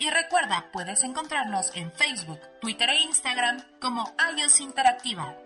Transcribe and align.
Y 0.00 0.10
recuerda, 0.10 0.68
puedes 0.72 1.04
encontrarnos 1.04 1.70
en 1.74 1.92
Facebook, 1.92 2.40
Twitter 2.62 2.88
e 2.88 3.02
Instagram 3.02 3.62
como 3.80 4.10
iOS 4.34 4.60
Interactiva. 4.60 5.36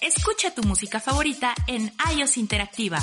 Escucha 0.00 0.54
tu 0.54 0.62
música 0.62 1.00
favorita 1.00 1.52
en 1.66 1.92
iOS 2.16 2.36
Interactiva 2.36 3.00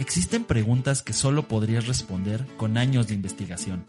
Existen 0.02 0.42
preguntas 0.42 1.00
que 1.00 1.12
solo 1.12 1.46
podrías 1.46 1.86
responder 1.86 2.44
con 2.56 2.76
años 2.76 3.06
de 3.06 3.14
investigación. 3.14 3.86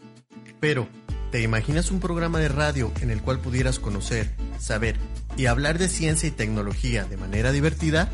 Pero, 0.60 0.88
¿te 1.32 1.42
imaginas 1.42 1.90
un 1.90 1.98
programa 1.98 2.38
de 2.38 2.46
radio 2.46 2.92
en 3.00 3.10
el 3.10 3.20
cual 3.20 3.40
pudieras 3.40 3.80
conocer, 3.80 4.30
saber 4.60 4.94
y 5.36 5.46
hablar 5.46 5.76
de 5.76 5.88
ciencia 5.88 6.28
y 6.28 6.30
tecnología 6.30 7.04
de 7.04 7.16
manera 7.16 7.50
divertida? 7.50 8.08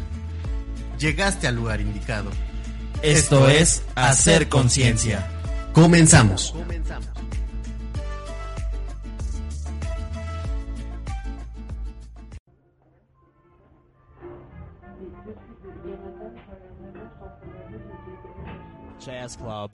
Llegaste 0.99 1.47
al 1.47 1.57
lugar 1.57 1.83
indicado. 1.83 2.31
Esto, 3.03 3.51
es 3.51 3.83
Hacer 3.97 4.49
Conciencia. 4.49 5.29
Comenzamos. 5.75 6.55
Jazz 19.05 19.37
Club. 19.37 19.71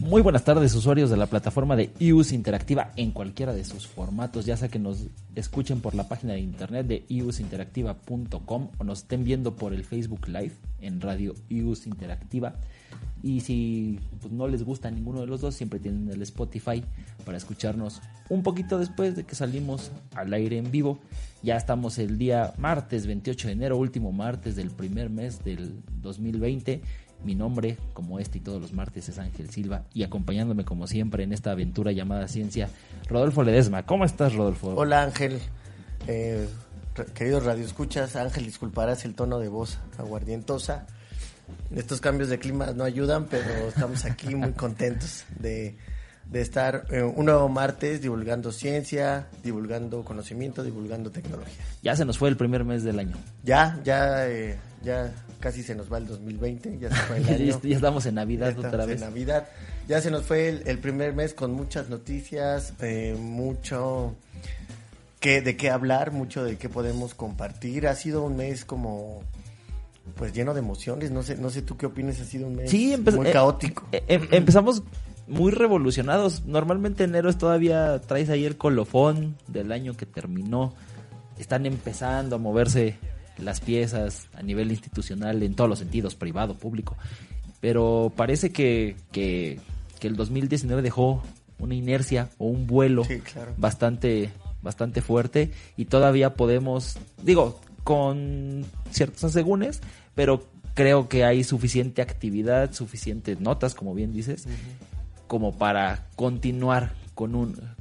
Muy 0.00 0.22
buenas 0.22 0.44
tardes 0.44 0.74
usuarios 0.74 1.10
de 1.10 1.16
la 1.16 1.26
plataforma 1.26 1.76
de 1.76 1.90
iUS 1.98 2.32
Interactiva 2.32 2.92
en 2.96 3.10
cualquiera 3.10 3.52
de 3.52 3.64
sus 3.64 3.86
formatos, 3.86 4.46
ya 4.46 4.56
sea 4.56 4.68
que 4.68 4.78
nos 4.78 5.08
escuchen 5.34 5.80
por 5.80 5.94
la 5.94 6.08
página 6.08 6.34
de 6.34 6.40
internet 6.40 6.86
de 6.86 7.04
iusinteractiva.com 7.08 8.68
o 8.78 8.84
nos 8.84 9.00
estén 9.00 9.24
viendo 9.24 9.56
por 9.56 9.74
el 9.74 9.84
Facebook 9.84 10.28
Live 10.28 10.54
en 10.80 11.00
Radio 11.00 11.34
iUS 11.48 11.86
Interactiva. 11.86 12.54
Y 13.22 13.40
si 13.40 14.00
pues, 14.20 14.32
no 14.32 14.48
les 14.48 14.64
gusta 14.64 14.90
ninguno 14.90 15.20
de 15.20 15.26
los 15.26 15.40
dos, 15.40 15.54
siempre 15.54 15.80
tienen 15.80 16.10
el 16.10 16.20
Spotify 16.22 16.84
para 17.24 17.38
escucharnos 17.38 18.02
un 18.28 18.42
poquito 18.42 18.78
después 18.78 19.16
de 19.16 19.24
que 19.24 19.34
salimos 19.34 19.90
al 20.14 20.32
aire 20.34 20.58
en 20.58 20.70
vivo. 20.70 20.98
Ya 21.42 21.56
estamos 21.56 21.98
el 21.98 22.18
día 22.18 22.52
martes 22.58 23.06
28 23.06 23.48
de 23.48 23.52
enero, 23.52 23.76
último 23.76 24.12
martes 24.12 24.56
del 24.56 24.70
primer 24.70 25.10
mes 25.10 25.42
del 25.42 25.82
2020. 26.02 26.82
Mi 27.24 27.34
nombre, 27.34 27.78
como 27.94 28.18
este 28.18 28.38
y 28.38 28.40
todos 28.42 28.60
los 28.60 28.74
martes, 28.74 29.08
es 29.08 29.18
Ángel 29.18 29.48
Silva 29.48 29.84
y 29.94 30.02
acompañándome 30.02 30.66
como 30.66 30.86
siempre 30.86 31.24
en 31.24 31.32
esta 31.32 31.52
aventura 31.52 31.92
llamada 31.92 32.28
ciencia, 32.28 32.68
Rodolfo 33.08 33.42
Ledesma. 33.42 33.86
¿Cómo 33.86 34.04
estás, 34.04 34.34
Rodolfo? 34.34 34.74
Hola 34.76 35.02
Ángel, 35.02 35.38
eh, 36.06 36.46
queridos 37.14 37.44
radioescuchas, 37.44 38.16
Ángel, 38.16 38.44
disculparás 38.44 39.06
el 39.06 39.14
tono 39.14 39.38
de 39.38 39.48
voz 39.48 39.78
aguardientosa. 39.96 40.86
Estos 41.74 42.00
cambios 42.00 42.28
de 42.28 42.38
clima 42.38 42.72
no 42.74 42.84
ayudan, 42.84 43.26
pero 43.26 43.68
estamos 43.68 44.04
aquí 44.04 44.34
muy 44.34 44.52
contentos 44.52 45.24
de, 45.38 45.76
de 46.30 46.40
estar 46.40 46.86
eh, 46.90 47.02
un 47.02 47.26
nuevo 47.26 47.48
martes 47.48 48.00
divulgando 48.00 48.52
ciencia, 48.52 49.26
divulgando 49.42 50.04
conocimiento, 50.04 50.62
divulgando 50.62 51.10
tecnología. 51.10 51.64
Ya 51.82 51.96
se 51.96 52.04
nos 52.04 52.18
fue 52.18 52.28
el 52.28 52.36
primer 52.36 52.64
mes 52.64 52.84
del 52.84 52.98
año. 52.98 53.16
Ya, 53.42 53.80
ya, 53.84 54.28
eh, 54.28 54.56
ya 54.82 55.12
casi 55.40 55.62
se 55.62 55.74
nos 55.74 55.92
va 55.92 55.98
el 55.98 56.06
2020, 56.06 56.78
ya 56.78 56.90
se 56.90 56.96
fue 57.02 57.16
el 57.18 57.28
año. 57.28 57.60
ya 57.62 57.76
estamos 57.76 58.06
en 58.06 58.14
Navidad 58.14 58.54
Ya 58.56 58.68
otra 58.68 58.86
vez. 58.86 59.02
En 59.02 59.08
Navidad. 59.08 59.48
Ya 59.86 60.00
se 60.00 60.10
nos 60.10 60.24
fue 60.24 60.48
el, 60.48 60.62
el 60.66 60.78
primer 60.78 61.12
mes 61.12 61.34
con 61.34 61.52
muchas 61.52 61.90
noticias, 61.90 62.72
eh, 62.80 63.16
mucho 63.18 64.14
que, 65.20 65.42
de 65.42 65.56
qué 65.56 65.70
hablar, 65.70 66.12
mucho 66.12 66.42
de 66.44 66.56
qué 66.56 66.68
podemos 66.68 67.14
compartir. 67.14 67.86
Ha 67.86 67.94
sido 67.94 68.22
un 68.22 68.36
mes 68.36 68.64
como 68.64 69.22
pues 70.16 70.32
lleno 70.32 70.54
de 70.54 70.60
emociones. 70.60 71.10
No 71.10 71.22
sé, 71.22 71.36
no 71.36 71.50
sé 71.50 71.62
tú 71.62 71.76
qué 71.76 71.86
opinas. 71.86 72.20
Ha 72.20 72.24
sido 72.24 72.46
un 72.46 72.56
mes 72.56 72.70
Sí, 72.70 72.96
muy 73.16 73.28
eh, 73.28 73.32
caótico. 73.32 73.86
eh, 73.92 74.04
em- 74.08 74.28
empezamos 74.30 74.82
muy 75.26 75.50
revolucionados. 75.52 76.44
Normalmente 76.44 77.04
enero 77.04 77.30
es 77.30 77.38
todavía 77.38 78.00
traes 78.00 78.28
ahí 78.28 78.44
el 78.44 78.56
colofón 78.56 79.36
del 79.48 79.72
año 79.72 79.94
que 79.96 80.06
terminó. 80.06 80.74
Están 81.38 81.66
empezando 81.66 82.36
a 82.36 82.38
moverse 82.38 82.96
las 83.38 83.60
piezas 83.60 84.28
a 84.34 84.42
nivel 84.42 84.70
institucional 84.70 85.42
en 85.42 85.54
todos 85.54 85.68
los 85.68 85.78
sentidos, 85.80 86.14
privado, 86.14 86.54
público. 86.54 86.96
Pero 87.60 88.12
parece 88.14 88.50
que, 88.52 88.96
que, 89.10 89.58
que 89.98 90.06
el 90.06 90.16
2019 90.16 90.82
dejó 90.82 91.22
una 91.58 91.74
inercia 91.74 92.28
o 92.38 92.46
un 92.46 92.66
vuelo 92.66 93.04
Sí, 93.04 93.20
claro. 93.20 93.52
bastante, 93.56 94.30
bastante 94.62 95.00
fuerte 95.00 95.50
y 95.76 95.86
todavía 95.86 96.34
podemos, 96.34 96.98
digo, 97.22 97.58
con 97.84 98.64
ciertos 98.90 99.24
asegúnes, 99.24 99.80
pero 100.14 100.46
creo 100.74 101.08
que 101.08 101.24
hay 101.24 101.44
suficiente 101.44 102.02
actividad, 102.02 102.72
suficientes 102.72 103.40
notas, 103.40 103.74
como 103.74 103.94
bien 103.94 104.12
dices, 104.12 104.46
como 105.28 105.56
para 105.56 106.06
continuar 106.16 106.92
con 107.14 107.34
un 107.34 107.73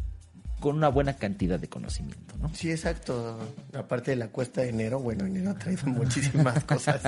con 0.64 0.78
una 0.78 0.88
buena 0.88 1.18
cantidad 1.18 1.60
de 1.60 1.68
conocimiento, 1.68 2.36
¿no? 2.42 2.50
Sí, 2.56 2.72
exacto. 2.72 3.38
Aparte 3.78 4.12
de 4.12 4.16
la 4.18 4.30
cuesta 4.30 4.62
de 4.62 4.70
enero, 4.70 4.98
bueno, 5.02 5.26
enero 5.26 5.50
ha 5.52 5.56
traído 5.56 5.84
muchísimas 5.88 6.64
cosas 6.64 7.02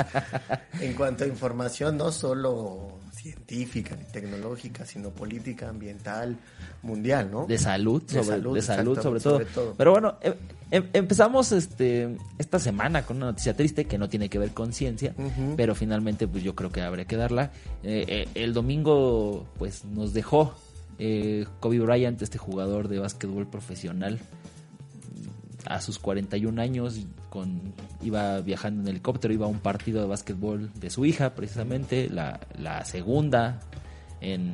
en 0.82 0.94
cuanto 0.94 1.24
a 1.24 1.28
información, 1.28 1.96
no 1.96 2.12
solo 2.12 3.00
científica 3.14 3.96
ni 3.96 4.04
tecnológica, 4.12 4.86
sino 4.86 5.10
política, 5.12 5.70
ambiental, 5.70 6.36
mundial, 6.84 7.32
¿no? 7.32 7.46
De 7.46 7.58
salud, 7.58 8.02
De 8.04 8.10
sobre, 8.22 8.26
salud, 8.26 8.56
de 8.56 8.62
salud 8.62 9.00
sobre, 9.02 9.20
todo. 9.22 9.34
sobre 9.40 9.46
todo. 9.46 9.74
Pero 9.78 9.92
bueno, 9.92 10.18
em- 10.22 10.34
em- 10.72 10.90
empezamos 10.92 11.54
este 11.54 12.18
esta 12.38 12.60
semana 12.60 13.04
con 13.06 13.16
una 13.18 13.28
noticia 13.28 13.56
triste 13.56 13.86
que 13.86 13.98
no 13.98 14.10
tiene 14.10 14.28
que 14.28 14.38
ver 14.38 14.52
con 14.52 14.74
ciencia, 14.74 15.16
pero 15.56 15.76
finalmente 15.76 16.28
pues 16.28 16.44
yo 16.44 16.56
creo 16.56 16.72
que 16.74 16.82
habría 16.82 17.06
que 17.06 17.16
darla. 17.16 17.52
Eh, 17.84 18.04
eh, 18.10 18.28
el 18.36 18.54
domingo 18.54 19.46
pues 19.58 19.86
nos 19.86 20.14
dejó 20.14 20.54
eh, 21.00 21.46
Kobe 21.60 21.80
Bryant, 21.80 22.22
este 22.22 22.38
jugador 22.38 22.88
de 22.88 23.00
básquetbol 23.00 23.48
profesional, 23.48 24.20
a 25.66 25.82
sus 25.82 26.00
41 26.00 26.62
años, 26.62 27.00
con, 27.30 27.74
iba 28.02 28.40
viajando 28.42 28.84
en 28.84 28.88
helicóptero, 28.90 29.34
iba 29.34 29.46
a 29.46 29.50
un 29.50 29.60
partido 29.60 30.02
de 30.02 30.08
básquetbol 30.08 30.72
de 30.74 30.90
su 30.90 31.06
hija, 31.06 31.34
precisamente, 31.36 32.10
la, 32.10 32.40
la 32.58 32.86
segunda, 32.86 33.60
en, 34.22 34.54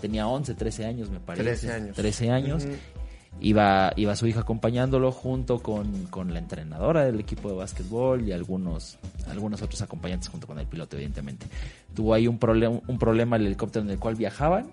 tenía 0.00 0.26
11, 0.26 0.54
13 0.54 0.86
años, 0.86 1.10
me 1.10 1.20
parece. 1.20 1.44
13 1.44 1.72
años. 1.72 1.96
13 1.96 2.30
años. 2.30 2.64
Ujú. 2.64 2.74
Iba, 3.42 3.92
iba 3.96 4.16
su 4.16 4.26
hija 4.26 4.40
acompañándolo 4.40 5.12
junto 5.12 5.62
con, 5.62 6.06
con 6.06 6.32
la 6.32 6.40
entrenadora 6.40 7.04
del 7.04 7.20
equipo 7.20 7.48
de 7.48 7.54
básquetbol 7.54 8.26
y 8.26 8.32
algunos, 8.32 8.98
algunos 9.28 9.62
otros 9.62 9.80
acompañantes 9.80 10.28
junto 10.28 10.46
con 10.46 10.58
el 10.58 10.66
piloto, 10.66 10.96
evidentemente. 10.96 11.46
Tuvo 11.94 12.12
ahí 12.12 12.26
un, 12.26 12.38
problema 12.38 12.80
un 12.86 12.98
problema 12.98 13.36
el 13.36 13.46
helicóptero 13.46 13.84
en 13.84 13.90
el 13.92 13.98
cual 13.98 14.16
viajaban 14.16 14.68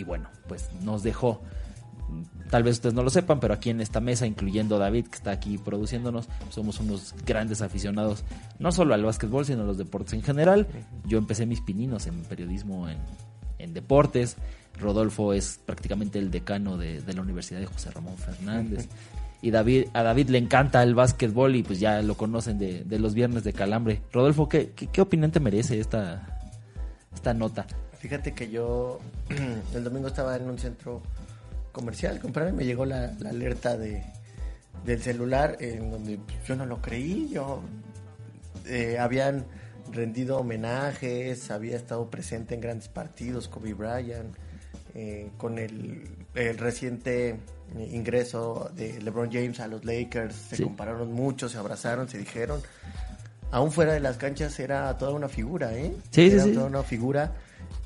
y 0.00 0.04
bueno, 0.04 0.28
pues 0.48 0.70
nos 0.82 1.02
dejó. 1.02 1.42
Tal 2.50 2.64
vez 2.64 2.76
ustedes 2.76 2.94
no 2.94 3.04
lo 3.04 3.10
sepan, 3.10 3.38
pero 3.38 3.54
aquí 3.54 3.70
en 3.70 3.80
esta 3.80 4.00
mesa, 4.00 4.26
incluyendo 4.26 4.78
David, 4.78 5.06
que 5.06 5.16
está 5.16 5.30
aquí 5.30 5.58
produciéndonos, 5.58 6.28
somos 6.48 6.80
unos 6.80 7.14
grandes 7.24 7.62
aficionados, 7.62 8.24
no 8.58 8.72
solo 8.72 8.94
al 8.94 9.04
básquetbol, 9.04 9.44
sino 9.44 9.62
a 9.62 9.66
los 9.66 9.78
deportes 9.78 10.14
en 10.14 10.22
general. 10.22 10.66
Yo 11.06 11.18
empecé 11.18 11.46
mis 11.46 11.60
pininos 11.60 12.06
en 12.06 12.22
periodismo 12.24 12.88
en, 12.88 12.98
en 13.58 13.74
deportes. 13.74 14.36
Rodolfo 14.80 15.34
es 15.34 15.60
prácticamente 15.64 16.18
el 16.18 16.30
decano 16.30 16.76
de, 16.76 17.00
de 17.00 17.12
la 17.12 17.20
Universidad 17.20 17.60
de 17.60 17.66
José 17.66 17.90
Ramón 17.90 18.16
Fernández. 18.16 18.88
Y 19.42 19.52
David, 19.52 19.86
a 19.94 20.02
David 20.02 20.28
le 20.28 20.36
encanta 20.36 20.82
el 20.82 20.94
básquetbol 20.94 21.56
y 21.56 21.62
pues 21.62 21.80
ya 21.80 22.02
lo 22.02 22.14
conocen 22.14 22.58
de, 22.58 22.84
de 22.84 22.98
los 22.98 23.14
viernes 23.14 23.42
de 23.42 23.54
calambre. 23.54 24.02
Rodolfo, 24.12 24.50
¿qué, 24.50 24.72
qué, 24.72 24.88
qué 24.88 25.00
opinión 25.00 25.30
te 25.30 25.40
merece 25.40 25.80
esta, 25.80 26.38
esta 27.14 27.32
nota? 27.32 27.66
Fíjate 28.00 28.32
que 28.32 28.50
yo 28.50 28.98
el 29.74 29.84
domingo 29.84 30.08
estaba 30.08 30.36
en 30.36 30.48
un 30.48 30.58
centro 30.58 31.02
comercial, 31.72 32.18
comprarme, 32.18 32.52
me 32.52 32.64
llegó 32.64 32.84
la, 32.84 33.12
la 33.20 33.30
alerta 33.30 33.76
de 33.76 34.02
del 34.84 35.02
celular 35.02 35.58
en 35.60 35.90
donde 35.90 36.16
pues, 36.16 36.38
yo 36.46 36.56
no 36.56 36.64
lo 36.64 36.80
creí, 36.80 37.28
yo 37.30 37.60
eh, 38.66 38.98
habían 38.98 39.44
rendido 39.92 40.38
homenajes, 40.38 41.50
había 41.50 41.76
estado 41.76 42.08
presente 42.08 42.54
en 42.54 42.62
grandes 42.62 42.88
partidos, 42.88 43.46
Kobe 43.48 43.74
Bryant, 43.74 44.34
eh, 44.94 45.28
con 45.36 45.58
el, 45.58 46.08
el 46.34 46.56
reciente 46.56 47.36
ingreso 47.92 48.70
de 48.74 49.02
LeBron 49.02 49.30
James 49.30 49.60
a 49.60 49.68
los 49.68 49.84
Lakers, 49.84 50.34
se 50.34 50.56
Sí. 50.56 50.62
compararon 50.64 51.12
mucho, 51.12 51.48
se 51.50 51.58
abrazaron, 51.58 52.08
se 52.08 52.16
dijeron, 52.16 52.62
aún 53.50 53.70
fuera 53.72 53.92
de 53.92 54.00
las 54.00 54.16
canchas 54.16 54.58
era 54.60 54.96
toda 54.96 55.12
una 55.12 55.28
figura, 55.28 55.76
¿eh? 55.76 55.92
Sí, 56.10 56.30
sí, 56.30 56.36
era 56.36 56.44
sí. 56.44 56.52
toda 56.54 56.66
una 56.66 56.82
figura 56.82 57.32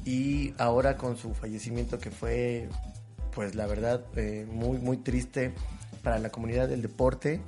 y 0.04 0.54
ahora 0.58 0.96
con 0.96 1.16
su 1.16 1.34
fallecimiento 1.34 1.98
que 1.98 2.10
fue, 2.10 2.68
pues 3.32 3.54
la 3.54 3.66
verdad, 3.66 4.04
eh, 4.16 4.46
muy, 4.50 4.78
muy 4.78 4.98
triste 4.98 5.54
para 6.02 6.18
la 6.18 6.30
comunidad 6.30 6.68
del 6.68 6.82
deporte, 6.82 7.40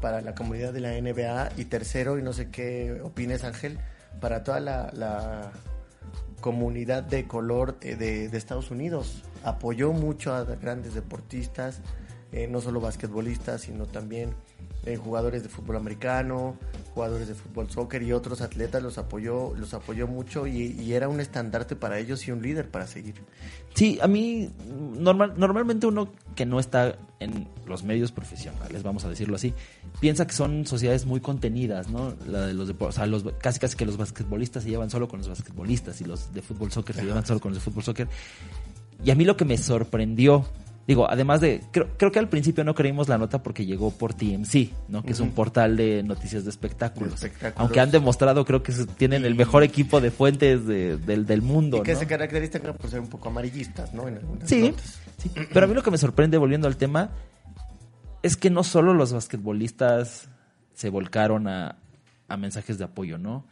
para 0.00 0.20
la 0.20 0.34
comunidad 0.34 0.72
de 0.72 0.80
la 0.80 0.92
NBA 1.00 1.52
y 1.56 1.64
tercero, 1.64 2.18
y 2.18 2.22
no 2.22 2.32
sé 2.32 2.50
qué 2.50 3.00
opines 3.02 3.44
Ángel, 3.44 3.78
para 4.20 4.44
toda 4.44 4.60
la, 4.60 5.52
comunidad 6.40 7.02
de 7.02 7.26
color 7.26 7.78
eh, 7.80 7.96
de, 7.96 8.26
Estados 8.36 8.70
Unidos. 8.70 9.22
Apoyó 9.44 9.92
mucho 9.92 10.34
a 10.34 10.44
grandes 10.44 10.92
deportistas, 10.92 11.80
eh, 12.32 12.48
no 12.48 12.60
solo 12.60 12.80
basquetbolistas, 12.80 13.62
sino 13.62 13.86
también 13.86 14.34
jugadores 15.02 15.42
de 15.42 15.48
fútbol 15.48 15.76
americano, 15.76 16.58
jugadores 16.94 17.26
de 17.26 17.34
fútbol 17.34 17.68
soccer 17.70 18.02
y 18.02 18.12
otros 18.12 18.40
atletas 18.40 18.82
los 18.82 18.98
apoyó, 18.98 19.52
los 19.56 19.74
apoyó 19.74 20.06
mucho 20.06 20.46
y, 20.46 20.76
y, 20.80 20.92
era 20.92 21.08
un 21.08 21.20
estandarte 21.20 21.74
para 21.74 21.98
ellos 21.98 22.26
y 22.28 22.30
un 22.30 22.40
líder 22.40 22.70
para 22.70 22.86
seguir. 22.86 23.16
Sí, 23.74 23.98
a 24.00 24.06
mí 24.06 24.48
normal, 24.96 25.34
normalmente 25.36 25.88
uno 25.88 26.08
que 26.36 26.46
no 26.46 26.60
está 26.60 26.96
en 27.18 27.48
los 27.66 27.82
medios 27.82 28.12
profesionales, 28.12 28.84
vamos 28.84 29.04
a 29.04 29.08
decirlo 29.08 29.34
así, 29.34 29.52
piensa 30.00 30.26
que 30.26 30.34
son 30.34 30.66
sociedades 30.66 31.04
muy 31.04 31.20
contenidas, 31.20 31.88
¿no? 31.90 32.14
La 32.28 32.46
de 32.46 32.54
los 32.54 32.72
o 32.78 32.92
sea, 32.92 33.06
los, 33.06 33.24
casi 33.40 33.58
casi 33.58 33.76
que 33.76 33.86
los 33.86 33.96
basquetbolistas 33.96 34.62
se 34.62 34.70
llevan 34.70 34.90
solo 34.90 35.08
con 35.08 35.18
los 35.18 35.28
basquetbolistas 35.28 36.00
y 36.00 36.04
los 36.04 36.32
de 36.32 36.42
fútbol 36.42 36.70
soccer 36.70 36.94
se 36.94 37.04
llevan 37.04 37.26
solo 37.26 37.40
con 37.40 37.52
los 37.52 37.58
de 37.58 37.70
fútbol 37.70 37.82
soccer. 37.82 38.08
Y 39.04 39.10
a 39.10 39.16
mí 39.16 39.24
lo 39.24 39.36
que 39.36 39.44
me 39.44 39.58
sorprendió 39.58 40.46
Digo, 40.86 41.10
además 41.10 41.40
de, 41.40 41.62
creo, 41.70 41.88
creo 41.96 42.12
que 42.12 42.18
al 42.18 42.28
principio 42.28 42.62
no 42.62 42.74
creímos 42.74 43.08
la 43.08 43.16
nota 43.16 43.42
porque 43.42 43.64
llegó 43.64 43.90
por 43.90 44.12
TMC, 44.12 44.70
¿no? 44.88 45.02
Que 45.02 45.08
uh 45.08 45.10
-huh. 45.10 45.12
es 45.12 45.20
un 45.20 45.30
portal 45.30 45.76
de 45.76 46.02
noticias 46.02 46.44
de 46.44 46.50
espectáculos. 46.50 47.08
de 47.08 47.14
espectáculos. 47.26 47.60
Aunque 47.60 47.80
han 47.80 47.90
demostrado, 47.90 48.44
creo 48.44 48.62
que 48.62 48.72
tienen 48.98 49.22
y... 49.22 49.26
el 49.26 49.34
mejor 49.34 49.62
equipo 49.62 50.02
de 50.02 50.10
fuentes 50.10 50.66
de, 50.66 50.98
del, 50.98 51.24
del, 51.24 51.40
mundo. 51.40 51.78
Y 51.78 51.82
que 51.82 51.94
¿no? 51.94 51.98
se 51.98 52.06
caracterizan 52.06 52.60
por 52.60 52.90
ser 52.90 53.00
un 53.00 53.08
poco 53.08 53.30
amarillistas, 53.30 53.94
¿no? 53.94 54.08
En 54.08 54.20
sí, 54.44 54.68
notas. 54.68 55.00
sí, 55.16 55.30
pero 55.52 55.64
a 55.64 55.68
mí 55.68 55.74
lo 55.74 55.82
que 55.82 55.90
me 55.90 55.98
sorprende, 55.98 56.36
volviendo 56.36 56.68
al 56.68 56.76
tema, 56.76 57.10
es 58.22 58.36
que 58.36 58.50
no 58.50 58.62
solo 58.62 58.92
los 58.92 59.12
basquetbolistas 59.12 60.28
se 60.74 60.90
volcaron 60.90 61.48
a, 61.48 61.78
a 62.28 62.36
mensajes 62.36 62.76
de 62.76 62.84
apoyo, 62.84 63.16
¿no? 63.16 63.46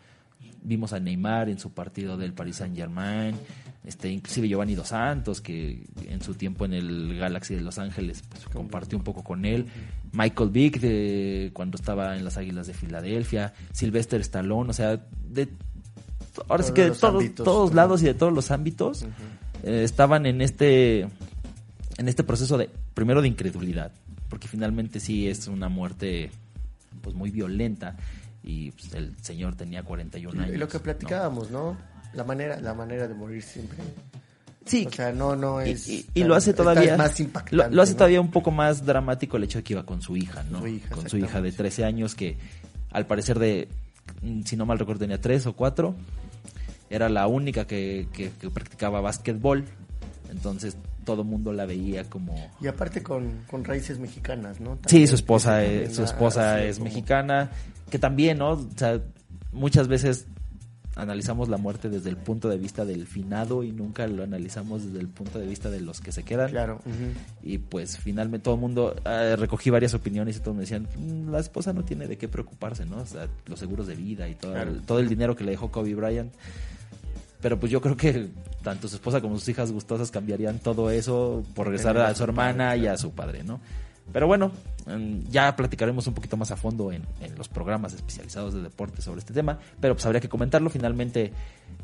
Vimos 0.62 0.92
a 0.92 1.00
Neymar 1.00 1.48
en 1.48 1.58
su 1.58 1.72
partido 1.72 2.16
del 2.16 2.34
Paris 2.34 2.56
Saint 2.56 2.76
Germain, 2.76 3.36
este, 3.84 4.08
inclusive 4.10 4.48
Giovanni 4.48 4.74
Dos 4.74 4.88
Santos, 4.88 5.40
que 5.40 5.82
en 6.08 6.22
su 6.22 6.34
tiempo 6.34 6.64
en 6.64 6.72
el 6.72 7.18
Galaxy 7.18 7.54
de 7.54 7.62
Los 7.62 7.78
Ángeles 7.78 8.22
pues, 8.28 8.44
compartió 8.46 8.96
un 8.96 9.04
poco 9.04 9.24
con 9.24 9.44
él. 9.44 9.66
Michael 10.12 10.50
Vick, 10.50 10.80
de, 10.80 11.50
cuando 11.52 11.76
estaba 11.76 12.16
en 12.16 12.24
las 12.24 12.36
Águilas 12.36 12.66
de 12.66 12.74
Filadelfia. 12.74 13.54
Sylvester 13.72 14.20
Stallone, 14.20 14.70
o 14.70 14.72
sea, 14.72 15.00
de 15.28 15.48
ahora 16.48 16.62
sí 16.62 16.72
que 16.72 16.82
de 16.82 16.90
todos, 16.92 17.14
ámbitos, 17.14 17.44
todos 17.44 17.74
lados 17.74 18.02
y 18.02 18.06
de 18.06 18.14
todos 18.14 18.32
los 18.32 18.50
ámbitos 18.50 19.02
uh 19.02 19.06
-huh. 19.06 19.68
eh, 19.68 19.84
estaban 19.84 20.26
en 20.26 20.40
este 20.40 21.02
en 21.98 22.08
este 22.08 22.24
proceso 22.24 22.56
de 22.56 22.70
primero 22.94 23.20
de 23.20 23.28
incredulidad, 23.28 23.92
porque 24.28 24.48
finalmente 24.48 25.00
sí 25.00 25.28
es 25.28 25.48
una 25.48 25.68
muerte 25.68 26.30
pues 27.00 27.14
muy 27.16 27.30
violenta 27.30 27.96
y 28.42 28.70
pues, 28.70 28.94
el 28.94 29.16
señor 29.20 29.56
tenía 29.56 29.82
41 29.82 30.40
años. 30.40 30.54
Y 30.54 30.58
lo 30.58 30.68
que 30.68 30.78
platicábamos, 30.78 31.50
¿no? 31.50 31.72
¿no? 31.72 31.91
La 32.14 32.24
manera 32.24 32.60
la 32.60 32.74
manera 32.74 33.08
de 33.08 33.14
morir 33.14 33.42
siempre. 33.42 33.78
Sí. 34.64 34.86
O 34.86 34.92
sea 34.92 35.12
no 35.12 35.34
no 35.34 35.60
es 35.60 35.88
y, 35.88 36.06
y, 36.14 36.20
y 36.20 36.24
lo 36.24 36.34
hace 36.34 36.54
todavía 36.54 36.96
más 36.96 37.18
impactante, 37.18 37.56
lo, 37.56 37.68
lo 37.68 37.82
hace 37.82 37.92
¿no? 37.92 37.98
todavía 37.98 38.20
un 38.20 38.30
poco 38.30 38.50
más 38.52 38.86
dramático 38.86 39.36
el 39.36 39.44
hecho 39.44 39.58
de 39.58 39.64
que 39.64 39.72
iba 39.72 39.84
con 39.84 40.00
su 40.00 40.16
hija 40.16 40.44
no 40.50 40.60
su 40.60 40.66
hija, 40.68 40.94
con 40.94 41.08
su 41.08 41.18
hija 41.18 41.40
de 41.40 41.50
13 41.50 41.84
años 41.84 42.14
que 42.14 42.36
al 42.92 43.06
parecer 43.06 43.40
de 43.40 43.68
si 44.44 44.56
no 44.56 44.66
mal 44.66 44.78
recuerdo 44.78 45.00
tenía 45.00 45.20
tres 45.20 45.46
o 45.46 45.54
cuatro. 45.54 45.94
Era 46.90 47.08
la 47.08 47.26
única 47.26 47.66
que, 47.66 48.06
que, 48.12 48.30
que 48.38 48.50
practicaba 48.50 49.00
básquetbol. 49.00 49.64
Entonces 50.30 50.76
todo 51.04 51.24
mundo 51.24 51.52
la 51.52 51.66
veía 51.66 52.04
como 52.04 52.34
y 52.60 52.68
aparte 52.68 53.02
con, 53.02 53.42
con 53.50 53.64
raíces 53.64 53.98
mexicanas 53.98 54.60
no 54.60 54.76
también 54.76 54.88
sí 54.88 55.06
su 55.08 55.16
esposa 55.16 55.64
es, 55.64 55.96
su 55.96 56.04
esposa 56.04 56.62
es 56.62 56.78
como... 56.78 56.84
mexicana 56.84 57.50
que 57.90 57.98
también 57.98 58.38
no 58.38 58.50
o 58.50 58.68
sea 58.76 59.00
muchas 59.50 59.88
veces 59.88 60.26
analizamos 60.94 61.48
la 61.48 61.56
muerte 61.56 61.88
desde 61.88 62.10
el 62.10 62.16
punto 62.16 62.48
de 62.48 62.58
vista 62.58 62.84
del 62.84 63.06
finado 63.06 63.62
y 63.64 63.72
nunca 63.72 64.06
lo 64.06 64.22
analizamos 64.22 64.84
desde 64.84 65.00
el 65.00 65.08
punto 65.08 65.38
de 65.38 65.46
vista 65.46 65.70
de 65.70 65.80
los 65.80 66.00
que 66.00 66.12
se 66.12 66.22
quedan. 66.22 66.50
Claro. 66.50 66.80
Uh 66.84 66.90
-huh. 66.90 67.14
Y 67.42 67.58
pues 67.58 67.98
finalmente 67.98 68.44
todo 68.44 68.56
el 68.56 68.60
mundo, 68.60 68.94
eh, 69.04 69.36
recogí 69.36 69.70
varias 69.70 69.94
opiniones 69.94 70.36
y 70.36 70.40
todos 70.40 70.54
me 70.54 70.62
decían, 70.62 70.86
mm, 70.96 71.30
la 71.30 71.40
esposa 71.40 71.72
no 71.72 71.84
tiene 71.84 72.06
de 72.06 72.18
qué 72.18 72.28
preocuparse, 72.28 72.84
¿no? 72.84 72.98
O 72.98 73.06
sea, 73.06 73.26
los 73.46 73.58
seguros 73.58 73.86
de 73.86 73.94
vida 73.94 74.28
y 74.28 74.34
todo, 74.34 74.52
claro. 74.52 74.70
el, 74.70 74.82
todo 74.82 74.98
el 74.98 75.08
dinero 75.08 75.34
que 75.34 75.44
le 75.44 75.52
dejó 75.52 75.70
Kobe 75.70 75.94
Bryant. 75.94 76.32
Pero 77.40 77.58
pues 77.58 77.72
yo 77.72 77.80
creo 77.80 77.96
que 77.96 78.28
tanto 78.62 78.86
su 78.86 78.96
esposa 78.96 79.20
como 79.20 79.36
sus 79.38 79.48
hijas 79.48 79.72
gustosas 79.72 80.10
cambiarían 80.10 80.60
todo 80.60 80.90
eso 80.90 81.42
por 81.54 81.66
regresar 81.66 81.98
a 81.98 82.14
su 82.14 82.22
hermana 82.22 82.76
y 82.76 82.86
a 82.86 82.96
su 82.96 83.10
padre, 83.12 83.42
¿no? 83.42 83.60
Pero 84.12 84.26
bueno, 84.26 84.52
ya 85.30 85.54
platicaremos 85.56 86.06
un 86.06 86.14
poquito 86.14 86.36
más 86.36 86.50
a 86.50 86.56
fondo 86.56 86.92
en, 86.92 87.02
en, 87.20 87.36
los 87.36 87.48
programas 87.48 87.94
especializados 87.94 88.54
de 88.54 88.62
deporte 88.62 89.00
sobre 89.00 89.20
este 89.20 89.32
tema, 89.32 89.58
pero 89.80 89.94
pues 89.94 90.04
habría 90.06 90.20
que 90.20 90.28
comentarlo. 90.28 90.70
Finalmente 90.70 91.32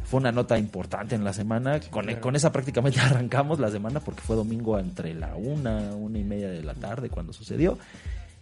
fue 0.04 0.20
una 0.20 0.32
nota 0.32 0.58
importante 0.58 1.14
en 1.14 1.24
la 1.24 1.32
semana. 1.32 1.80
Sí, 1.80 1.88
con, 1.90 2.04
claro. 2.04 2.20
con, 2.20 2.36
esa 2.36 2.52
prácticamente 2.52 3.00
arrancamos 3.00 3.58
la 3.58 3.70
semana 3.70 4.00
porque 4.00 4.20
fue 4.20 4.36
domingo 4.36 4.78
entre 4.78 5.14
la 5.14 5.34
una, 5.36 5.94
una 5.94 6.18
y 6.18 6.24
media 6.24 6.48
de 6.48 6.62
la 6.62 6.74
tarde 6.74 7.08
cuando 7.08 7.32
sucedió. 7.32 7.78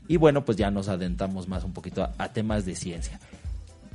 Y 0.09 0.17
bueno, 0.17 0.45
pues 0.45 0.57
ya 0.57 0.71
nos 0.71 0.89
adentramos 0.89 1.49
más 1.49 1.65
un 1.65 1.73
poquito 1.73 2.03
a, 2.03 2.15
a 2.19 2.33
temas 2.33 2.65
de 2.65 2.75
ciencia. 2.75 3.21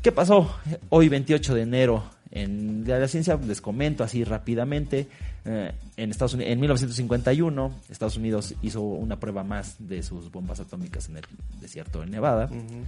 ¿Qué 0.01 0.11
pasó 0.11 0.53
hoy 0.89 1.09
28 1.09 1.53
de 1.53 1.61
enero 1.61 2.03
en 2.31 2.83
de 2.83 2.99
la 2.99 3.07
ciencia? 3.07 3.39
Les 3.45 3.61
comento 3.61 4.03
así 4.03 4.23
rápidamente. 4.23 5.07
Eh, 5.45 5.71
en, 5.97 6.11
Estados 6.11 6.33
Unidos, 6.33 6.51
en 6.51 6.59
1951, 6.59 7.71
Estados 7.89 8.17
Unidos 8.17 8.53
hizo 8.61 8.81
una 8.81 9.19
prueba 9.19 9.43
más 9.43 9.75
de 9.79 10.03
sus 10.03 10.31
bombas 10.31 10.59
atómicas 10.59 11.09
en 11.09 11.17
el 11.17 11.23
desierto 11.59 12.01
de 12.01 12.07
Nevada. 12.07 12.47
Uh 12.51 12.55
-huh. 12.55 12.83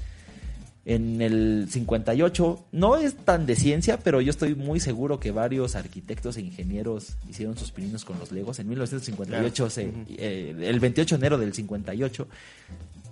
En 0.86 1.22
el 1.22 1.68
58, 1.70 2.66
no 2.74 2.98
es 2.98 3.16
tan 3.16 3.46
de 3.46 3.56
ciencia, 3.56 3.98
pero 4.00 4.20
yo 4.20 4.32
estoy 4.32 4.54
muy 4.54 4.82
seguro 4.82 5.18
que 5.18 5.32
varios 5.32 5.76
arquitectos 5.76 6.36
e 6.36 6.42
ingenieros 6.42 7.16
hicieron 7.30 7.58
sus 7.58 7.72
pininos 7.72 8.04
con 8.04 8.20
los 8.20 8.34
legos. 8.34 8.60
En 8.60 8.68
1958, 8.68 9.56
claro. 9.56 9.70
se, 9.70 9.88
uh 9.88 9.92
-huh. 9.92 10.16
eh, 10.18 10.56
el 10.70 10.80
28 10.82 11.16
de 11.16 11.20
enero 11.20 11.38
del 11.38 11.54
58, 11.54 12.28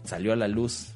salió 0.04 0.34
a 0.34 0.36
la 0.36 0.50
luz 0.50 0.90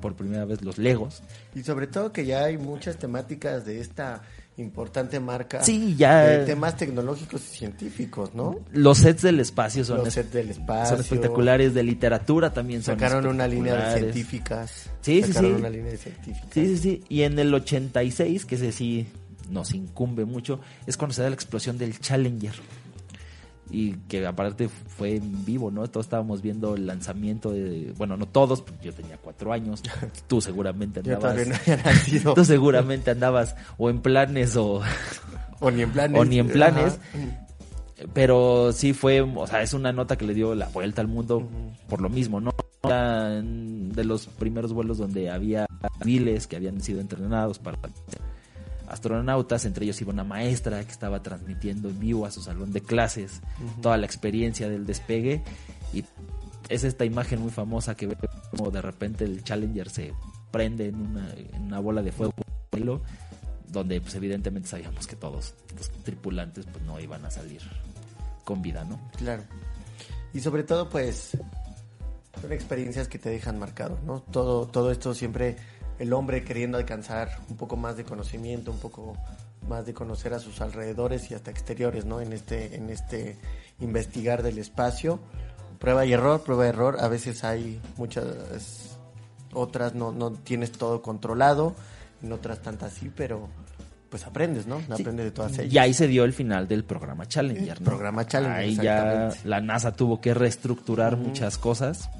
por 0.00 0.14
primera 0.14 0.44
vez 0.44 0.62
los 0.62 0.78
legos. 0.78 1.22
Y 1.54 1.62
sobre 1.62 1.88
todo 1.88 2.12
que 2.12 2.24
ya 2.24 2.44
hay 2.44 2.56
muchas 2.56 2.98
temáticas 2.98 3.64
de 3.64 3.80
esta 3.80 4.22
importante 4.58 5.18
marca 5.18 5.62
sí, 5.62 5.94
ya 5.96 6.20
de 6.20 6.44
temas 6.44 6.76
tecnológicos 6.76 7.42
y 7.42 7.58
científicos, 7.58 8.34
¿no? 8.34 8.60
Los 8.72 8.98
sets 8.98 9.22
del 9.22 9.40
espacio 9.40 9.84
son, 9.84 9.98
los 9.98 10.12
sets 10.12 10.32
del 10.32 10.50
espacio. 10.50 10.90
son 10.90 11.00
espectaculares, 11.00 11.72
de 11.72 11.82
literatura 11.82 12.52
también 12.52 12.82
son 12.82 12.98
Sacaron 12.98 13.26
una 13.26 13.48
línea 13.48 13.74
de 13.76 14.00
científicas. 14.00 14.90
Sí, 15.00 15.22
Sacaron 15.22 15.42
sí, 15.42 15.54
sí. 15.54 15.60
una 15.60 15.70
línea 15.70 15.92
de 15.92 15.98
científicas. 15.98 16.48
Sí, 16.52 16.66
sí, 16.66 16.76
sí. 16.76 17.04
Y 17.08 17.22
en 17.22 17.38
el 17.38 17.52
86, 17.54 18.44
que 18.44 18.54
ese 18.56 18.72
sí 18.72 19.06
nos 19.50 19.72
incumbe 19.74 20.24
mucho, 20.24 20.60
es 20.86 20.96
cuando 20.96 21.14
se 21.14 21.22
da 21.22 21.28
la 21.28 21.34
explosión 21.34 21.78
del 21.78 21.98
Challenger. 21.98 22.54
Y 23.74 23.92
que 24.06 24.26
aparte 24.26 24.68
fue 24.68 25.16
en 25.16 25.44
vivo, 25.46 25.70
¿no? 25.70 25.88
Todos 25.88 26.06
estábamos 26.06 26.42
viendo 26.42 26.74
el 26.74 26.86
lanzamiento 26.86 27.50
de. 27.50 27.94
Bueno, 27.96 28.18
no 28.18 28.26
todos, 28.26 28.60
porque 28.60 28.86
yo 28.86 28.92
tenía 28.92 29.16
cuatro 29.16 29.52
años. 29.52 29.82
Tú 30.28 30.40
seguramente 30.42 31.00
andabas. 31.00 31.36
yo 31.38 31.44
no 31.46 31.56
había 31.56 31.76
nacido. 31.78 32.34
Tú 32.36 32.44
seguramente 32.44 33.10
andabas 33.10 33.56
o 33.78 33.88
en 33.88 34.00
planes 34.00 34.56
o. 34.56 34.82
O 35.60 35.70
ni 35.70 35.82
en 35.82 35.90
planes. 35.90 36.20
O 36.20 36.24
ni 36.24 36.38
en 36.38 36.48
planes. 36.48 36.98
Ajá. 37.14 37.42
Pero 38.12 38.72
sí 38.72 38.92
fue, 38.92 39.20
o 39.20 39.46
sea, 39.46 39.62
es 39.62 39.74
una 39.74 39.92
nota 39.92 40.16
que 40.16 40.26
le 40.26 40.34
dio 40.34 40.54
la 40.54 40.68
vuelta 40.68 41.00
al 41.00 41.08
mundo 41.08 41.38
uh 41.38 41.42
-huh. 41.42 41.86
por 41.88 42.00
lo 42.00 42.08
mismo, 42.08 42.40
¿no? 42.40 42.52
De 42.82 44.04
los 44.04 44.26
primeros 44.26 44.72
vuelos 44.72 44.98
donde 44.98 45.30
había 45.30 45.66
civiles 46.02 46.46
que 46.46 46.56
habían 46.56 46.80
sido 46.80 47.00
entrenados 47.00 47.58
para 47.58 47.78
astronautas, 48.92 49.64
entre 49.64 49.84
ellos 49.84 50.00
iba 50.00 50.12
una 50.12 50.24
maestra 50.24 50.84
que 50.84 50.92
estaba 50.92 51.22
transmitiendo 51.22 51.88
en 51.88 51.98
vivo 51.98 52.26
a 52.26 52.30
su 52.30 52.42
salón 52.42 52.72
de 52.72 52.82
clases 52.82 53.40
uh 53.58 53.64
-huh. 53.64 53.80
toda 53.80 53.96
la 53.96 54.06
experiencia 54.06 54.68
del 54.68 54.86
despegue 54.86 55.42
y 55.92 56.04
es 56.68 56.84
esta 56.84 57.04
imagen 57.04 57.40
muy 57.40 57.50
famosa 57.50 57.94
que 57.94 58.06
ve 58.06 58.16
como 58.50 58.70
de 58.70 58.82
repente 58.82 59.24
el 59.24 59.42
Challenger 59.42 59.88
se 59.88 60.14
prende 60.50 60.88
en 60.88 60.96
una, 60.96 61.32
en 61.34 61.62
una 61.62 61.80
bola 61.80 62.02
de 62.02 62.12
fuego 62.12 62.32
donde 63.66 64.00
pues 64.00 64.14
evidentemente 64.14 64.68
sabíamos 64.68 65.06
que 65.06 65.16
todos 65.16 65.54
los 65.76 65.90
tripulantes 66.04 66.66
pues 66.70 66.84
no 66.84 67.00
iban 67.00 67.24
a 67.24 67.30
salir 67.30 67.62
con 68.44 68.60
vida, 68.60 68.84
¿no? 68.84 69.00
Claro. 69.16 69.44
Y 70.34 70.40
sobre 70.40 70.62
todo 70.62 70.88
pues 70.88 71.36
son 72.40 72.52
experiencias 72.52 73.08
que 73.08 73.18
te 73.18 73.30
dejan 73.30 73.58
marcado, 73.58 73.98
¿no? 74.04 74.20
Todo 74.20 74.66
todo 74.66 74.90
esto 74.90 75.14
siempre 75.14 75.56
el 75.98 76.12
hombre 76.12 76.44
queriendo 76.44 76.78
alcanzar 76.78 77.38
un 77.48 77.56
poco 77.56 77.76
más 77.76 77.96
de 77.96 78.04
conocimiento, 78.04 78.70
un 78.70 78.78
poco 78.78 79.16
más 79.68 79.86
de 79.86 79.94
conocer 79.94 80.34
a 80.34 80.38
sus 80.38 80.60
alrededores 80.60 81.30
y 81.30 81.34
hasta 81.34 81.50
exteriores, 81.50 82.04
¿no? 82.04 82.20
En 82.20 82.32
este, 82.32 82.76
en 82.76 82.90
este 82.90 83.38
investigar 83.80 84.42
del 84.42 84.58
espacio, 84.58 85.20
prueba 85.78 86.04
y 86.04 86.12
error, 86.12 86.42
prueba 86.42 86.66
y 86.66 86.68
error. 86.68 86.96
A 87.00 87.08
veces 87.08 87.44
hay 87.44 87.80
muchas 87.96 88.92
otras 89.52 89.94
no, 89.94 90.12
no 90.12 90.32
tienes 90.32 90.72
todo 90.72 91.02
controlado, 91.02 91.74
en 92.22 92.32
otras 92.32 92.62
tantas 92.62 92.94
sí, 92.94 93.10
pero 93.14 93.48
pues 94.08 94.26
aprendes, 94.26 94.66
¿no? 94.66 94.80
Aprendes 94.90 95.24
de 95.24 95.30
todas 95.30 95.58
ellas. 95.58 95.72
Y 95.72 95.78
ahí 95.78 95.94
se 95.94 96.06
dio 96.06 96.24
el 96.24 96.32
final 96.32 96.68
del 96.68 96.84
programa 96.84 97.26
Challenger, 97.26 97.80
¿no? 97.80 97.86
programa 97.86 98.26
Challenger, 98.26 98.58
Ahí 98.58 98.76
ya 98.76 99.30
la 99.44 99.60
NASA 99.60 99.92
tuvo 99.92 100.20
que 100.20 100.34
reestructurar 100.34 101.16
muchas 101.16 101.56
cosas, 101.56 102.10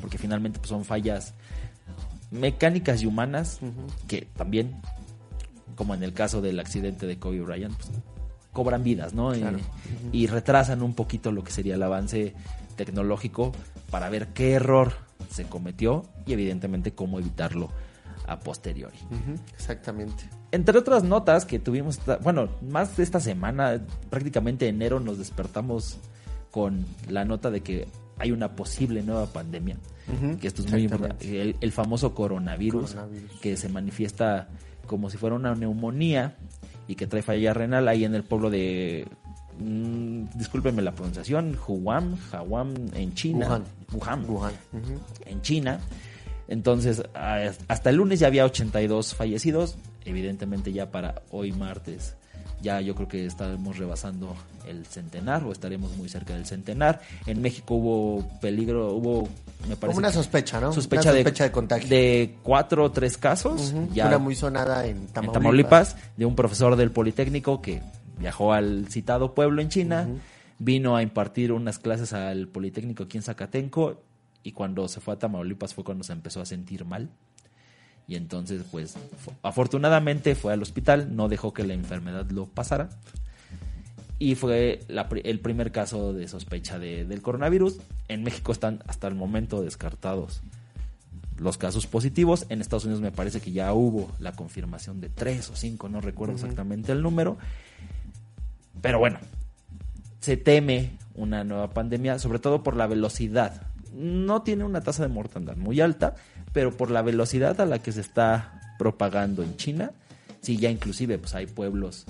porque 0.00 0.18
finalmente 0.18 0.58
pues, 0.58 0.68
son 0.68 0.84
fallas 0.84 1.34
mecánicas 2.34 3.02
y 3.02 3.06
humanas 3.06 3.60
que 4.08 4.28
también, 4.36 4.74
como 5.76 5.94
en 5.94 6.02
el 6.02 6.12
caso 6.12 6.42
del 6.42 6.60
accidente 6.60 7.06
de 7.06 7.18
Kobe 7.18 7.40
Bryant, 7.40 7.74
pues, 7.74 7.90
cobran 8.52 8.84
vidas, 8.84 9.14
¿no? 9.14 9.32
Claro. 9.32 9.58
Eh, 9.58 9.62
Y 10.12 10.26
retrasan 10.26 10.82
un 10.82 10.94
poquito 10.94 11.32
lo 11.32 11.42
que 11.42 11.52
sería 11.52 11.74
el 11.74 11.82
avance 11.82 12.34
tecnológico 12.76 13.52
para 13.90 14.08
ver 14.08 14.28
qué 14.28 14.52
error 14.52 14.92
se 15.30 15.44
cometió 15.44 16.04
y 16.26 16.32
evidentemente 16.32 16.92
cómo 16.92 17.18
evitarlo 17.18 17.70
a 18.26 18.38
posteriori. 18.38 18.96
Exactamente. 19.54 20.24
Entre 20.50 20.78
otras 20.78 21.02
notas 21.02 21.44
que 21.44 21.58
tuvimos, 21.58 22.00
bueno, 22.22 22.48
más 22.62 22.96
de 22.96 23.02
esta 23.02 23.20
semana, 23.20 23.80
prácticamente 24.10 24.68
enero 24.68 25.00
nos 25.00 25.18
despertamos 25.18 25.98
con 26.50 26.86
la 27.08 27.24
nota 27.24 27.50
de 27.50 27.62
que 27.62 27.88
hay 28.18 28.32
una 28.32 28.54
posible 28.54 29.02
nueva 29.02 29.26
pandemia, 29.26 29.76
que 30.40 30.46
esto 30.46 30.62
es 30.62 30.70
muy 30.70 30.82
importante, 30.84 31.40
el, 31.40 31.56
el 31.60 31.72
famoso 31.72 32.14
coronavirus, 32.14 32.92
Coronavirus. 32.94 33.40
que 33.40 33.56
se 33.56 33.68
manifiesta 33.68 34.48
como 34.86 35.10
si 35.10 35.16
fuera 35.16 35.34
una 35.36 35.54
neumonía 35.54 36.36
y 36.86 36.94
que 36.94 37.06
trae 37.06 37.22
falla 37.22 37.54
renal 37.54 37.88
ahí 37.88 38.04
en 38.04 38.14
el 38.14 38.22
pueblo 38.24 38.50
de, 38.50 39.06
mm, 39.58 40.24
discúlpenme 40.36 40.82
la 40.82 40.92
pronunciación, 40.92 41.58
Wuhan 41.66 42.16
en 42.94 43.14
China, 43.14 43.62
Wuhan. 43.92 44.24
Wuhan, 44.28 44.52
en 45.26 45.42
China. 45.42 45.80
Entonces, 46.46 47.02
hasta 47.14 47.90
el 47.90 47.96
lunes 47.96 48.20
ya 48.20 48.26
había 48.26 48.44
82 48.44 49.14
fallecidos. 49.14 49.76
Evidentemente 50.04 50.72
ya 50.72 50.90
para 50.90 51.22
hoy 51.30 51.52
martes, 51.52 52.16
ya 52.64 52.80
yo 52.80 52.94
creo 52.94 53.06
que 53.06 53.26
estaremos 53.26 53.76
rebasando 53.78 54.34
el 54.66 54.86
centenar 54.86 55.44
o 55.44 55.52
estaremos 55.52 55.94
muy 55.96 56.08
cerca 56.08 56.32
del 56.32 56.46
centenar. 56.46 57.02
En 57.26 57.42
México 57.42 57.74
hubo 57.74 58.26
peligro, 58.40 58.94
hubo, 58.94 59.28
me 59.68 59.76
parece... 59.76 59.88
Como 59.88 59.98
una 59.98 60.10
sospecha, 60.10 60.60
¿no? 60.60 60.72
Sospecha, 60.72 61.10
Una 61.10 61.12
de, 61.12 61.22
sospecha 61.22 61.44
de 61.44 61.52
contagio. 61.52 61.88
de 61.88 62.36
cuatro 62.42 62.84
o 62.84 62.90
tres 62.90 63.18
casos. 63.18 63.74
Ya 63.92 64.08
Una 64.08 64.18
muy 64.18 64.34
sonada 64.34 64.86
en 64.86 64.96
en 64.96 65.06
Tamaulipas. 65.08 65.32
Tamaulipas, 65.32 65.96
de 66.16 66.24
un 66.24 66.34
profesor 66.34 66.76
del 66.76 66.90
Politécnico 66.90 67.60
que 67.60 67.82
viajó 68.18 68.54
al 68.54 68.86
citado 68.88 69.34
pueblo 69.34 69.60
en 69.60 69.68
China, 69.68 70.08
vino 70.58 70.96
a 70.96 71.02
impartir 71.02 71.52
unas 71.52 71.78
clases 71.78 72.14
al 72.14 72.48
Politécnico 72.48 73.04
aquí 73.04 73.18
en 73.18 73.22
Zacatenco 73.22 74.00
y 74.42 74.52
cuando 74.52 74.88
se 74.88 75.00
fue 75.00 75.14
a 75.14 75.18
Tamaulipas 75.18 75.74
fue 75.74 75.84
cuando 75.84 76.02
se 76.02 76.12
empezó 76.14 76.40
a 76.40 76.46
sentir 76.46 76.86
mal. 76.86 77.10
Y 78.06 78.16
entonces, 78.16 78.62
pues, 78.70 78.96
afortunadamente 79.42 80.34
fue 80.34 80.52
al 80.52 80.62
hospital, 80.62 81.16
no 81.16 81.28
dejó 81.28 81.54
que 81.54 81.64
la 81.64 81.74
enfermedad 81.74 82.30
lo 82.30 82.46
pasara. 82.46 82.90
Y 84.18 84.34
fue 84.36 84.80
la 84.88 85.08
el 85.24 85.40
primer 85.40 85.72
caso 85.72 86.12
de 86.12 86.28
sospecha 86.28 86.78
de- 86.78 87.04
del 87.04 87.22
coronavirus. 87.22 87.78
En 88.08 88.22
México 88.22 88.52
están 88.52 88.80
hasta 88.86 89.08
el 89.08 89.14
momento 89.14 89.62
descartados 89.62 90.42
los 91.36 91.56
casos 91.58 91.86
positivos. 91.86 92.46
En 92.48 92.60
Estados 92.60 92.84
Unidos 92.84 93.00
me 93.02 93.10
parece 93.10 93.40
que 93.40 93.50
ya 93.52 93.72
hubo 93.72 94.12
la 94.20 94.32
confirmación 94.32 95.00
de 95.00 95.08
tres 95.08 95.50
o 95.50 95.56
cinco, 95.56 95.88
no 95.88 96.00
recuerdo 96.00 96.34
exactamente 96.34 96.92
el 96.92 97.02
número. 97.02 97.38
Pero 98.80 98.98
bueno, 98.98 99.18
se 100.20 100.36
teme 100.36 100.92
una 101.14 101.42
nueva 101.42 101.70
pandemia, 101.70 102.18
sobre 102.18 102.38
todo 102.38 102.62
por 102.62 102.76
la 102.76 102.86
velocidad. 102.86 103.62
No 103.94 104.42
tiene 104.42 104.64
una 104.64 104.80
tasa 104.80 105.02
de 105.02 105.08
mortandad 105.08 105.56
muy 105.56 105.80
alta, 105.80 106.14
pero 106.52 106.76
por 106.76 106.90
la 106.90 107.02
velocidad 107.02 107.60
a 107.60 107.66
la 107.66 107.78
que 107.80 107.92
se 107.92 108.00
está 108.00 108.74
propagando 108.78 109.42
en 109.42 109.56
China, 109.56 109.92
sí, 110.40 110.56
ya 110.56 110.70
inclusive 110.70 111.18
pues 111.18 111.34
hay 111.34 111.46
pueblos 111.46 112.04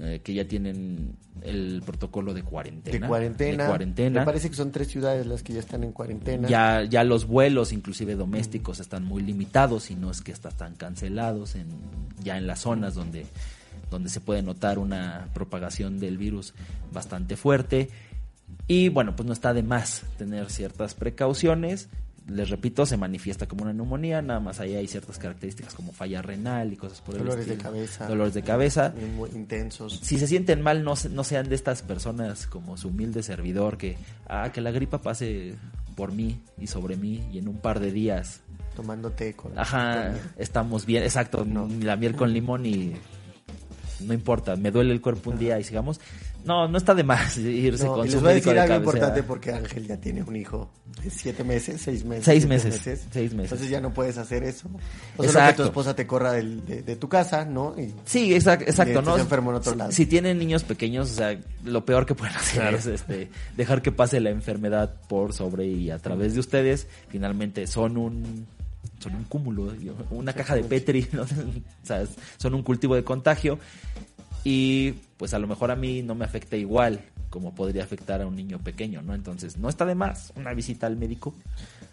eh, 0.00 0.20
que 0.24 0.34
ya 0.34 0.46
tienen 0.46 1.16
el 1.42 1.82
protocolo 1.86 2.34
de 2.34 2.42
cuarentena. 2.42 2.98
De 2.98 3.06
cuarentena. 3.08 3.64
de 3.64 3.68
cuarentena. 3.68 4.20
Me 4.20 4.26
parece 4.26 4.50
que 4.50 4.56
son 4.56 4.72
tres 4.72 4.88
ciudades 4.88 5.26
las 5.26 5.42
que 5.42 5.52
ya 5.54 5.60
están 5.60 5.84
en 5.84 5.92
cuarentena. 5.92 6.48
Ya, 6.48 6.84
ya 6.84 7.02
los 7.04 7.26
vuelos, 7.26 7.72
inclusive 7.72 8.14
domésticos, 8.14 8.78
están 8.80 9.04
muy 9.04 9.22
limitados 9.22 9.90
y 9.90 9.94
no 9.96 10.10
es 10.10 10.20
que 10.20 10.32
está- 10.32 10.50
están 10.50 10.74
cancelados 10.74 11.54
en, 11.54 11.68
ya 12.22 12.36
en 12.38 12.46
las 12.46 12.60
zonas 12.60 12.94
donde, 12.94 13.26
donde 13.90 14.10
se 14.10 14.20
puede 14.20 14.42
notar 14.42 14.78
una 14.78 15.28
propagación 15.32 15.98
del 15.98 16.18
virus 16.18 16.54
bastante 16.92 17.36
fuerte. 17.36 17.88
Y 18.66 18.88
bueno, 18.88 19.16
pues 19.16 19.26
no 19.26 19.32
está 19.32 19.52
de 19.54 19.62
más 19.62 20.02
tener 20.18 20.50
ciertas 20.50 20.94
precauciones. 20.94 21.88
Les 22.28 22.48
repito, 22.48 22.86
se 22.86 22.96
manifiesta 22.96 23.48
como 23.48 23.64
una 23.64 23.72
neumonía, 23.72 24.22
nada 24.22 24.38
más 24.38 24.60
ahí 24.60 24.76
hay 24.76 24.86
ciertas 24.86 25.18
características 25.18 25.74
como 25.74 25.90
falla 25.90 26.22
renal 26.22 26.72
y 26.72 26.76
cosas 26.76 27.00
por 27.00 27.14
el 27.16 27.22
Dolores 27.22 27.46
de 27.46 27.52
estilo. 27.54 27.70
cabeza. 27.70 28.06
Dolores 28.06 28.34
de 28.34 28.42
cabeza 28.42 28.94
muy 29.16 29.30
intensos. 29.30 29.98
si 30.02 30.16
se 30.18 30.28
sienten 30.28 30.60
mal, 30.62 30.84
no, 30.84 30.94
no 31.10 31.24
sean 31.24 31.48
de 31.48 31.56
estas 31.56 31.82
personas 31.82 32.46
como 32.46 32.76
su 32.76 32.88
humilde 32.88 33.22
servidor 33.24 33.78
que, 33.78 33.96
ah, 34.28 34.50
que 34.52 34.60
la 34.60 34.70
gripa 34.70 34.98
pase 35.02 35.56
por 35.96 36.12
mí 36.12 36.40
y 36.58 36.68
sobre 36.68 36.96
mí 36.96 37.24
y 37.32 37.38
en 37.38 37.48
un 37.48 37.56
par 37.58 37.80
de 37.80 37.90
días, 37.90 38.42
Tomando 38.76 39.10
té 39.10 39.34
con. 39.34 39.58
ajá, 39.58 40.12
estamos 40.38 40.86
bien, 40.86 41.02
exacto, 41.02 41.44
No. 41.44 41.68
la 41.82 41.96
miel 41.96 42.14
con 42.14 42.32
limón 42.32 42.64
y 42.64 42.92
no 44.00 44.14
importa, 44.14 44.54
me 44.56 44.70
duele 44.70 44.92
el 44.92 45.00
cuerpo 45.00 45.30
un 45.30 45.38
día 45.38 45.58
y 45.58 45.64
sigamos. 45.64 46.00
No, 46.44 46.66
no 46.68 46.78
está 46.78 46.94
de 46.94 47.04
más 47.04 47.36
irse 47.38 47.84
No, 47.84 47.94
con 47.94 48.06
y 48.06 48.10
su 48.10 48.16
les 48.16 48.22
voy 48.22 48.30
a 48.30 48.34
decir 48.34 48.52
de 48.54 48.60
algo 48.60 48.74
cabecera. 48.74 48.98
importante 48.98 49.22
porque 49.22 49.52
Ángel 49.52 49.86
ya 49.86 49.96
tiene 49.98 50.22
un 50.22 50.36
hijo 50.36 50.70
de 51.02 51.10
siete 51.10 51.44
meses, 51.44 51.80
seis 51.80 52.04
meses. 52.04 52.24
Seis 52.24 52.46
meses, 52.46 52.74
seis 53.10 53.32
meses. 53.34 53.52
Entonces 53.52 53.70
ya 53.70 53.80
no 53.80 53.92
puedes 53.94 54.18
hacer 54.18 54.42
eso. 54.44 54.68
O 54.68 54.70
solo 54.72 55.18
que 55.18 55.26
Exacto. 55.26 55.62
tu 55.62 55.68
esposa 55.68 55.94
te 55.94 56.06
corra 56.06 56.32
de, 56.32 56.82
de 56.82 56.96
tu 56.96 57.08
casa, 57.08 57.44
¿no? 57.44 57.74
Y 57.78 57.94
Sí, 58.04 58.34
exacto, 58.34 58.64
estés 58.66 59.02
¿no? 59.04 59.16
enfermo 59.18 59.50
en 59.50 59.56
otro 59.56 59.74
lado. 59.74 59.92
Si 59.92 60.06
tienen 60.06 60.38
niños 60.38 60.64
pequeños, 60.64 61.10
o 61.10 61.14
sea, 61.14 61.38
lo 61.64 61.84
peor 61.84 62.06
que 62.06 62.14
pueden 62.14 62.34
hacer 62.36 62.60
Claro. 62.62 62.76
es 62.76 62.86
este, 62.86 63.30
dejar 63.56 63.82
que 63.82 63.92
pase 63.92 64.20
la 64.20 64.30
enfermedad 64.30 64.94
por 65.08 65.32
sobre 65.32 65.66
y 65.66 65.90
a 65.90 65.98
través 65.98 66.34
de 66.34 66.40
ustedes. 66.40 66.86
Finalmente 67.08 67.66
son 67.66 67.96
un 67.96 68.46
son 68.98 69.14
un 69.14 69.24
cúmulo, 69.24 69.72
una 70.10 70.32
caja 70.34 70.54
de 70.54 70.62
Petri, 70.64 71.06
¿no? 71.12 71.22
o 71.22 71.26
sea, 71.82 72.04
son 72.36 72.54
un 72.54 72.62
cultivo 72.62 72.94
de 72.94 73.02
contagio 73.04 73.58
y 74.44 74.94
pues 75.20 75.34
a 75.34 75.38
lo 75.38 75.46
mejor 75.46 75.70
a 75.70 75.76
mí 75.76 76.02
no 76.02 76.14
me 76.14 76.24
afecta 76.24 76.56
igual 76.56 76.98
como 77.28 77.54
podría 77.54 77.84
afectar 77.84 78.22
a 78.22 78.26
un 78.26 78.34
niño 78.34 78.58
pequeño, 78.58 79.02
¿no? 79.02 79.14
Entonces, 79.14 79.58
no 79.58 79.68
está 79.68 79.84
de 79.84 79.94
más 79.94 80.32
una 80.34 80.54
visita 80.54 80.86
al 80.86 80.96
médico. 80.96 81.34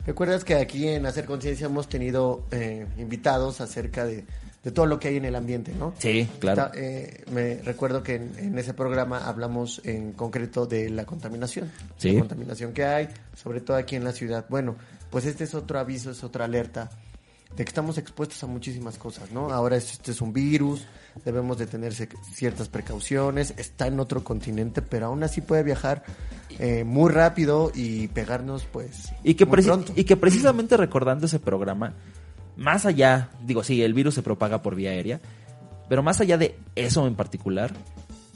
recuerdas 0.06 0.46
que 0.46 0.56
aquí 0.56 0.88
en 0.88 1.06
Hacer 1.06 1.26
Conciencia 1.26 1.66
hemos 1.66 1.90
tenido 1.90 2.46
eh, 2.52 2.88
invitados 2.98 3.60
acerca 3.60 4.06
de, 4.06 4.24
de 4.64 4.72
todo 4.72 4.86
lo 4.86 4.98
que 4.98 5.10
hay 5.10 5.18
en 5.18 5.26
el 5.26 5.36
ambiente, 5.36 5.74
¿no? 5.78 5.94
Sí, 5.98 6.26
claro. 6.40 6.68
Está, 6.68 6.80
eh, 6.80 7.26
me 7.30 7.56
recuerdo 7.56 8.02
que 8.02 8.16
en, 8.16 8.32
en 8.38 8.58
ese 8.58 8.74
programa 8.74 9.28
hablamos 9.28 9.82
en 9.84 10.14
concreto 10.14 10.66
de 10.66 10.90
la 10.90 11.04
contaminación. 11.04 11.70
Sí. 11.98 12.14
La 12.14 12.20
contaminación 12.20 12.72
que 12.72 12.86
hay, 12.86 13.10
sobre 13.36 13.60
todo 13.60 13.76
aquí 13.76 13.98
en 13.98 14.06
la 14.06 14.14
ciudad. 14.14 14.46
Bueno, 14.48 14.78
pues 15.10 15.26
este 15.26 15.44
es 15.44 15.54
otro 15.54 15.80
aviso, 15.80 16.12
es 16.12 16.24
otra 16.24 16.46
alerta 16.46 16.92
de 17.56 17.64
que 17.64 17.70
estamos 17.70 17.98
expuestos 17.98 18.44
a 18.44 18.48
muchísimas 18.48 18.98
cosas, 18.98 19.32
¿no? 19.32 19.52
Ahora 19.52 19.78
este 19.78 20.12
es 20.12 20.22
un 20.22 20.34
virus, 20.34 20.86
debemos 21.26 21.58
de 21.58 21.66
tener 21.66 21.94
ciertas 21.94 22.68
precauciones, 22.70 23.54
está 23.58 23.88
en 23.88 24.00
otro 24.00 24.24
continente, 24.24 24.82
pero 24.82 25.08
aún 25.08 25.24
así 25.24 25.42
puede 25.42 25.64
viajar 25.64 26.04
eh, 26.60 26.84
muy 26.84 27.12
rápido 27.12 27.72
y 27.74 28.10
pegarnos, 28.10 28.66
pues, 28.66 29.12
Y 29.24 29.36
que, 29.36 29.46
muy 29.46 29.58
preci- 29.58 29.66
pronto. 29.66 29.94
y 29.96 30.04
que 30.04 30.18
precisamente 30.18 30.78
recordando 30.78 31.26
ese 31.26 31.40
programa, 31.40 31.94
más 32.58 32.86
allá, 32.86 33.30
digo, 33.46 33.64
sí, 33.64 33.82
el 33.82 33.94
virus 33.94 34.16
se 34.16 34.22
propaga 34.24 34.62
por 34.62 34.76
vía 34.76 34.92
aérea, 34.92 35.20
pero 35.90 36.04
más 36.04 36.20
allá 36.22 36.38
de 36.38 36.58
eso 36.76 37.08
en 37.08 37.16
particular, 37.16 37.72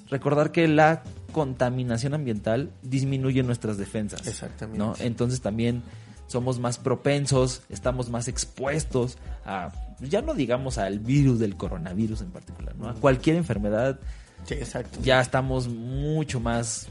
recordar 0.10 0.52
que 0.52 0.68
la 0.68 1.04
contaminación 1.32 2.14
ambiental 2.14 2.72
disminuye 2.82 3.44
nuestras 3.44 3.78
defensas. 3.78 4.26
Exactamente. 4.28 4.78
¿no? 4.78 4.94
Entonces 5.00 5.42
también 5.42 5.84
somos 6.32 6.60
más 6.60 6.78
propensos, 6.78 7.62
estamos 7.70 8.10
más 8.10 8.28
expuestos 8.28 9.18
a, 9.46 9.72
ya 10.00 10.22
no 10.22 10.34
digamos 10.34 10.78
al 10.78 11.00
virus 11.00 11.40
del 11.40 11.56
coronavirus 11.56 12.22
en 12.22 12.32
particular, 12.32 12.76
¿no? 12.76 12.90
A 12.90 12.94
cualquier 12.94 13.36
enfermedad 13.36 14.00
Sí, 14.46 14.56
exacto. 14.56 15.00
ya 15.04 15.22
estamos 15.22 15.68
mucho 15.68 16.40
más 16.40 16.88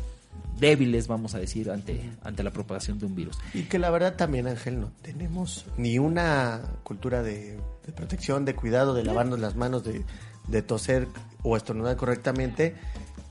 débiles, 0.58 1.08
vamos 1.08 1.34
a 1.34 1.38
decir, 1.38 1.70
ante, 1.70 2.10
ante 2.22 2.42
la 2.42 2.50
propagación 2.50 2.98
de 2.98 3.06
un 3.06 3.14
virus. 3.14 3.38
Y 3.54 3.62
que 3.62 3.78
la 3.78 3.90
verdad 3.90 4.14
también, 4.14 4.46
Ángel, 4.46 4.78
no 4.78 4.92
tenemos 5.02 5.64
ni 5.78 5.98
una 5.98 6.60
cultura 6.84 7.22
de, 7.22 7.58
de 7.86 7.92
protección, 7.92 8.44
de 8.44 8.54
cuidado, 8.54 8.94
de 8.94 9.02
lavarnos 9.02 9.40
las 9.40 9.56
manos, 9.56 9.82
de, 9.84 10.04
de 10.48 10.62
toser 10.62 11.08
o 11.42 11.56
estornudar 11.56 11.96
correctamente. 11.96 12.74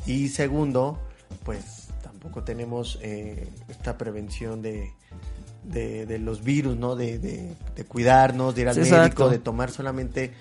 Y 0.07 0.29
segundo, 0.29 0.99
pues 1.45 1.89
tampoco 2.01 2.43
tenemos 2.43 2.97
eh, 3.01 3.47
esta 3.69 3.97
prevención 3.97 4.61
de, 4.63 4.91
de, 5.71 6.05
de 6.05 6.19
los 6.19 6.43
virus, 6.43 6.75
¿no? 6.77 6.95
De, 6.95 7.19
de, 7.19 7.55
de 7.75 7.83
cuidarnos, 7.85 8.55
de 8.55 8.61
ir 8.61 8.69
al 8.69 8.77
médico, 8.77 9.29
de 9.29 9.39
tomar 9.39 9.71
solamente 9.71 10.31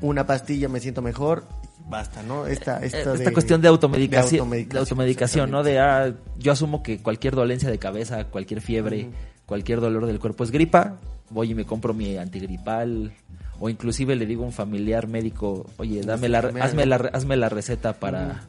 una 0.00 0.26
pastilla, 0.26 0.68
me 0.68 0.80
siento 0.80 1.02
mejor. 1.02 1.44
Basta, 1.88 2.22
¿no? 2.22 2.46
Esta, 2.46 2.82
Eh, 2.82 2.86
esta, 2.86 3.14
esta 3.14 3.32
cuestión 3.32 3.60
de 3.60 3.68
automedicación, 3.68 4.30
de 4.30 4.38
automedicación, 4.38 4.78
automedicación, 4.78 5.50
¿no? 5.50 5.62
De, 5.62 5.78
ah, 5.78 6.14
yo 6.38 6.52
asumo 6.52 6.82
que 6.82 6.98
cualquier 6.98 7.34
dolencia 7.34 7.70
de 7.70 7.78
cabeza, 7.78 8.24
cualquier 8.26 8.60
fiebre, 8.60 9.10
cualquier 9.46 9.80
dolor 9.80 10.06
del 10.06 10.18
cuerpo 10.18 10.44
es 10.44 10.50
gripa, 10.50 10.96
voy 11.30 11.50
y 11.50 11.54
me 11.54 11.64
compro 11.64 11.92
mi 11.92 12.16
antigripal 12.16 13.12
o 13.58 13.68
inclusive 13.68 14.16
le 14.16 14.26
digo 14.26 14.42
a 14.42 14.46
un 14.46 14.52
familiar 14.52 15.06
médico, 15.06 15.66
oye, 15.76 16.00
dame 16.02 16.28
la, 16.28 16.38
hazme, 16.38 16.86
la, 16.86 16.96
hazme 16.96 17.36
la 17.36 17.48
receta 17.48 17.92
para, 17.92 18.42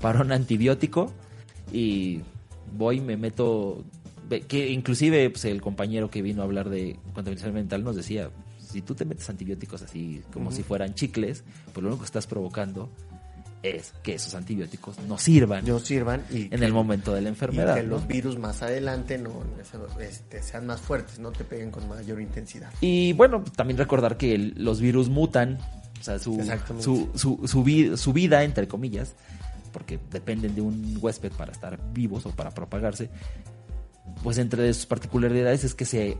para 0.00 0.20
un 0.20 0.30
antibiótico 0.30 1.12
y 1.72 2.20
voy, 2.76 3.00
me 3.00 3.16
meto, 3.16 3.84
que 4.48 4.68
inclusive 4.70 5.30
pues, 5.30 5.44
el 5.46 5.60
compañero 5.60 6.10
que 6.10 6.22
vino 6.22 6.42
a 6.42 6.44
hablar 6.44 6.68
de 6.68 6.98
contaminación 7.14 7.54
mental 7.54 7.82
nos 7.84 7.96
decía, 7.96 8.30
si 8.58 8.82
tú 8.82 8.94
te 8.94 9.04
metes 9.04 9.28
antibióticos 9.30 9.82
así 9.82 10.22
como 10.32 10.52
si 10.52 10.62
fueran 10.62 10.94
chicles, 10.94 11.44
pues 11.72 11.82
lo 11.82 11.88
único 11.88 12.00
que 12.02 12.06
estás 12.06 12.26
provocando 12.26 12.90
es 13.62 13.92
que 14.04 14.14
esos 14.14 14.34
antibióticos 14.36 15.00
no 15.08 15.18
sirvan 15.18 15.64
No 15.66 15.80
sirvan 15.80 16.22
y, 16.30 16.54
en 16.54 16.62
el 16.62 16.72
momento 16.72 17.12
de 17.12 17.22
la 17.22 17.28
y 17.28 17.32
enfermedad. 17.32 17.74
que 17.74 17.82
¿no? 17.82 17.88
los 17.88 18.06
virus 18.06 18.38
más 18.38 18.62
adelante 18.62 19.18
no 19.18 19.42
este, 20.00 20.42
sean 20.42 20.66
más 20.66 20.80
fuertes, 20.80 21.18
no 21.18 21.32
te 21.32 21.42
peguen 21.44 21.70
con 21.72 21.88
mayor 21.88 22.20
intensidad. 22.20 22.70
Y 22.80 23.14
bueno, 23.14 23.42
también 23.56 23.76
recordar 23.78 24.16
que 24.16 24.34
el- 24.34 24.54
los 24.58 24.80
virus 24.80 25.08
mutan, 25.08 25.58
o 26.00 26.04
sea, 26.04 26.18
su, 26.20 26.38
su, 26.78 27.10
su, 27.48 27.96
su 27.96 28.12
vida, 28.12 28.44
entre 28.44 28.68
comillas, 28.68 29.14
porque 29.72 29.98
dependen 30.12 30.54
de 30.54 30.60
un 30.60 30.96
huésped 31.00 31.32
para 31.32 31.50
estar 31.50 31.80
vivos 31.92 32.26
o 32.26 32.30
para 32.30 32.50
propagarse, 32.52 33.10
pues 34.22 34.38
entre 34.38 34.72
sus 34.74 34.86
particularidades 34.86 35.64
es 35.64 35.74
que 35.74 35.84
se 35.84 36.18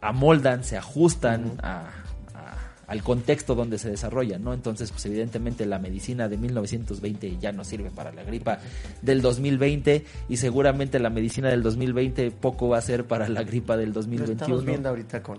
amoldan, 0.00 0.64
se 0.64 0.76
ajustan 0.76 1.52
a- 1.62 1.88
a- 2.34 2.56
al 2.86 3.02
contexto 3.02 3.54
donde 3.54 3.78
se 3.78 3.88
desarrollan, 3.90 4.42
¿no? 4.42 4.52
Entonces, 4.54 4.90
pues 4.90 5.04
evidentemente 5.06 5.64
la 5.66 5.78
medicina 5.78 6.28
de 6.28 6.36
1920 6.38 7.36
ya 7.38 7.52
no 7.52 7.62
sirve 7.64 7.90
para 7.90 8.10
la 8.12 8.24
gripa 8.24 8.58
del 9.02 9.22
2020 9.22 10.04
y 10.28 10.36
seguramente 10.38 10.98
la 10.98 11.10
medicina 11.10 11.48
del 11.50 11.62
2020 11.62 12.30
poco 12.32 12.68
va 12.68 12.78
a 12.78 12.82
ser 12.82 13.04
para 13.06 13.28
la 13.28 13.42
gripa 13.44 13.76
del 13.76 13.90
Lo 13.90 13.94
2021. 13.94 14.32
estamos 14.40 14.64
viendo 14.64 14.88
ahorita 14.88 15.22
con, 15.22 15.38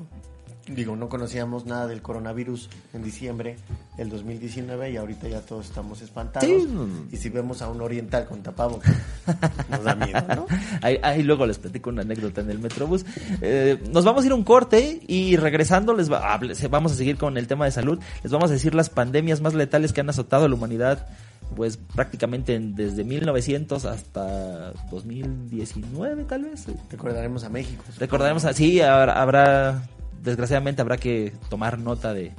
digo, 0.75 0.95
no 0.95 1.09
conocíamos 1.09 1.65
nada 1.65 1.87
del 1.87 2.01
coronavirus 2.01 2.69
en 2.93 3.03
diciembre 3.03 3.57
del 3.97 4.09
2019 4.09 4.91
y 4.91 4.97
ahorita 4.97 5.27
ya 5.27 5.41
todos 5.41 5.65
estamos 5.67 6.01
espantados. 6.01 6.47
Sí. 6.49 6.67
Y 7.11 7.17
si 7.17 7.29
vemos 7.29 7.61
a 7.61 7.69
un 7.69 7.81
oriental 7.81 8.25
con 8.27 8.41
tapabocas, 8.43 8.93
nos 9.69 9.83
da 9.83 9.95
miedo, 9.95 10.21
¿no? 10.35 10.45
Ahí, 10.81 10.97
ahí 11.03 11.23
luego 11.23 11.45
les 11.45 11.59
platico 11.59 11.89
una 11.89 12.01
anécdota 12.01 12.41
en 12.41 12.49
el 12.51 12.59
Metrobús. 12.59 13.05
Eh, 13.41 13.81
nos 13.91 14.05
vamos 14.05 14.23
a 14.23 14.25
ir 14.27 14.31
a 14.31 14.35
un 14.35 14.43
corte 14.43 15.01
y 15.07 15.35
regresando 15.37 15.93
les 15.93 16.11
va, 16.11 16.33
hable- 16.37 16.55
se- 16.55 16.67
vamos 16.67 16.91
a 16.91 16.95
seguir 16.95 17.17
con 17.17 17.37
el 17.37 17.47
tema 17.47 17.65
de 17.65 17.71
salud. 17.71 17.99
Les 18.23 18.31
vamos 18.31 18.49
a 18.49 18.53
decir 18.53 18.73
las 18.75 18.89
pandemias 18.89 19.41
más 19.41 19.53
letales 19.53 19.93
que 19.93 20.01
han 20.01 20.09
azotado 20.09 20.45
a 20.45 20.49
la 20.49 20.55
humanidad, 20.55 21.07
pues 21.55 21.77
prácticamente 21.77 22.55
en- 22.55 22.75
desde 22.75 23.03
1900 23.03 23.85
hasta 23.85 24.73
2019 24.89 26.23
tal 26.25 26.43
vez. 26.45 26.65
Recordaremos 26.89 27.43
a 27.43 27.49
México. 27.49 27.83
Recordaremos 27.99 28.45
así, 28.45 28.81
habrá, 28.81 29.21
habrá, 29.21 29.83
desgraciadamente 30.23 30.81
habrá 30.81 30.97
que 30.97 31.33
tomar 31.49 31.77
nota 31.79 32.13
de, 32.13 32.31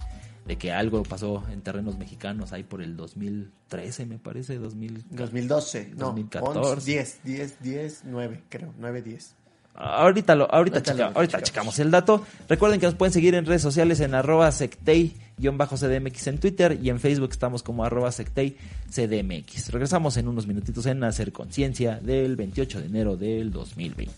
de 0.46 0.56
que 0.56 0.72
algo 0.72 1.02
pasó 1.02 1.42
en 1.52 1.60
terrenos 1.62 1.98
mexicanos 1.98 2.52
ahí 2.52 2.62
por 2.62 2.82
el 2.82 2.96
2013 2.96 4.06
me 4.06 4.18
parece, 4.18 4.58
2000. 4.58 5.04
2012, 5.10 5.90
no, 5.96 6.06
2014. 6.06 6.60
11, 6.72 6.90
10, 6.90 7.20
10, 7.24 7.60
10, 7.62 8.02
9, 8.06 8.40
creo, 8.48 8.72
9, 8.78 9.02
10. 9.02 9.34
Ahorita 9.74 10.34
lo, 10.34 10.52
ahorita, 10.52 10.76
Ahorita 10.78 10.92
checa- 10.92 11.10
lo 11.10 11.16
ahorita 11.16 11.38
checamos. 11.38 11.48
checamos 11.48 11.78
el 11.78 11.90
dato. 11.90 12.26
Recuerden 12.46 12.78
que 12.78 12.84
nos 12.84 12.94
pueden 12.94 13.12
seguir 13.14 13.34
en 13.34 13.46
redes 13.46 13.62
sociales 13.62 14.00
en 14.00 14.14
arroba 14.14 14.50
sectei-cdmx 14.52 16.26
en 16.26 16.38
Twitter 16.38 16.78
y 16.82 16.90
en 16.90 17.00
Facebook 17.00 17.30
estamos 17.32 17.62
como 17.62 17.82
arroba 17.82 18.10
sectei-cdmx. 18.10 19.70
Regresamos 19.70 20.18
en 20.18 20.28
unos 20.28 20.46
minutitos 20.46 20.84
en 20.84 21.02
Hacer 21.04 21.32
Conciencia 21.32 21.98
del 22.02 22.36
28 22.36 22.80
de 22.80 22.86
enero 22.86 23.16
del 23.16 23.50
2020. 23.50 24.12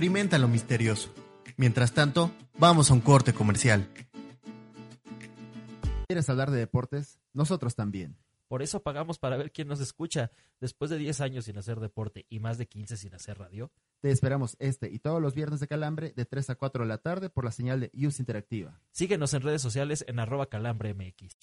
Experimenta 0.00 0.38
lo 0.38 0.48
misterioso. 0.48 1.12
Mientras 1.56 1.92
tanto, 1.92 2.30
vamos 2.58 2.90
a 2.90 2.94
un 2.94 3.00
corte 3.00 3.32
comercial. 3.32 3.88
¿Quieres 6.10 6.28
hablar 6.28 6.50
de 6.50 6.58
deportes? 6.58 7.20
Nosotros 7.34 7.76
también. 7.76 8.16
Por 8.48 8.62
eso 8.62 8.82
pagamos 8.82 9.20
para 9.20 9.36
ver 9.36 9.52
quién 9.52 9.68
nos 9.68 9.78
escucha. 9.78 10.32
Después 10.60 10.90
de 10.90 10.98
10 10.98 11.20
años 11.20 11.44
sin 11.44 11.56
hacer 11.56 11.78
deporte 11.78 12.26
y 12.28 12.40
más 12.40 12.58
de 12.58 12.66
15 12.66 12.96
sin 12.96 13.14
hacer 13.14 13.38
radio. 13.38 13.70
Te 14.00 14.10
esperamos 14.10 14.56
este 14.58 14.90
y 14.90 14.98
todos 14.98 15.22
los 15.22 15.36
viernes 15.36 15.60
de 15.60 15.68
Calambre 15.68 16.12
de 16.16 16.24
3 16.24 16.50
a 16.50 16.56
4 16.56 16.82
de 16.82 16.88
la 16.88 16.98
tarde 16.98 17.30
por 17.30 17.44
la 17.44 17.52
señal 17.52 17.78
de 17.78 17.92
Use 17.94 18.20
Interactiva. 18.20 18.80
Síguenos 18.90 19.34
en 19.34 19.42
redes 19.42 19.62
sociales 19.62 20.04
en 20.08 20.18
arroba 20.18 20.46
calambremx. 20.46 21.36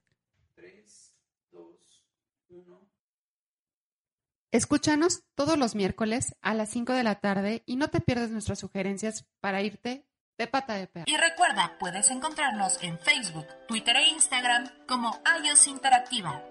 Escúchanos 4.53 5.22
todos 5.35 5.59
los 5.59 5.75
miércoles 5.75 6.35
a 6.40 6.55
las 6.55 6.70
5 6.70 6.92
de 6.92 7.03
la 7.03 7.16
tarde 7.16 7.62
y 7.66 7.77
no 7.77 7.88
te 7.88 8.01
pierdas 8.01 8.31
nuestras 8.31 8.59
sugerencias 8.59 9.27
para 9.40 9.61
irte 9.61 10.07
de 10.38 10.46
pata 10.46 10.75
de 10.75 10.87
perro. 10.87 11.05
Y 11.09 11.16
recuerda, 11.16 11.77
puedes 11.79 12.11
encontrarnos 12.11 12.79
en 12.83 12.99
Facebook, 12.99 13.46
Twitter 13.68 13.96
e 13.96 14.09
Instagram 14.11 14.66
como 14.87 15.18
iOS 15.42 15.66
Interactiva. 15.66 16.42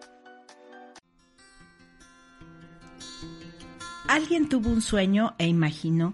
Alguien 4.07 4.49
tuvo 4.49 4.69
un 4.69 4.81
sueño 4.81 5.33
e 5.39 5.47
imaginó 5.47 6.13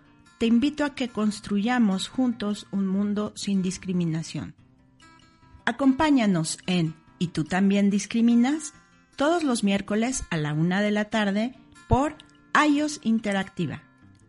te 0.41 0.47
invito 0.47 0.85
a 0.85 0.95
que 0.95 1.07
construyamos 1.07 2.07
juntos 2.07 2.65
un 2.71 2.87
mundo 2.87 3.31
sin 3.35 3.61
discriminación. 3.61 4.55
Acompáñanos 5.65 6.57
en 6.65 6.95
¿Y 7.19 7.27
tú 7.27 7.43
también 7.43 7.91
discriminas? 7.91 8.73
todos 9.15 9.43
los 9.43 9.63
miércoles 9.63 10.23
a 10.31 10.37
la 10.37 10.53
una 10.53 10.81
de 10.81 10.89
la 10.89 11.11
tarde 11.11 11.53
por 11.87 12.15
iOS 12.59 13.01
Interactiva, 13.03 13.83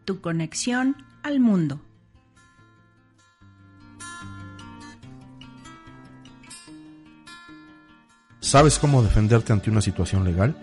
tu 0.04 0.20
conexión 0.20 0.96
al 1.22 1.40
mundo. 1.40 1.80
¿Sabes 8.40 8.78
cómo 8.78 9.02
defenderte 9.02 9.54
ante 9.54 9.70
una 9.70 9.80
situación 9.80 10.24
legal? 10.24 10.54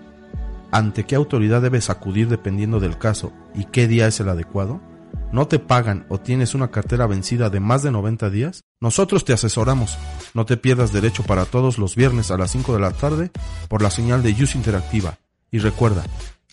¿Ante 0.69 1.05
qué 1.05 1.15
autoridad 1.15 1.63
debes 1.63 1.89
acudir 1.89 2.27
dependiendo 2.27 2.79
del 2.79 2.99
caso 2.99 3.33
y 3.55 3.65
qué 3.65 3.87
día 3.87 4.05
es 4.05 4.19
el 4.19 4.29
adecuado? 4.29 4.87
¿No 5.31 5.47
te 5.47 5.59
pagan 5.59 6.07
o 6.09 6.19
tienes 6.19 6.55
una 6.55 6.71
cartera 6.71 7.05
vencida 7.05 7.51
de 7.51 7.59
más 7.59 7.83
de 7.83 7.91
90 7.91 8.31
días? 8.31 8.63
Nosotros 8.79 9.25
te 9.25 9.33
asesoramos. 9.33 9.95
No 10.33 10.45
te 10.45 10.57
pierdas 10.57 10.91
derecho 10.91 11.21
para 11.23 11.45
todos 11.45 11.77
los 11.77 11.95
viernes 11.95 12.31
a 12.31 12.37
las 12.37 12.49
5 12.51 12.73
de 12.73 12.79
la 12.79 12.89
tarde 12.91 13.29
por 13.67 13.83
la 13.83 13.91
señal 13.91 14.23
de 14.23 14.31
Use 14.31 14.57
Interactiva. 14.57 15.19
Y 15.51 15.59
recuerda, 15.59 16.03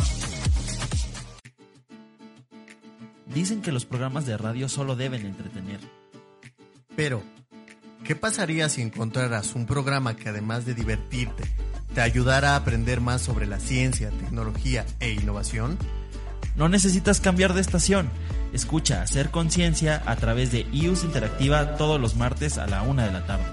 Dicen 3.27 3.61
que 3.61 3.71
los 3.71 3.85
programas 3.85 4.25
de 4.25 4.35
radio 4.35 4.67
solo 4.67 4.97
deben 4.97 5.25
entretener. 5.25 5.79
Pero, 6.97 7.23
¿qué 8.03 8.15
pasaría 8.15 8.69
si 8.69 8.81
encontraras 8.81 9.55
un 9.55 9.65
programa 9.65 10.15
que 10.15 10.29
además 10.29 10.65
de 10.65 10.73
divertirte, 10.73 11.43
te 11.93 12.01
ayudara 12.01 12.51
a 12.51 12.55
aprender 12.57 13.01
más 13.01 13.21
sobre 13.21 13.47
la 13.47 13.59
ciencia, 13.59 14.09
tecnología 14.11 14.85
e 14.99 15.11
innovación? 15.11 15.77
No 16.55 16.69
necesitas 16.69 17.21
cambiar 17.21 17.53
de 17.53 17.61
estación. 17.61 18.09
Escucha 18.53 19.01
Hacer 19.01 19.31
Conciencia 19.31 20.03
a 20.05 20.15
través 20.17 20.51
de 20.51 20.67
IUS 20.71 21.03
Interactiva 21.03 21.77
todos 21.77 21.99
los 21.99 22.15
martes 22.15 22.57
a 22.57 22.67
la 22.67 22.81
una 22.81 23.05
de 23.05 23.13
la 23.13 23.25
tarde. 23.25 23.45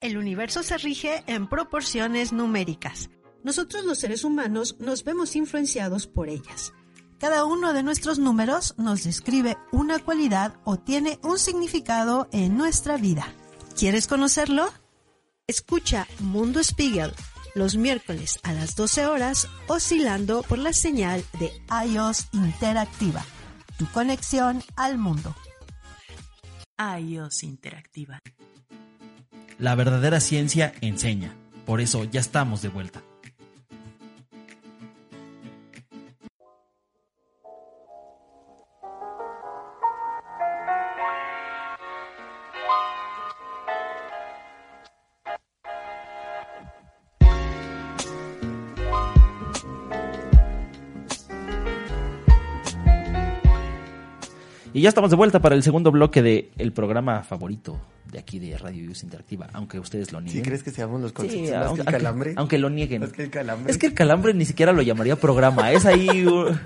El 0.00 0.18
universo 0.18 0.62
se 0.62 0.76
rige 0.78 1.24
en 1.26 1.48
proporciones 1.48 2.32
numéricas. 2.32 3.10
Nosotros 3.42 3.84
los 3.84 3.98
seres 3.98 4.24
humanos 4.24 4.76
nos 4.78 5.04
vemos 5.04 5.36
influenciados 5.36 6.06
por 6.06 6.28
ellas. 6.28 6.72
Cada 7.18 7.44
uno 7.44 7.72
de 7.72 7.82
nuestros 7.82 8.18
números 8.18 8.74
nos 8.76 9.04
describe 9.04 9.56
una 9.72 9.98
cualidad 9.98 10.54
o 10.64 10.78
tiene 10.78 11.18
un 11.22 11.38
significado 11.38 12.28
en 12.32 12.56
nuestra 12.56 12.96
vida. 12.96 13.26
¿Quieres 13.78 14.06
conocerlo? 14.06 14.70
Escucha 15.46 16.06
Mundo 16.20 16.62
Spiegel 16.62 17.12
los 17.54 17.76
miércoles 17.76 18.40
a 18.42 18.52
las 18.52 18.74
12 18.74 19.06
horas 19.06 19.48
oscilando 19.68 20.42
por 20.42 20.58
la 20.58 20.72
señal 20.72 21.24
de 21.38 21.52
iOS 21.86 22.28
Interactiva, 22.32 23.24
tu 23.78 23.86
conexión 23.86 24.62
al 24.76 24.98
mundo. 24.98 25.34
iOS 26.78 27.44
Interactiva. 27.44 28.18
La 29.58 29.74
verdadera 29.76 30.20
ciencia 30.20 30.74
enseña. 30.80 31.36
Por 31.64 31.80
eso 31.80 32.04
ya 32.04 32.20
estamos 32.20 32.60
de 32.60 32.68
vuelta. 32.68 33.02
Y 54.74 54.80
ya 54.82 54.88
estamos 54.88 55.10
de 55.10 55.16
vuelta 55.16 55.40
para 55.40 55.54
el 55.54 55.62
segundo 55.62 55.90
bloque 55.92 56.20
del 56.20 56.50
el 56.58 56.72
programa 56.72 57.22
favorito 57.22 57.80
de 58.10 58.18
aquí 58.18 58.38
de 58.40 58.58
Radio 58.58 58.90
Use 58.90 59.06
Interactiva, 59.06 59.48
aunque 59.52 59.78
ustedes 59.78 60.12
lo 60.12 60.20
nieguen. 60.20 60.42
¿Sí 60.42 60.46
crees 60.46 60.62
que 60.64 60.70
seamos 60.72 61.00
los 61.00 61.10
Sí, 61.10 61.14
conceptos 61.14 61.48
que 61.50 61.54
aunque, 61.56 61.80
el 61.82 61.86
calambre? 61.86 62.28
aunque- 62.30 62.40
aunque 62.40 62.58
lo 62.58 62.70
nieguen. 62.70 63.00
Más 63.02 63.12
que 63.12 63.22
el 63.22 63.30
calambre. 63.30 63.70
Es 63.70 63.78
que 63.78 63.86
el 63.86 63.94
calambre 63.94 64.34
ni 64.34 64.44
siquiera 64.44 64.72
lo 64.72 64.82
llamaría 64.82 65.16
programa. 65.16 65.70
Es 65.72 65.86
ahí, 65.86 66.26
un- 66.26 66.58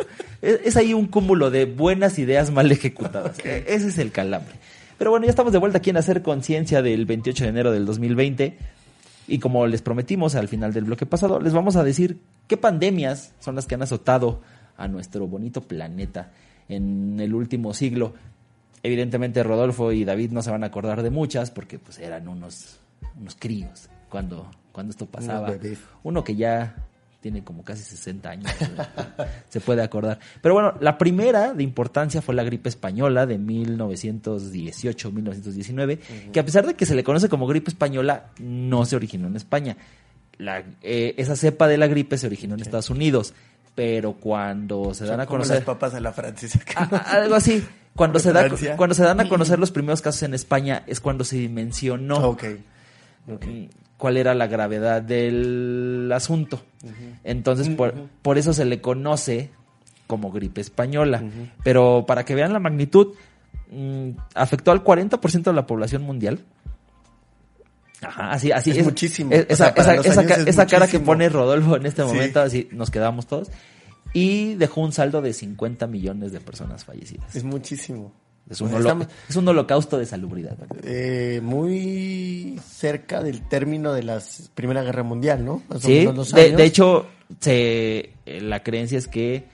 es, 0.42 0.60
es 0.64 0.76
ahí 0.76 0.94
un 0.94 1.06
cúmulo 1.06 1.50
de 1.50 1.66
buenas 1.66 2.18
ideas 2.18 2.50
mal 2.50 2.72
ejecutadas. 2.72 3.38
E- 3.44 3.64
Ese 3.68 3.88
es 3.88 3.98
el 3.98 4.10
calambre. 4.10 4.54
Pero 4.96 5.10
bueno, 5.10 5.26
ya 5.26 5.30
estamos 5.30 5.52
de 5.52 5.58
vuelta 5.58 5.78
aquí 5.78 5.90
en 5.90 5.98
Hacer 5.98 6.22
Conciencia 6.22 6.80
del 6.82 7.04
28 7.06 7.44
de 7.44 7.50
enero 7.50 7.70
del 7.72 7.84
2020. 7.86 8.56
Y 9.28 9.38
como 9.38 9.66
les 9.66 9.82
prometimos 9.82 10.34
al 10.34 10.48
final 10.48 10.72
del 10.72 10.84
bloque 10.84 11.04
pasado, 11.06 11.40
les 11.40 11.52
vamos 11.52 11.76
a 11.76 11.84
decir 11.84 12.18
qué 12.46 12.56
pandemias 12.56 13.32
son 13.38 13.54
las 13.54 13.66
que 13.66 13.74
han 13.74 13.82
azotado 13.82 14.40
a 14.78 14.88
nuestro 14.88 15.26
bonito 15.26 15.60
planeta 15.60 16.30
en 16.68 17.18
el 17.20 17.34
último 17.34 17.74
siglo. 17.74 18.14
Evidentemente 18.82 19.42
Rodolfo 19.42 19.92
y 19.92 20.04
David 20.04 20.30
no 20.30 20.42
se 20.42 20.50
van 20.50 20.64
a 20.64 20.68
acordar 20.68 21.02
de 21.02 21.10
muchas 21.10 21.50
porque 21.50 21.78
pues 21.78 21.98
eran 21.98 22.28
unos, 22.28 22.78
unos 23.18 23.36
críos 23.36 23.90
cuando, 24.08 24.50
cuando 24.72 24.90
esto 24.90 25.04
pasaba. 25.06 25.54
Uno 26.02 26.24
que 26.24 26.36
ya 26.36 26.76
tiene 27.20 27.42
como 27.42 27.64
casi 27.64 27.82
60 27.82 28.30
años, 28.30 28.48
se 29.48 29.60
puede 29.60 29.82
acordar. 29.82 30.20
Pero 30.40 30.54
bueno, 30.54 30.74
la 30.80 30.96
primera 30.98 31.52
de 31.52 31.64
importancia 31.64 32.22
fue 32.22 32.36
la 32.36 32.44
gripe 32.44 32.68
española 32.68 33.26
de 33.26 33.40
1918-1919, 33.40 35.98
que 36.32 36.40
a 36.40 36.44
pesar 36.44 36.64
de 36.66 36.74
que 36.74 36.86
se 36.86 36.94
le 36.94 37.02
conoce 37.02 37.28
como 37.28 37.48
gripe 37.48 37.70
española, 37.70 38.26
no 38.38 38.84
se 38.84 38.94
originó 38.94 39.26
en 39.26 39.34
España. 39.36 39.76
La, 40.38 40.62
eh, 40.82 41.14
esa 41.16 41.34
cepa 41.34 41.66
de 41.66 41.78
la 41.78 41.88
gripe 41.88 42.16
se 42.16 42.28
originó 42.28 42.54
en 42.54 42.60
Estados 42.60 42.90
Unidos, 42.90 43.34
pero 43.78 44.14
cuando 44.14 44.92
se 44.92 45.04
dan 45.06 45.20
a 45.20 45.26
como 45.26 45.36
conocer... 45.36 45.58
las 45.58 45.64
papas 45.64 45.94
a 45.94 46.00
la 46.00 46.12
francesa. 46.12 46.58
que 46.58 46.72
A- 46.74 46.86
no- 46.90 46.96
a- 46.96 47.00
algo 47.22 47.36
así. 47.36 47.64
Cuando 47.94 48.18
se, 48.18 48.32
da, 48.32 48.48
cuando 48.76 48.94
se 48.96 49.04
dan 49.04 49.20
a 49.20 49.28
conocer 49.28 49.60
los 49.60 49.70
primeros 49.70 50.02
casos 50.02 50.24
en 50.24 50.34
España 50.34 50.82
es 50.88 50.98
cuando 51.00 51.22
se 51.22 51.36
dimensionó 51.36 52.16
Ok. 52.30 52.44
mm, 53.28 53.64
cuál 53.96 54.16
era 54.16 54.34
la 54.34 54.48
gravedad 54.48 55.00
del 55.00 56.10
asunto. 56.12 56.60
Entonces, 57.22 57.68
por, 57.68 57.94
por 58.22 58.36
eso 58.36 58.52
se 58.52 58.64
le 58.64 58.80
conoce 58.80 59.50
como 60.08 60.32
gripe 60.32 60.60
española. 60.60 61.22
Pero 61.62 62.04
para 62.04 62.24
que 62.24 62.34
vean 62.34 62.52
la 62.52 62.58
magnitud, 62.58 63.14
mm, 63.70 64.10
afectó 64.34 64.72
al 64.72 64.82
40% 64.82 65.42
de 65.44 65.52
la 65.52 65.66
población 65.68 66.02
mundial. 66.02 66.40
Ajá, 68.02 68.30
así, 68.30 68.52
así 68.52 68.70
Es 68.70 68.84
muchísimo. 68.84 69.32
es- 69.32 69.40
O 69.48 69.52
esa 69.52 69.72
sea, 69.74 69.94
esa- 69.96 70.22
esa 70.22 70.22
es 70.46 70.56
cara 70.56 70.68
que 70.68 70.78
muchísimo. 70.98 71.04
pone 71.06 71.28
Rodolfo 71.28 71.76
en 71.76 71.86
este 71.86 72.02
Sí. 72.02 72.08
momento, 72.08 72.40
así 72.40 72.68
nos 72.72 72.90
quedamos 72.90 73.26
todos. 73.26 73.48
Y 74.14 74.54
dejó 74.54 74.80
un 74.82 74.92
saldo 74.92 75.20
de 75.20 75.32
50 75.32 75.86
millones 75.86 76.32
de 76.32 76.40
personas 76.40 76.84
fallecidas. 76.84 77.34
Es 77.34 77.44
muchísimo. 77.44 78.12
Es 78.48 78.60
un, 78.62 78.68
O 78.68 78.70
sea, 78.70 78.78
holo- 78.78 78.88
estamos, 78.88 79.08
es 79.28 79.36
un 79.36 79.48
holocausto 79.48 79.98
de 79.98 80.06
salubridad. 80.06 80.56
eh, 80.84 81.40
muy 81.42 82.58
cerca 82.66 83.22
del 83.22 83.46
término 83.46 83.92
de 83.92 84.02
la 84.04 84.22
Primera 84.54 84.82
Guerra 84.82 85.02
Mundial, 85.02 85.44
¿no? 85.44 85.62
Más 85.68 85.84
o 85.84 85.88
Sí, 85.88 86.06
menos 86.06 86.32
de, 86.32 86.64
hecho, 86.64 87.06
se, 87.40 88.12
eh, 88.24 88.40
la 88.40 88.62
creencia 88.62 88.96
es 88.98 89.06
que 89.08 89.44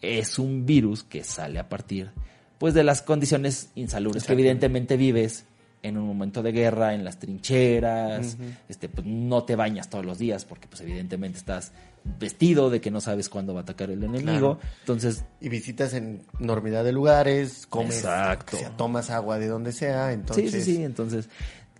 es 0.00 0.38
un 0.40 0.66
virus 0.66 1.04
que 1.04 1.22
sale 1.22 1.58
a 1.60 1.68
partir 1.68 2.10
pues 2.58 2.74
de 2.74 2.82
las 2.84 3.02
condiciones 3.02 3.70
insalubres 3.76 4.24
que 4.24 4.32
evidentemente 4.32 4.96
vives 4.96 5.44
en 5.82 5.96
un 5.98 6.06
momento 6.06 6.42
de 6.42 6.52
guerra, 6.52 6.94
en 6.94 7.04
las 7.04 7.18
trincheras, 7.18 8.36
este, 8.68 8.88
pues, 8.88 9.06
no 9.06 9.44
te 9.44 9.56
bañas 9.56 9.90
todos 9.90 10.04
los 10.04 10.18
días 10.18 10.44
porque 10.44 10.68
pues 10.68 10.80
evidentemente 10.80 11.38
estás 11.38 11.72
vestido 12.20 12.70
de 12.70 12.80
que 12.80 12.90
no 12.90 13.00
sabes 13.00 13.28
cuándo 13.28 13.52
va 13.52 13.60
a 13.60 13.62
atacar 13.64 13.90
el 13.90 14.02
enemigo. 14.04 14.58
Claro. 14.58 14.74
Entonces, 14.80 15.24
Y 15.40 15.48
visitas 15.48 15.92
en 15.94 16.22
enormidad 16.40 16.84
de 16.84 16.92
lugares, 16.92 17.66
comes, 17.66 17.96
Exacto. 17.98 18.56
sea, 18.56 18.76
tomas 18.76 19.10
agua 19.10 19.38
de 19.38 19.48
donde 19.48 19.72
sea, 19.72 20.12
entonces... 20.12 20.52
Sí, 20.52 20.62
sí, 20.62 20.76
sí. 20.76 20.84
Entonces, 20.84 21.28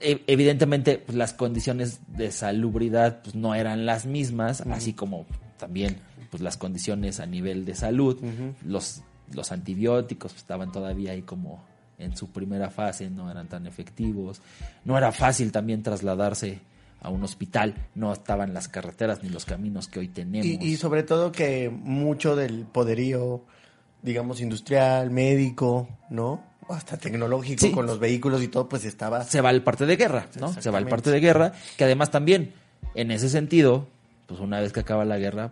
e- 0.00 0.22
evidentemente, 0.26 0.98
pues, 0.98 1.16
las 1.16 1.32
condiciones 1.32 2.00
de 2.08 2.32
salubridad 2.32 3.22
pues, 3.22 3.34
no 3.36 3.54
eran 3.54 3.86
las 3.86 4.04
mismas, 4.06 4.62
así 4.62 4.94
como 4.94 5.26
también 5.58 5.96
pues, 6.30 6.42
las 6.42 6.56
condiciones 6.56 7.20
a 7.20 7.26
nivel 7.26 7.64
de 7.64 7.76
salud. 7.76 8.20
los, 8.64 9.02
los 9.32 9.52
antibióticos 9.52 10.32
pues, 10.32 10.42
estaban 10.42 10.72
todavía 10.72 11.12
ahí 11.12 11.22
como 11.22 11.62
en 11.98 12.16
su 12.16 12.30
primera 12.30 12.70
fase, 12.70 13.10
no 13.10 13.30
eran 13.30 13.48
tan 13.48 13.66
efectivos. 13.66 14.40
No 14.84 14.96
era 14.98 15.12
fácil 15.12 15.52
también 15.52 15.82
trasladarse 15.82 16.60
a 17.00 17.08
un 17.10 17.22
hospital, 17.24 17.74
no 17.96 18.12
estaban 18.12 18.54
las 18.54 18.68
carreteras 18.68 19.22
ni 19.22 19.28
los 19.28 19.44
caminos 19.44 19.88
que 19.88 19.98
hoy 20.00 20.08
tenemos. 20.08 20.46
Y, 20.46 20.58
y 20.60 20.76
sobre 20.76 21.02
todo 21.02 21.32
que 21.32 21.68
mucho 21.68 22.36
del 22.36 22.64
poderío, 22.64 23.42
digamos, 24.02 24.40
industrial, 24.40 25.10
médico, 25.10 25.88
¿no? 26.10 26.44
Hasta 26.68 26.96
tecnológico, 26.96 27.66
Sí. 27.66 27.72
con 27.72 27.86
los 27.86 27.98
vehículos 27.98 28.40
y 28.42 28.48
todo, 28.48 28.68
pues 28.68 28.84
estaba... 28.84 29.24
se 29.24 29.40
va 29.40 29.48
al 29.48 29.62
parte 29.64 29.84
de 29.84 29.96
guerra, 29.96 30.26
¿no? 30.38 30.48
Se 30.52 30.70
va 30.70 30.78
al 30.78 30.84
Exactamente. 30.84 30.90
parte 30.90 31.10
de 31.10 31.20
guerra, 31.20 31.52
que 31.76 31.84
además 31.84 32.10
también, 32.12 32.52
en 32.94 33.10
ese 33.10 33.28
sentido, 33.28 33.88
pues 34.28 34.38
una 34.38 34.60
vez 34.60 34.72
que 34.72 34.80
acaba 34.80 35.04
la 35.04 35.18
guerra, 35.18 35.50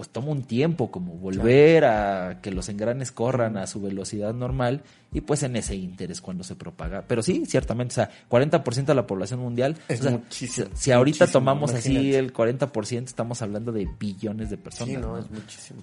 pues 0.00 0.08
toma 0.08 0.28
un 0.28 0.44
tiempo 0.44 0.90
como 0.90 1.12
volver 1.12 1.84
a 1.84 2.38
que 2.40 2.50
los 2.50 2.70
engranes 2.70 3.12
corran 3.12 3.58
a 3.58 3.66
su 3.66 3.82
velocidad 3.82 4.32
normal 4.32 4.80
y 5.12 5.20
pues 5.20 5.42
en 5.42 5.56
ese 5.56 5.76
interés 5.76 6.22
cuando 6.22 6.42
se 6.42 6.56
propaga. 6.56 7.04
Pero 7.06 7.22
sí, 7.22 7.44
ciertamente, 7.44 7.92
o 7.92 7.96
sea, 7.96 8.10
40% 8.30 8.86
de 8.86 8.94
la 8.94 9.06
población 9.06 9.40
mundial. 9.40 9.76
Es 9.88 10.00
o 10.00 10.04
sea, 10.04 10.12
muchísimo, 10.12 10.68
Si, 10.72 10.90
ahorita 10.90 11.26
muchísimo, 11.26 11.38
tomamos 11.38 11.74
así 11.74 12.14
el 12.14 12.32
40%, 12.32 13.04
estamos 13.04 13.42
hablando 13.42 13.72
de 13.72 13.90
billones 14.00 14.48
de 14.48 14.56
personas. 14.56 14.94
Sí, 14.94 14.98
no, 14.98 15.08
¿no? 15.08 15.18
es 15.18 15.30
muchísimo. 15.30 15.82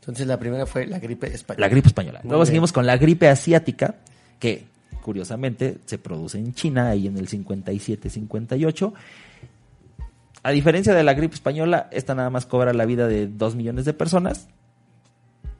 Entonces 0.00 0.26
la 0.26 0.38
primera 0.38 0.64
fue 0.64 0.86
la 0.86 0.98
gripe 0.98 1.26
española. 1.26 1.66
La 1.66 1.68
gripe 1.68 1.88
española. 1.88 2.20
Muy 2.22 2.30
Luego 2.30 2.44
bien. 2.44 2.46
seguimos 2.46 2.72
con 2.72 2.86
la 2.86 2.96
gripe 2.96 3.28
asiática, 3.28 3.96
que 4.38 4.64
curiosamente 5.02 5.76
se 5.84 5.98
produce 5.98 6.38
en 6.38 6.54
China, 6.54 6.88
ahí 6.88 7.06
en 7.06 7.18
el 7.18 7.28
57-58. 7.28 8.94
A 10.42 10.50
diferencia 10.50 10.94
de 10.94 11.02
la 11.02 11.14
gripe 11.14 11.34
española, 11.34 11.88
esta 11.90 12.14
nada 12.14 12.30
más 12.30 12.46
cobra 12.46 12.72
la 12.72 12.86
vida 12.86 13.08
de 13.08 13.26
2 13.26 13.54
millones 13.56 13.84
de 13.84 13.92
personas. 13.92 14.46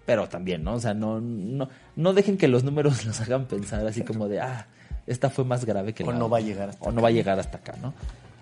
Pero 0.07 0.29
también, 0.29 0.64
¿no? 0.64 0.75
O 0.75 0.81
sea, 0.81 0.95
no, 0.95 1.21
no, 1.21 1.69
no 1.97 2.12
dejen 2.14 2.38
que 2.38 2.49
los 2.49 2.64
números 2.64 3.05
los 3.07 3.21
hagan 3.21 3.47
pensar 3.47 3.87
así 3.87 4.03
como 4.03 4.29
de, 4.29 4.41
ah, 4.41 4.67
esta 5.07 5.31
fue 5.31 5.45
más 5.45 5.64
grave 5.64 5.93
que 5.93 6.05
O 6.05 6.07
la 6.12 6.19
no 6.19 6.27
otra". 6.27 6.33
va 6.33 6.38
a 6.38 6.41
llegar 6.47 6.69
hasta 6.71 6.85
O 6.88 6.93
no 6.93 7.03
va 7.03 7.09
a 7.09 7.12
llegar 7.12 7.38
hasta 7.38 7.59
acá, 7.59 7.75
¿no? 7.83 7.93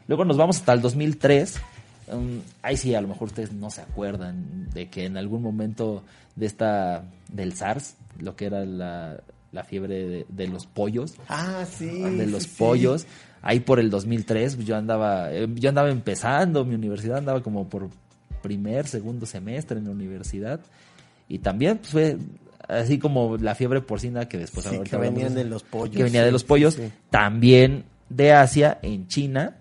Luego 0.08 0.24
nos 0.24 0.36
vamos 0.36 0.58
hasta 0.58 0.72
el 0.72 0.80
2003. 0.80 1.58
Um, 2.12 2.40
ahí 2.62 2.76
sí, 2.76 2.94
a 2.94 3.00
lo 3.00 3.08
mejor 3.08 3.28
ustedes 3.28 3.52
no 3.52 3.68
se 3.70 3.80
acuerdan 3.80 4.70
de 4.70 4.88
que 4.88 5.06
en 5.06 5.16
algún 5.16 5.42
momento 5.42 6.04
de 6.36 6.46
esta, 6.46 7.02
del 7.32 7.54
SARS, 7.54 7.94
lo 8.20 8.36
que 8.36 8.44
era 8.46 8.64
la, 8.64 9.16
la 9.50 9.64
fiebre 9.64 10.06
de, 10.06 10.26
de 10.28 10.46
los 10.46 10.66
pollos, 10.66 11.14
Ah, 11.28 11.64
sí. 11.68 11.86
de 11.86 12.26
los 12.28 12.44
sí, 12.44 12.48
sí. 12.50 12.54
Ahí 13.46 13.60
por 13.60 13.78
el 13.78 13.90
2003, 13.90 14.56
pues, 14.56 14.66
yo 14.66 14.76
andaba, 14.76 15.32
eh, 15.32 15.46
yo 15.54 15.68
andaba 15.68 15.88
empezando, 15.90 16.64
mi 16.64 16.74
universidad 16.74 17.18
andaba 17.18 17.42
como 17.42 17.68
por 17.68 17.88
primer, 18.42 18.86
segundo 18.88 19.24
semestre 19.26 19.78
en 19.78 19.84
la 19.84 19.90
universidad, 19.92 20.60
y 21.28 21.38
también 21.38 21.78
pues, 21.78 21.90
fue 21.90 22.16
así 22.68 22.98
como 22.98 23.36
la 23.36 23.54
fiebre 23.54 23.80
porcina 23.80 24.28
que 24.28 24.38
después 24.38 24.66
Sí, 24.66 24.74
ahorita 24.76 24.96
que 24.96 25.00
venían 25.00 25.34
de- 25.34 25.44
los 25.44 25.62
pollos, 25.62 25.96
que 25.96 26.02
venía 26.02 26.24
de 26.24 26.32
los 26.32 26.42
pollos, 26.44 26.74
sí. 26.74 26.90
también 27.10 27.84
de 28.08 28.32
Asia, 28.32 28.78
en 28.82 29.06
China, 29.06 29.56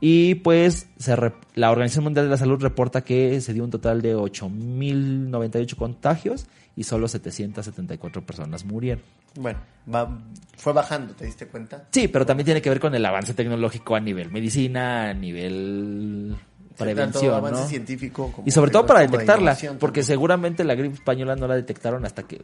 Y 0.00 0.36
pues 0.36 0.86
se 0.98 1.14
rep- 1.14 1.34
la 1.54 1.70
Organización 1.70 2.04
Mundial 2.04 2.26
de 2.26 2.30
la 2.30 2.36
Salud 2.38 2.60
reporta 2.60 3.02
que 3.02 3.40
se 3.40 3.52
dio 3.52 3.64
un 3.64 3.70
total 3.70 4.00
de 4.00 4.16
8.098 4.16 5.76
contagios 5.76 6.46
y 6.76 6.84
solo 6.84 7.06
774 7.08 8.24
personas 8.24 8.64
murieron. 8.64 9.02
Bueno, 9.38 9.58
va- 9.92 10.18
fue 10.56 10.72
bajando, 10.72 11.14
¿te 11.14 11.26
diste 11.26 11.46
cuenta? 11.46 11.84
Sí, 11.90 12.08
pero 12.08 12.24
también 12.24 12.46
tiene 12.46 12.62
que 12.62 12.70
ver 12.70 12.80
con 12.80 12.94
el 12.94 13.04
avance 13.04 13.34
tecnológico 13.34 13.94
a 13.94 14.00
nivel 14.00 14.30
medicina, 14.30 15.10
a 15.10 15.14
nivel 15.14 16.34
prevención, 16.78 17.34
avance 17.34 17.60
¿no? 17.62 17.68
científico 17.68 18.32
como 18.32 18.48
Y 18.48 18.50
sobre 18.52 18.70
todo 18.70 18.86
para 18.86 19.00
detectarla, 19.00 19.52
porque 19.78 20.00
también. 20.00 20.04
seguramente 20.04 20.64
la 20.64 20.74
gripe 20.74 20.94
española 20.94 21.36
no 21.36 21.46
la 21.46 21.56
detectaron 21.56 22.06
hasta 22.06 22.22
que, 22.22 22.40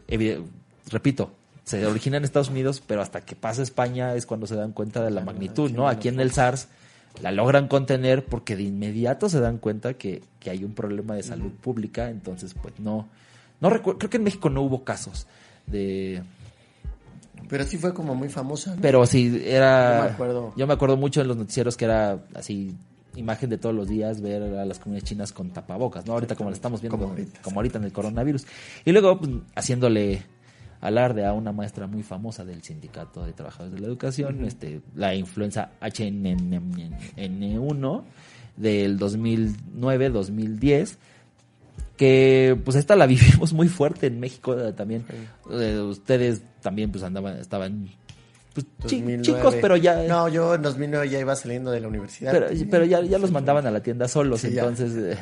repito, 0.90 1.32
se 1.64 1.84
origina 1.86 2.18
en 2.18 2.24
Estados 2.24 2.50
Unidos, 2.50 2.82
pero 2.86 3.00
hasta 3.00 3.22
que 3.22 3.34
pasa 3.34 3.62
a 3.62 3.64
España 3.64 4.14
es 4.14 4.26
cuando 4.26 4.46
se 4.46 4.54
dan 4.54 4.72
cuenta 4.72 5.02
de 5.02 5.10
la 5.10 5.22
magnitud, 5.22 5.70
¿no? 5.70 5.88
Aquí 5.88 6.08
en 6.08 6.20
el 6.20 6.30
SARS 6.32 6.68
la 7.22 7.32
logran 7.32 7.68
contener 7.68 8.24
porque 8.24 8.56
de 8.56 8.64
inmediato 8.64 9.28
se 9.28 9.40
dan 9.40 9.58
cuenta 9.58 9.94
que, 9.94 10.22
que 10.40 10.50
hay 10.50 10.64
un 10.64 10.74
problema 10.74 11.14
de 11.14 11.22
salud 11.22 11.52
pública, 11.52 12.10
entonces 12.10 12.54
pues 12.54 12.78
no, 12.78 13.08
no 13.60 13.70
recuerdo, 13.70 13.98
creo 13.98 14.10
que 14.10 14.16
en 14.18 14.24
México 14.24 14.50
no 14.50 14.62
hubo 14.62 14.84
casos 14.84 15.26
de, 15.66 16.22
Pero 17.48 17.64
sí 17.64 17.78
fue 17.78 17.94
como 17.94 18.14
muy 18.14 18.28
famosa. 18.28 18.74
¿no? 18.74 18.82
pero 18.82 19.06
sí, 19.06 19.42
era. 19.44 19.98
Yo 19.98 20.04
me 20.04 20.10
acuerdo. 20.10 20.52
yo 20.56 20.66
me 20.66 20.74
acuerdo 20.74 20.96
mucho 20.96 21.20
en 21.20 21.28
los 21.28 21.36
noticieros 21.36 21.76
que 21.76 21.86
era 21.86 22.20
así, 22.34 22.76
imagen 23.16 23.50
de 23.50 23.58
todos 23.58 23.74
los 23.74 23.88
días, 23.88 24.20
ver 24.20 24.42
a 24.42 24.64
las 24.64 24.78
comunidades 24.78 25.08
chinas 25.08 25.32
con 25.32 25.50
tapabocas, 25.50 26.06
¿no? 26.06 26.12
Ahorita 26.12 26.34
como 26.34 26.50
lo 26.50 26.54
estamos 26.54 26.80
viendo, 26.80 26.98
Como 26.98 27.08
como 27.08 27.18
ahorita, 27.18 27.50
ahorita, 27.54 27.78
en 27.78 27.84
el 27.84 27.92
coronavirus. 27.92 28.46
Y 28.84 28.92
luego 28.92 29.18
pues, 29.18 29.30
haciéndole 29.54 30.22
alarde 30.80 31.24
a 31.24 31.32
una 31.32 31.52
maestra 31.52 31.86
muy 31.86 32.02
famosa 32.02 32.44
del 32.44 32.62
Sindicato 32.62 33.24
de 33.24 33.32
Trabajadores 33.32 33.74
de 33.74 33.80
la 33.80 33.86
Educación, 33.86 34.44
este, 34.44 34.80
la 34.94 35.14
influenza 35.14 35.70
HN1 35.80 38.02
del 38.56 38.98
2009-2010 38.98 40.96
que 41.96 42.58
pues 42.64 42.76
esta 42.76 42.94
la 42.96 43.06
vivimos 43.06 43.52
muy 43.52 43.68
fuerte 43.68 44.06
en 44.06 44.20
México 44.20 44.58
eh, 44.58 44.72
también. 44.72 45.04
Eh, 45.50 45.80
ustedes 45.80 46.42
también 46.60 46.90
pues 46.92 47.02
andaban, 47.04 47.38
estaban 47.38 47.88
pues, 48.52 48.66
chi- 48.86 49.00
2009. 49.00 49.22
chicos, 49.22 49.54
pero 49.62 49.76
ya... 49.78 50.02
No, 50.02 50.28
yo 50.28 50.54
en 50.54 50.62
2009 50.62 51.08
ya 51.08 51.20
iba 51.20 51.34
saliendo 51.36 51.70
de 51.70 51.80
la 51.80 51.88
universidad. 51.88 52.32
pero, 52.32 52.48
pero 52.70 52.84
ya, 52.84 53.00
ya 53.02 53.18
los 53.18 53.30
mandaban 53.30 53.66
a 53.66 53.70
la 53.70 53.82
tienda 53.82 54.08
solos, 54.08 54.40
Sí, 54.42 54.48
entonces... 54.48 54.92
eh, 54.96 55.16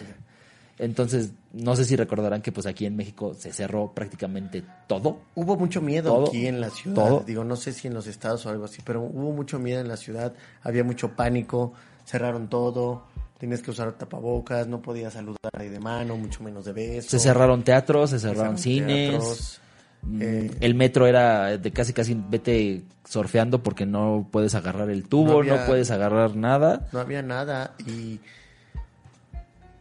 entonces, 0.79 1.33
no 1.53 1.77
sé 1.77 1.85
si 1.85 1.95
recordarán 1.97 2.43
que 2.43 2.51
pues 2.53 2.67
aquí 2.67 2.85
en 2.87 2.97
México 2.97 3.35
se 3.35 3.53
cerró 3.53 3.93
prácticamente 3.95 4.63
todo. 4.89 5.19
Hubo 5.35 5.57
mucho 5.57 5.81
miedo 5.81 6.13
Todo. 6.13 6.29
aquí 6.29 6.47
en 6.47 6.61
la 6.61 6.71
ciudad. 6.71 6.95
Todo. 6.97 7.25
Digo, 7.27 7.45
no 7.45 7.57
sé 7.57 7.73
si 7.73 7.87
en 7.89 7.95
los 7.95 8.07
estados 8.07 8.45
o 8.47 8.51
algo 8.51 8.65
así, 8.65 8.83
pero 8.85 9.01
hubo 9.03 9.33
mucho 9.33 9.59
miedo 9.59 9.81
en 9.81 9.89
la 9.89 9.97
ciudad. 9.97 10.33
Había 10.63 10.83
mucho 10.85 11.11
pánico, 11.15 11.73
cerraron 12.05 12.49
todo. 12.49 13.05
Tenías 13.39 13.63
que 13.63 13.71
usar 13.71 13.93
tapabocas, 13.93 14.67
no 14.69 14.81
podías 14.81 15.13
saludar 15.13 15.53
de 15.59 15.79
mano, 15.81 16.17
mucho 16.17 16.43
menos 16.43 16.65
de 16.65 16.73
beso. 16.73 17.11
Se 17.11 17.19
cerraron 17.19 17.63
teatros, 17.63 18.11
se 18.11 18.19
cerraron 18.19 18.57
cerraron 18.57 18.59
cines. 18.59 19.11
teatros. 19.11 19.61
Mm, 20.03 20.23
Eh, 20.23 20.51
el 20.61 20.75
metro 20.75 21.07
era 21.07 21.57
de 21.57 21.71
casi 21.73 21.93
casi 21.93 22.15
vete 22.29 22.83
surfeando 23.09 23.63
porque 23.63 23.87
no 23.87 24.29
puedes 24.31 24.55
agarrar 24.55 24.91
el 24.91 25.05
tubo, 25.09 25.43
No 25.43 25.65
puedes 25.67 25.91
agarrar 25.91 26.37
nada. 26.37 26.89
No 26.93 27.01
había 27.01 27.23
nada 27.23 27.75
y 27.87 28.21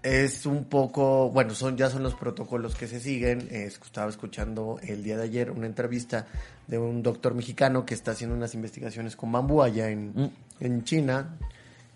es 0.03 0.45
un 0.45 0.65
poco, 0.65 1.29
bueno, 1.31 1.55
son 1.55 1.77
ya 1.77 1.89
son 1.89 2.03
los 2.03 2.13
protocolos 2.15 2.75
que 2.75 2.87
se 2.87 2.99
siguen. 2.99 3.47
Eh, 3.49 3.65
estaba 3.67 4.09
escuchando 4.09 4.77
el 4.83 5.01
día 5.03 5.17
de 5.17 5.23
ayer 5.23 5.49
una 5.49 5.65
entrevista 5.65 6.27
de 6.67 6.77
un 6.77 7.01
doctor 7.01 7.33
mexicano 7.33 7.85
que 7.85 7.93
está 7.93 8.11
haciendo 8.11 8.35
unas 8.35 8.53
investigaciones 8.53 9.15
con 9.15 9.31
bambú 9.31 9.61
allá 9.63 9.89
en, 9.89 10.11
Mm. 10.13 10.29
en 10.59 10.83
China, 10.83 11.37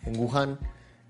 en 0.06 0.18
Wuhan, 0.18 0.58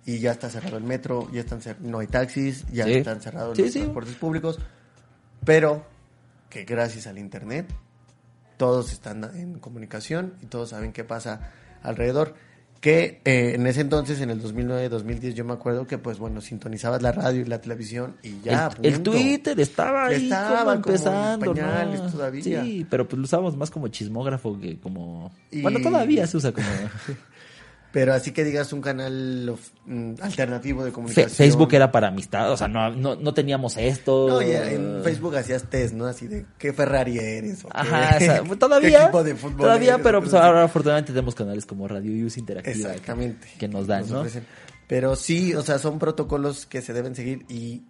y 0.06 0.20
ya 0.20 0.32
está 0.32 0.50
cerrado 0.50 0.78
el 0.78 0.84
metro, 0.84 1.30
ya 1.32 1.42
están 1.42 1.60
no 1.82 2.00
hay 2.00 2.08
taxis, 2.08 2.66
ya 2.72 2.86
Sí. 2.86 2.94
están 2.96 3.22
cerrados 3.22 3.56
Sí, 3.58 3.64
los 3.64 3.74
sí. 3.74 3.80
transportes 3.82 4.16
públicos, 4.16 4.58
pero 5.46 5.86
que 6.50 6.64
gracias 6.64 7.08
al 7.08 7.18
internet 7.20 7.68
todos 8.58 8.92
están 8.92 9.24
en 9.36 9.60
comunicación 9.60 10.34
y 10.42 10.48
todos 10.48 10.70
saben 10.70 10.94
qué 10.94 11.04
pasa 11.04 11.52
alrededor. 11.84 12.34
Que 12.80 13.22
eh, 13.26 13.54
en 13.56 13.66
ese 13.66 13.82
entonces, 13.82 14.22
en 14.22 14.30
el 14.30 14.42
2009-2010, 14.42 15.34
yo 15.34 15.44
me 15.46 15.54
acuerdo 15.54 15.88
que, 15.88 15.98
pues 15.98 16.20
bueno, 16.20 16.42
sintonizabas 16.42 17.02
la 17.02 17.12
radio 17.12 17.42
y 17.42 17.46
la 17.46 17.60
televisión 17.60 18.16
y 18.22 18.40
ya. 18.44 18.70
el, 18.82 18.94
el. 18.94 19.04
Twitter 19.04 19.60
estaba 19.60 20.06
ahí 20.08 20.26
estaba 20.26 20.60
como 20.60 20.64
como 20.64 20.72
en 20.72 20.78
empezando, 20.78 21.54
pañales 21.54 22.02
¿no? 22.04 22.10
todavía. 22.12 22.44
Sí, 22.64 22.86
pero 22.90 23.08
pues 23.08 23.18
lo 23.18 23.26
usamos 23.26 23.58
más 23.58 23.72
como 23.72 23.88
chismógrafo 23.88 24.60
que 24.60 24.80
como... 24.80 25.32
Y- 25.52 25.62
Bueno, 25.62 25.80
todavía 25.82 26.28
se 26.28 26.38
usa 26.38 26.52
como... 26.52 26.68
Pero 27.94 28.14
así 28.14 28.32
que 28.32 28.44
digas 28.44 28.74
un 28.74 28.82
canal 28.82 29.50
of- 29.50 29.72
mm, 29.86 30.16
alternativo 30.22 30.84
de 30.84 30.92
Fe- 30.92 30.94
comunicación. 30.96 31.30
Facebook 31.30 31.74
era 31.74 31.92
para 31.92 32.10
amistad, 32.10 32.52
o 32.52 32.58
sea, 32.58 32.68
no, 32.68 32.92
no, 32.92 33.16
no 33.16 33.34
teníamos 33.34 33.78
esto. 33.78 34.28
No, 34.28 34.42
ya 34.42 34.70
en 34.72 35.02
Facebook 35.04 35.36
hacías 35.38 35.64
test, 35.70 35.94
¿no? 35.94 36.06
Así 36.06 36.28
de 36.28 36.46
qué 36.58 36.74
Ferrari 36.74 37.18
eres 37.18 37.64
o 37.66 37.70
Ajá, 37.72 38.18
qué, 38.18 38.26
o 38.26 38.28
sea, 38.34 38.44
qué 38.50 38.56
todavía, 38.58 39.04
equipo 39.04 39.24
de 39.24 39.36
fútbol 39.36 39.58
todavía, 39.58 39.94
eres, 39.94 40.04
pero 40.04 40.22
pues 40.22 40.34
ahora 40.34 40.64
afortunadamente 40.66 41.14
tenemos 41.14 41.34
canales 41.34 41.66
como 41.66 41.88
Radio 41.88 42.26
Use 42.28 42.40
Interactiva. 42.40 42.90
Exactamente. 42.92 43.48
Que 43.58 43.68
nos 43.68 43.88
dan, 43.88 44.02
Nos 44.02 44.12
¿no? 44.12 44.20
ofrecen. 44.20 44.46
Pero 44.88 45.16
sí, 45.16 45.54
o 45.56 45.62
sea, 45.64 45.80
son 45.80 45.98
protocolos 45.98 46.66
que 46.66 46.82
se 46.82 46.94
deben 46.94 47.16
seguir 47.16 47.46
y 47.50 47.84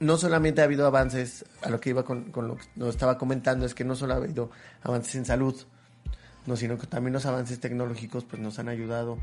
no 0.00 0.16
solamente 0.18 0.60
ha 0.60 0.64
habido 0.64 0.86
avances, 0.86 1.44
a 1.62 1.70
lo 1.70 1.80
que 1.80 1.90
iba 1.90 2.04
con, 2.04 2.30
con 2.30 2.48
lo 2.48 2.56
que 2.56 2.64
nos 2.76 2.90
estaba 2.90 3.18
comentando, 3.18 3.66
es 3.66 3.74
que 3.74 3.84
no 3.84 3.96
solo 3.96 4.14
ha 4.14 4.16
habido 4.18 4.50
avances 4.82 5.14
en 5.16 5.24
salud, 5.24 5.56
no, 6.48 6.56
sino 6.56 6.76
que 6.78 6.86
también 6.88 7.12
los 7.12 7.26
avances 7.26 7.60
tecnológicos 7.60 8.24
pues 8.24 8.42
nos 8.42 8.58
han 8.58 8.68
ayudado 8.68 9.18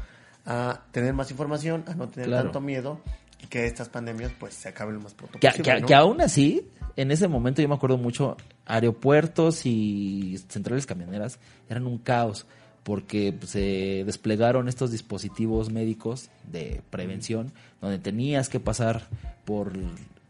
a 0.46 0.84
tener 0.92 1.14
más 1.14 1.32
información, 1.32 1.84
a 1.88 1.96
no 1.96 2.08
tener 2.08 2.30
Claro. 2.30 2.44
tanto 2.46 2.62
miedo 2.62 3.02
y 3.44 3.48
que 3.48 3.66
estas 3.66 3.90
pandemias 3.90 4.32
pues 4.40 4.54
se 4.54 4.70
acaben 4.70 4.96
lo 4.96 5.02
más 5.02 5.14
pronto 5.14 5.40
Que, 5.40 5.48
posible, 5.50 5.74
que- 5.76 5.82
¿no? 5.82 5.88
que 5.88 5.96
aún 5.96 6.22
así, 6.22 6.70
en 6.96 7.12
ese 7.12 7.28
momento 7.28 7.62
yo 7.62 7.68
me 7.68 7.76
acuerdo 7.76 7.98
mucho, 7.98 8.38
aeropuertos 8.66 9.66
y 9.66 10.38
centrales 10.48 10.86
camioneras 10.86 11.40
eran 11.70 11.86
un 11.88 11.98
caos 11.98 12.46
porque 12.84 13.34
pues, 13.34 13.52
se 13.52 14.04
desplegaron 14.06 14.68
estos 14.70 14.92
dispositivos 14.92 15.72
médicos 15.72 16.30
de 16.52 16.82
prevención 16.92 17.52
donde 17.82 17.98
tenías 17.98 18.48
que 18.48 18.60
pasar 18.60 19.08
por 19.44 19.74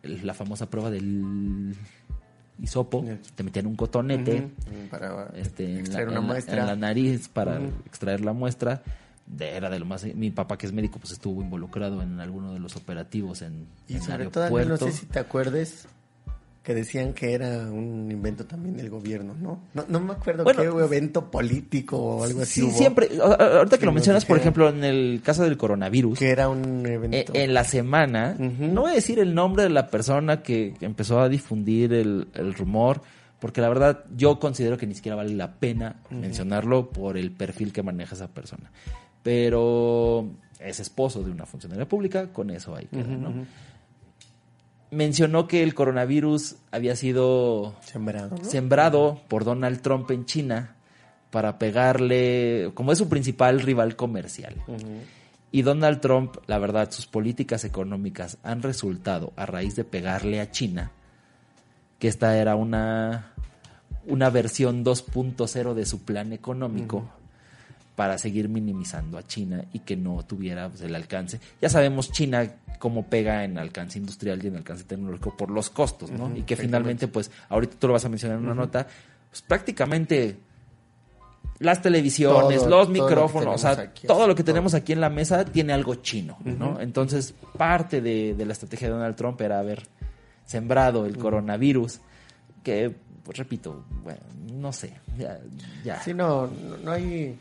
la 0.04 0.34
famosa 0.34 0.70
prueba 0.70 0.90
del 0.90 1.76
hisopo, 2.62 3.04
te 3.36 3.44
metían 3.44 3.68
un 3.68 3.76
cotonete 3.76 4.48
Ujú, 4.68 4.88
para 4.90 5.30
este, 5.36 5.66
en, 5.66 5.74
la, 5.76 5.80
extraer 5.82 6.08
una 6.10 6.18
en 6.20 6.22
la- 6.28 6.28
muestra. 6.34 6.62
en 6.62 6.68
la 6.68 6.76
nariz 6.76 7.28
para 7.30 7.60
Ujú. 7.60 7.72
extraer 7.86 8.22
la 8.22 8.34
muestra. 8.34 8.82
De- 9.28 9.56
era 9.56 9.70
de 9.72 9.80
lo 9.80 9.86
más. 9.86 10.04
Mi 10.14 10.30
papá, 10.30 10.56
que 10.58 10.68
es 10.68 10.72
médico, 10.74 11.00
pues 11.00 11.12
estuvo 11.12 11.42
involucrado 11.42 12.04
en 12.04 12.20
alguno 12.20 12.54
de 12.54 12.60
los 12.60 12.76
operativos 12.76 13.42
en, 13.42 13.66
Y 13.88 13.96
en 13.96 14.02
sobre 14.04 14.28
todo, 14.28 14.44
Daniel, 14.44 14.68
no 14.70 14.74
aeropuerto. 14.76 14.86
sé 14.92 14.92
si 15.00 15.06
te 15.08 15.18
acuerdes 15.20 15.88
que 16.66 16.74
decían 16.74 17.14
que 17.14 17.34
era 17.34 17.60
un 17.72 18.12
invento 18.12 18.46
también 18.46 18.76
del 18.76 18.90
gobierno, 18.90 19.36
¿no? 19.40 19.62
No, 19.76 19.86
no 19.88 20.00
me 20.00 20.14
acuerdo 20.14 20.44
Bueno, 20.44 20.62
qué 20.62 20.84
evento 20.84 21.30
político 21.30 21.96
o 21.96 22.24
algo 22.24 22.42
así 22.42 22.62
Sí, 22.62 22.64
hubo. 22.64 22.72
siempre. 22.76 23.08
Ahorita 23.22 23.78
que 23.78 23.82
Que 23.82 23.86
lo 23.86 23.92
mencionas, 23.92 24.26
por 24.26 24.40
ejemplo, 24.40 24.70
en 24.70 24.84
el 24.84 25.22
caso 25.24 25.44
del 25.44 25.58
coronavirus. 25.58 26.18
Que 26.18 26.32
era 26.32 26.50
un 26.50 26.84
eh, 26.88 26.94
evento. 26.94 27.34
en 27.36 27.54
la 27.54 27.64
semana, 27.64 28.36
no 28.40 28.82
voy 28.82 28.92
a 28.92 28.96
decir 28.96 29.20
el 29.20 29.36
nombre 29.36 29.62
de 29.62 29.70
la 29.70 29.92
persona 29.92 30.42
que, 30.42 30.74
empezó 30.82 31.20
a 31.20 31.30
difundir 31.30 31.94
el, 31.94 32.30
el 32.34 32.56
rumor, 32.56 33.02
porque 33.40 33.62
la 33.62 33.70
verdad 33.70 34.04
yo 34.16 34.40
considero 34.40 34.76
que 34.76 34.88
ni 34.88 34.96
siquiera 34.96 35.16
vale 35.16 35.36
la 35.36 35.54
pena 35.60 35.98
mencionarlo 36.10 36.90
por 36.90 37.16
el 37.16 37.32
perfil 37.32 37.74
que 37.74 37.84
maneja 37.84 38.16
esa 38.16 38.30
persona. 38.30 38.72
Pero 39.22 40.32
es 40.60 40.80
esposo 40.80 41.22
de 41.22 41.30
una 41.30 41.46
funcionaria 41.46 41.88
pública, 41.88 42.34
con 42.34 42.50
eso 42.50 42.76
hay 42.76 42.88
que 42.88 42.98
¿no? 42.98 43.46
Mencionó 44.96 45.48
que 45.48 45.62
el 45.62 45.74
coronavirus 45.74 46.56
había 46.72 46.96
sido 46.96 47.76
Sembrado, 47.82 48.38
¿no? 48.38 48.44
sembrado 48.46 49.22
por 49.28 49.44
Donald 49.44 49.82
Trump 49.82 50.10
en 50.12 50.26
China 50.26 50.76
para 51.32 51.60
pegarle, 51.60 52.72
como 52.76 52.94
es 52.94 52.98
su 52.98 53.10
principal 53.10 53.60
rival 53.60 53.98
comercial. 53.98 54.56
Y 55.52 55.64
Donald 55.64 56.00
Trump, 56.00 56.38
la 56.48 56.60
verdad, 56.60 56.92
sus 56.92 57.08
políticas 57.08 57.66
económicas 57.66 58.38
han 58.42 58.62
resultado 58.62 59.34
a 59.36 59.46
raíz 59.46 59.76
de 59.76 59.84
pegarle 59.84 60.40
a 60.40 60.52
China, 60.52 60.92
que 62.00 62.08
esta 62.08 62.38
era 62.38 62.56
una, 62.56 63.34
una 64.06 64.30
versión 64.30 64.86
2.0 64.86 65.74
de 65.74 65.86
su 65.86 66.04
plan 66.04 66.32
económico. 66.32 67.10
Para 67.96 68.18
seguir 68.18 68.50
minimizando 68.50 69.18
a 69.18 69.24
China 69.24 69.64
y 69.72 69.80
que 69.80 69.96
no 69.96 70.24
tuviera 70.24 70.68
pues, 70.70 70.82
el 70.82 70.94
alcance. 70.96 71.40
Ya 71.62 71.70
sabemos 71.70 72.12
China 72.12 72.46
cómo 72.80 73.06
pega 73.08 73.44
en 73.46 73.58
alcance 73.58 73.98
industrial 74.00 74.44
y 74.44 74.48
en 74.48 74.58
alcance 74.58 74.84
tecnológico 74.84 75.36
por 75.38 75.50
los 75.50 75.70
costos, 75.70 76.12
¿no? 76.12 76.36
Y 76.36 76.42
que 76.44 76.56
finalmente, 76.58 77.08
pues, 77.08 77.32
ahorita 77.50 77.78
tú 77.80 77.88
lo 77.88 77.94
vas 77.94 78.04
a 78.06 78.10
mencionar 78.10 78.38
en 78.38 78.44
una 78.46 78.54
nota, 78.56 78.86
pues 79.30 79.42
prácticamente 79.42 80.38
las 81.60 81.82
televisiones, 81.82 82.60
Todo- 82.64 82.70
los 82.70 82.88
lo 82.90 82.94
micrófonos, 82.94 83.56
o 83.56 83.58
sea, 83.58 83.72
aquí, 83.84 84.06
todo 84.08 84.28
lo 84.28 84.36
que 84.36 84.44
todo. 84.44 84.54
tenemos 84.54 84.74
aquí 84.74 84.92
en 84.92 85.00
la 85.00 85.10
mesa 85.10 85.46
tiene 85.46 85.72
algo 85.72 85.96
chino, 85.96 86.38
¿no? 86.44 86.82
Entonces, 86.82 87.34
parte 87.58 88.02
de, 88.02 88.34
de 88.36 88.46
la 88.46 88.52
estrategia 88.52 88.90
de 88.90 88.94
Donald 88.96 89.16
Trump 89.16 89.40
era 89.40 89.60
haber 89.60 89.84
sembrado 90.46 91.06
el 91.06 91.18
coronavirus, 91.18 92.02
que, 92.62 92.94
pues, 93.24 93.38
repito, 93.38 93.86
bueno, 94.04 94.20
no 94.54 94.74
sé, 94.74 94.96
ya, 95.18 95.40
ya. 95.84 96.02
Sí, 96.02 96.14
no, 96.14 96.48
no, 96.48 96.78
no 96.84 96.92
hay... 96.92 97.38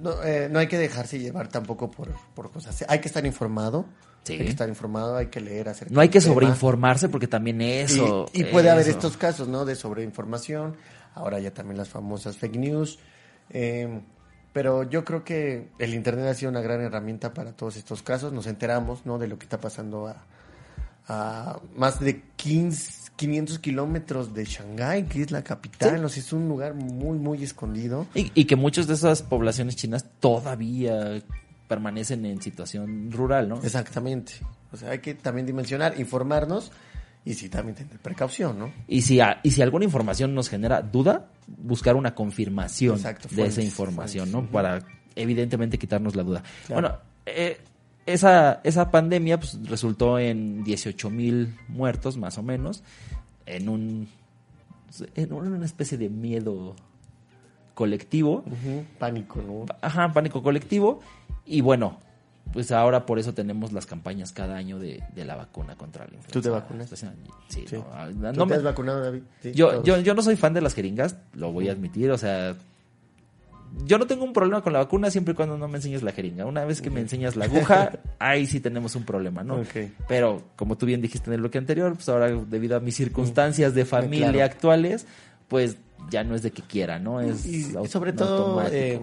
no, 0.00 0.22
eh, 0.22 0.48
no 0.50 0.58
hay 0.58 0.68
que 0.68 0.78
dejarse 0.78 1.18
llevar 1.18 1.48
tampoco 1.48 1.90
por, 1.90 2.12
por 2.34 2.50
cosas. 2.50 2.84
Hay 2.88 3.00
que 3.00 3.08
estar 3.08 3.24
informado. 3.26 3.86
Sí. 4.24 4.34
Hay 4.34 4.40
que 4.40 4.50
estar 4.50 4.68
informado, 4.68 5.16
hay 5.16 5.28
que 5.28 5.40
leer 5.40 5.70
acerca 5.70 5.94
No 5.94 6.00
hay 6.02 6.10
que 6.10 6.20
sobreinformarse 6.20 7.08
porque 7.08 7.28
también 7.28 7.62
eso. 7.62 8.26
Y, 8.34 8.42
y 8.42 8.44
puede 8.44 8.68
haber 8.68 8.86
estos 8.86 9.16
casos, 9.16 9.48
¿no? 9.48 9.64
De 9.64 9.74
sobreinformación. 9.74 10.76
Ahora 11.14 11.38
ya 11.38 11.52
también 11.52 11.78
las 11.78 11.88
famosas 11.88 12.36
fake 12.36 12.56
news. 12.56 12.98
Eh, 13.50 14.00
pero 14.52 14.82
yo 14.82 15.04
creo 15.04 15.24
que 15.24 15.68
el 15.78 15.94
Internet 15.94 16.26
ha 16.26 16.34
sido 16.34 16.50
una 16.50 16.60
gran 16.60 16.80
herramienta 16.80 17.32
para 17.32 17.52
todos 17.52 17.76
estos 17.76 18.02
casos. 18.02 18.32
Nos 18.32 18.46
enteramos, 18.46 19.06
¿no? 19.06 19.18
De 19.18 19.28
lo 19.28 19.38
que 19.38 19.44
está 19.44 19.60
pasando 19.60 20.08
a, 20.08 20.24
a 21.06 21.60
más 21.76 22.00
de 22.00 22.22
15, 22.36 23.07
500 23.18 23.58
kilómetros 23.58 24.32
de 24.32 24.44
Shanghái, 24.44 25.02
que 25.04 25.20
es 25.22 25.30
la 25.30 25.42
capital. 25.42 26.02
O 26.04 26.08
sea, 26.08 26.22
es 26.22 26.32
un 26.32 26.48
lugar 26.48 26.74
muy, 26.74 27.18
muy 27.18 27.42
escondido. 27.42 28.06
Y, 28.14 28.30
y 28.34 28.44
que 28.44 28.56
muchas 28.56 28.86
de 28.86 28.94
esas 28.94 29.22
poblaciones 29.22 29.76
chinas 29.76 30.06
todavía 30.20 31.20
permanecen 31.66 32.24
en 32.24 32.40
situación 32.40 33.10
rural, 33.12 33.48
¿no? 33.48 33.60
Exactamente. 33.62 34.32
O 34.72 34.76
sea, 34.76 34.90
hay 34.92 35.00
que 35.00 35.14
también 35.14 35.46
dimensionar, 35.46 35.98
informarnos 36.00 36.70
y 37.24 37.34
sí 37.34 37.48
también 37.48 37.74
tener 37.74 37.98
precaución, 37.98 38.58
¿no? 38.58 38.72
Y 38.86 39.02
si, 39.02 39.20
a- 39.20 39.40
y 39.42 39.50
si 39.50 39.60
alguna 39.60 39.84
información 39.84 40.34
nos 40.34 40.48
genera 40.48 40.80
duda, 40.80 41.26
buscar 41.46 41.96
una 41.96 42.14
confirmación 42.14 42.96
Exacto, 42.96 43.28
de 43.32 43.46
esa 43.46 43.60
información, 43.62 44.28
fuentes, 44.30 44.50
¿no? 44.50 44.52
Para 44.52 44.78
evidentemente 45.16 45.76
quitarnos 45.78 46.14
la 46.16 46.22
duda. 46.22 46.42
Claro. 46.66 46.80
Bueno, 46.80 46.98
eh, 47.26 47.60
esa, 48.12 48.60
esa 48.64 48.90
pandemia 48.90 49.38
pues, 49.38 49.58
resultó 49.68 50.18
en 50.18 50.64
18 50.64 51.10
mil 51.10 51.54
muertos, 51.68 52.16
más 52.16 52.38
o 52.38 52.42
menos, 52.42 52.82
en 53.46 53.68
un 53.68 54.08
en 55.14 55.32
una 55.32 55.64
especie 55.66 55.98
de 55.98 56.08
miedo 56.08 56.74
colectivo. 57.74 58.44
Pánico, 58.98 59.40
¿no? 59.46 59.66
Ajá, 59.82 60.12
pánico 60.12 60.42
colectivo. 60.42 61.00
Y 61.44 61.60
bueno, 61.60 61.98
pues 62.52 62.72
ahora 62.72 63.06
por 63.06 63.18
eso 63.18 63.34
tenemos 63.34 63.72
las 63.72 63.86
campañas 63.86 64.32
cada 64.32 64.56
año 64.56 64.78
de, 64.78 65.02
de 65.14 65.24
la 65.24 65.36
vacuna 65.36 65.76
contra 65.76 66.04
la 66.06 66.14
influenza. 66.14 66.32
¿Tú 66.32 66.40
te 66.40 66.48
vacunas? 66.48 66.88
Sí, 66.90 67.06
Sí. 67.68 67.76
no, 67.76 67.86
ah, 67.92 68.08
¿Tú 68.08 68.16
no 68.20 68.32
te 68.32 68.46
me- 68.46 68.54
has 68.56 68.62
vacunado, 68.62 69.00
David? 69.02 69.22
Sí, 69.42 69.52
yo, 69.52 69.82
yo, 69.84 69.98
yo 70.00 70.14
no 70.14 70.22
soy 70.22 70.36
fan 70.36 70.54
de 70.54 70.60
las 70.60 70.74
jeringas, 70.74 71.16
lo 71.34 71.52
voy 71.52 71.68
a 71.68 71.72
admitir, 71.72 72.10
o 72.10 72.18
sea, 72.18 72.56
yo 73.84 73.98
no 73.98 74.06
tengo 74.06 74.24
un 74.24 74.32
problema 74.32 74.62
con 74.62 74.72
la 74.72 74.80
vacuna 74.80 75.10
siempre 75.10 75.32
y 75.32 75.34
cuando 75.34 75.56
no 75.58 75.68
me 75.68 75.76
enseñes 75.76 76.02
la 76.02 76.12
jeringa. 76.12 76.44
Una 76.46 76.64
vez 76.64 76.80
que 76.80 76.90
me 76.90 77.00
enseñas 77.00 77.36
la 77.36 77.46
aguja, 77.46 77.92
ahí 78.18 78.46
sí 78.46 78.60
tenemos 78.60 78.94
un 78.96 79.04
problema, 79.04 79.42
¿no? 79.44 79.62
Pero 80.08 80.42
como 80.56 80.76
tú 80.76 80.86
bien 80.86 81.00
dijiste 81.02 81.30
en 81.30 81.34
el 81.34 81.40
bloque 81.40 81.58
anterior, 81.58 81.92
pues 81.94 82.08
ahora 82.08 82.30
debido 82.30 82.76
a 82.76 82.80
mis 82.80 82.96
circunstancias 82.96 83.74
de 83.74 83.84
familia 83.84 84.30
claro. 84.32 84.44
actuales, 84.44 85.06
pues 85.48 85.76
ya 86.10 86.24
no 86.24 86.34
es 86.34 86.42
de 86.42 86.50
que 86.50 86.62
quiera, 86.62 86.98
¿no? 86.98 87.20
Es 87.20 87.44
y, 87.46 87.62
sobre 87.88 88.12
todo, 88.12 88.60
eh, 88.70 89.00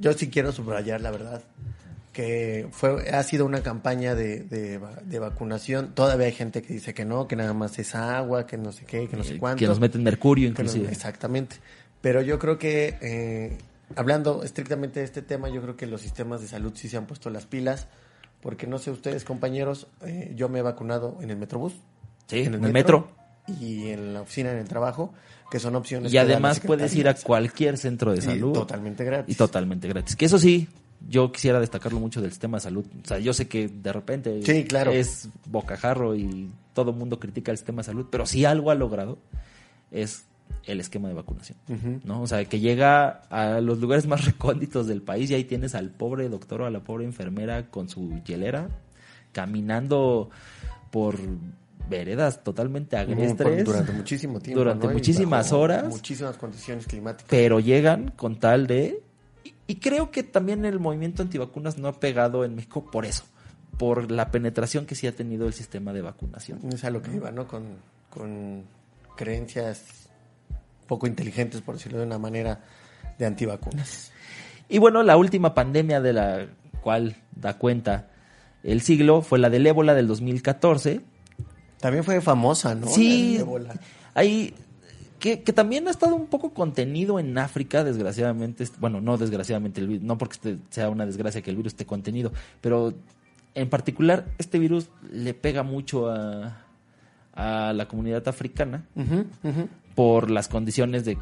yo 0.00 0.12
sí 0.12 0.28
quiero 0.30 0.52
subrayar 0.52 1.00
la 1.00 1.10
verdad 1.10 1.42
que 2.12 2.66
fue 2.72 3.10
ha 3.10 3.22
sido 3.22 3.46
una 3.46 3.62
campaña 3.62 4.14
de, 4.16 4.40
de, 4.40 4.78
va- 4.78 4.98
de 5.04 5.18
vacunación. 5.20 5.94
Todavía 5.94 6.26
hay 6.26 6.32
gente 6.32 6.62
que 6.62 6.72
dice 6.72 6.92
que 6.94 7.04
no, 7.04 7.28
que 7.28 7.36
nada 7.36 7.54
más 7.54 7.78
es 7.78 7.94
agua, 7.94 8.46
que 8.46 8.56
no 8.56 8.72
sé 8.72 8.84
qué, 8.86 9.06
que 9.06 9.16
no 9.16 9.22
sé 9.22 9.34
Eh, 9.34 9.38
cuánto. 9.38 9.58
que 9.60 9.66
nos 9.68 9.78
meten 9.78 10.02
mercurio 10.02 10.48
inclusive. 10.48 10.88
exactamente. 10.90 11.56
Pero 12.00 12.20
yo 12.22 12.38
creo 12.40 12.58
que, 12.58 12.96
eh, 13.00 13.58
hablando 13.96 14.42
estrictamente 14.42 15.00
de 15.00 15.06
este 15.06 15.22
tema, 15.22 15.48
yo 15.48 15.60
creo 15.62 15.76
que 15.76 15.86
los 15.86 16.00
sistemas 16.00 16.40
de 16.40 16.48
salud 16.48 16.72
sí 16.74 16.88
se 16.88 16.96
han 16.96 17.06
puesto 17.06 17.30
las 17.30 17.46
pilas. 17.46 17.88
Porque 18.40 18.68
no 18.68 18.78
sé 18.78 18.92
ustedes, 18.92 19.24
compañeros, 19.24 19.88
eh, 20.02 20.32
yo 20.36 20.48
me 20.48 20.60
he 20.60 20.62
vacunado 20.62 21.18
en 21.20 21.30
el 21.30 21.36
Metrobús. 21.36 21.72
Sí, 22.28 22.40
en 22.40 22.54
el 22.54 22.60
metro. 22.72 23.10
Y 23.60 23.88
en 23.88 24.14
la 24.14 24.20
oficina, 24.20 24.52
en 24.52 24.58
el 24.58 24.68
trabajo, 24.68 25.12
que 25.50 25.58
son 25.58 25.74
opciones. 25.74 26.12
Y 26.12 26.18
además 26.18 26.60
puedes 26.60 26.94
ir 26.94 27.08
a 27.08 27.14
cualquier 27.14 27.76
centro 27.78 28.12
de 28.12 28.18
Y 28.18 28.22
salud. 28.22 28.52
totalmente 28.52 29.02
gratis. 29.04 29.34
Y 29.34 29.36
totalmente 29.36 29.88
gratis. 29.88 30.14
Que 30.14 30.26
eso 30.26 30.38
sí, 30.38 30.68
yo 31.08 31.32
quisiera 31.32 31.58
destacarlo 31.58 31.98
mucho 31.98 32.20
del 32.20 32.30
sistema 32.30 32.58
de 32.58 32.62
salud. 32.62 32.84
O 33.02 33.08
sea, 33.08 33.18
yo 33.18 33.32
sé 33.32 33.48
que 33.48 33.66
de 33.68 33.92
repente 33.92 34.40
Sí, 34.44 34.62
claro. 34.64 34.92
es 34.92 35.30
bocajarro 35.46 36.14
y 36.14 36.52
todo 36.74 36.92
el 36.92 36.96
mundo 36.96 37.18
critica 37.18 37.50
el 37.50 37.56
sistema 37.58 37.80
de 37.82 37.86
salud, 37.86 38.06
pero 38.08 38.24
si 38.24 38.44
algo 38.44 38.70
ha 38.70 38.76
logrado 38.76 39.18
es 39.90 40.26
el 40.64 40.80
esquema 40.80 41.08
de 41.08 41.14
vacunación. 41.14 41.58
¿no? 42.04 42.22
O 42.22 42.26
sea, 42.26 42.44
que 42.44 42.60
llega 42.60 43.22
a 43.30 43.60
los 43.60 43.78
lugares 43.80 44.06
más 44.06 44.24
recónditos 44.26 44.86
del 44.86 45.02
país 45.02 45.30
y 45.30 45.34
ahí 45.34 45.44
tienes 45.44 45.74
al 45.74 45.90
pobre 45.90 46.28
doctor 46.28 46.62
o 46.62 46.66
a 46.66 46.70
la 46.70 46.80
pobre 46.80 47.04
enfermera 47.04 47.66
con 47.70 47.88
su 47.88 48.20
hielera 48.24 48.68
caminando 49.32 50.30
por 50.90 51.16
veredas 51.88 52.42
totalmente 52.44 52.96
por- 53.36 53.64
durante 53.64 53.92
muchísimo 53.92 54.40
tiempo. 54.40 54.60
durante 54.60 54.88
muchísimas 54.88 55.52
horas 55.52 55.84
Muchísimas 55.88 56.36
condiciones 56.36 56.86
climáticas. 56.86 57.28
pero 57.30 57.60
llegan 57.60 58.10
con 58.16 58.38
tal 58.38 58.66
de... 58.66 59.02
Y, 59.44 59.54
y 59.66 59.76
creo 59.76 60.10
que 60.10 60.22
también 60.22 60.64
el 60.64 60.80
movimiento 60.80 61.22
antivacunas 61.22 61.78
no 61.78 61.88
ha 61.88 61.98
pegado 62.00 62.44
en 62.44 62.54
México 62.56 62.90
por 62.90 63.06
eso, 63.06 63.24
por 63.78 64.10
la 64.10 64.30
penetración 64.30 64.84
que 64.86 64.94
sí 64.94 65.06
ha 65.06 65.14
tenido 65.16 65.46
el 65.46 65.54
sistema 65.54 65.92
de 65.94 66.02
vacunación. 66.02 66.58
Es 66.72 66.84
a 66.84 66.90
lo 66.90 67.00
que 67.00 67.14
iba, 67.14 67.30
¿no? 67.30 67.46
Con, 67.46 67.64
con 68.10 68.64
creencias 69.16 70.07
poco 70.88 71.06
inteligentes, 71.06 71.60
por 71.60 71.76
decirlo 71.76 71.98
de 71.98 72.06
una 72.06 72.18
manera, 72.18 72.60
de 73.18 73.26
antivacunas. 73.26 74.10
Y 74.68 74.78
bueno, 74.78 75.04
la 75.04 75.16
última 75.16 75.54
pandemia 75.54 76.00
de 76.00 76.12
la 76.12 76.46
cual 76.80 77.14
da 77.36 77.56
cuenta 77.58 78.08
el 78.64 78.80
siglo 78.80 79.22
fue 79.22 79.38
la 79.38 79.50
del 79.50 79.66
ébola 79.66 79.94
del 79.94 80.08
2014. 80.08 81.00
También 81.80 82.02
fue 82.02 82.20
famosa, 82.20 82.74
¿no? 82.74 82.88
Sí, 82.88 83.34
La 83.36 83.40
ébola. 83.42 83.74
Hay 84.14 84.52
que, 85.20 85.42
que 85.42 85.52
también 85.52 85.86
ha 85.88 85.90
estado 85.90 86.14
un 86.16 86.26
poco 86.26 86.52
contenido 86.52 87.18
en 87.20 87.38
África, 87.38 87.84
desgraciadamente. 87.84 88.64
Bueno, 88.80 89.00
no 89.00 89.16
desgraciadamente, 89.16 89.80
el 89.80 89.86
vi- 89.88 89.98
no 90.00 90.18
porque 90.18 90.34
este 90.34 90.58
sea 90.70 90.90
una 90.90 91.06
desgracia 91.06 91.40
que 91.42 91.50
el 91.50 91.56
virus 91.56 91.72
esté 91.72 91.86
contenido, 91.86 92.32
pero 92.60 92.92
en 93.54 93.68
particular 93.70 94.26
este 94.38 94.58
virus 94.58 94.88
le 95.12 95.34
pega 95.34 95.62
mucho 95.62 96.10
a, 96.10 96.64
a 97.32 97.72
la 97.72 97.86
comunidad 97.88 98.26
africana. 98.28 98.84
Por 99.98 100.30
las 100.30 100.46
condiciones 100.46 101.04
de, 101.04 101.18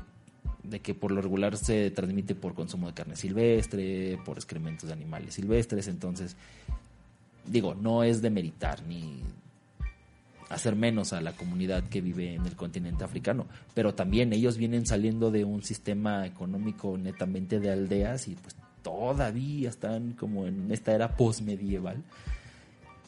de 0.63 0.81
que 0.81 0.93
por 0.93 1.11
lo 1.11 1.23
regular 1.23 1.57
se 1.57 1.91
transmite 1.91 2.35
por 2.35 2.53
consumo 2.53 2.89
de 2.89 2.93
carne 2.93 3.17
silvestre, 3.17 4.19
por 4.23 4.37
excrementos 4.37 4.89
de 4.89 4.93
animales 4.93 5.33
silvestres, 5.33 5.89
entonces 5.89 6.37
digo, 7.47 7.75
no 7.75 8.05
es 8.05 8.21
de 8.21 8.29
meritar 8.29 8.83
ni 8.83 9.23
hacer 10.51 10.77
menos 10.77 11.15
a 11.15 11.23
la 11.23 11.33
comunidad 11.33 11.85
que 11.85 12.03
vive 12.03 12.35
en 12.35 12.45
el 12.45 12.55
continente 12.55 13.03
africano, 13.03 13.47
pero 13.73 13.95
también 13.95 14.35
ellos 14.35 14.59
vienen 14.59 14.85
saliendo 14.85 15.31
de 15.31 15.47
un 15.47 15.63
sistema 15.63 16.27
económico 16.27 16.99
netamente 16.99 17.61
de 17.61 17.71
aldeas 17.71 18.29
y 18.29 18.35
pues 18.35 18.57
todavía 18.83 19.71
están 19.71 20.13
como 20.13 20.47
en 20.47 20.71
esta 20.71 20.95
era 20.95 21.17
postmedieval 21.17 22.03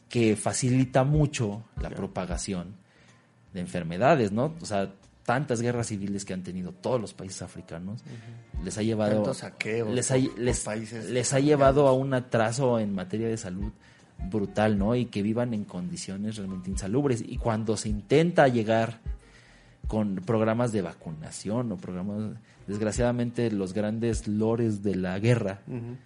que 0.09 0.35
facilita 0.35 1.05
mucho 1.05 1.63
la 1.79 1.91
propagación 1.91 2.73
de 3.53 3.61
enfermedades, 3.61 4.33
¿no? 4.33 4.55
O 4.63 4.65
sea, 4.65 4.95
tantas 5.29 5.61
guerras 5.61 5.89
civiles 5.89 6.25
que 6.25 6.33
han 6.33 6.43
tenido 6.43 6.73
todos 6.73 6.99
los 6.99 7.13
países 7.13 7.43
africanos 7.43 8.01
les 8.65 8.79
ha 8.79 8.83
llevado 8.83 9.35
saqueos 9.35 9.95
les 9.95 10.11
ha, 10.11 10.17
les, 10.17 10.61
países 10.61 11.11
les 11.11 11.35
ha 11.35 11.39
llevado 11.39 11.87
a 11.87 11.93
un 11.93 12.15
atraso 12.15 12.79
en 12.79 12.95
materia 12.95 13.29
de 13.29 13.37
salud 13.37 13.71
brutal, 14.31 14.79
¿no? 14.79 14.95
Y 14.95 15.05
que 15.05 15.23
vivan 15.23 15.53
en 15.53 15.65
condiciones 15.65 16.37
realmente 16.37 16.71
insalubres. 16.71 17.23
Y 17.27 17.37
cuando 17.37 17.77
se 17.77 17.91
intenta 17.91 18.49
llegar 18.49 19.01
con 19.87 20.17
programas 20.17 20.73
de 20.73 20.83
vacunación 20.83 21.71
o 21.73 21.77
programas, 21.77 22.37
desgraciadamente 22.67 23.51
los 23.51 23.75
grandes 23.75 24.27
lores 24.27 24.83
de 24.83 24.97
la 24.97 25.19
guerra 25.19 25.61
Ujú. 25.67 25.97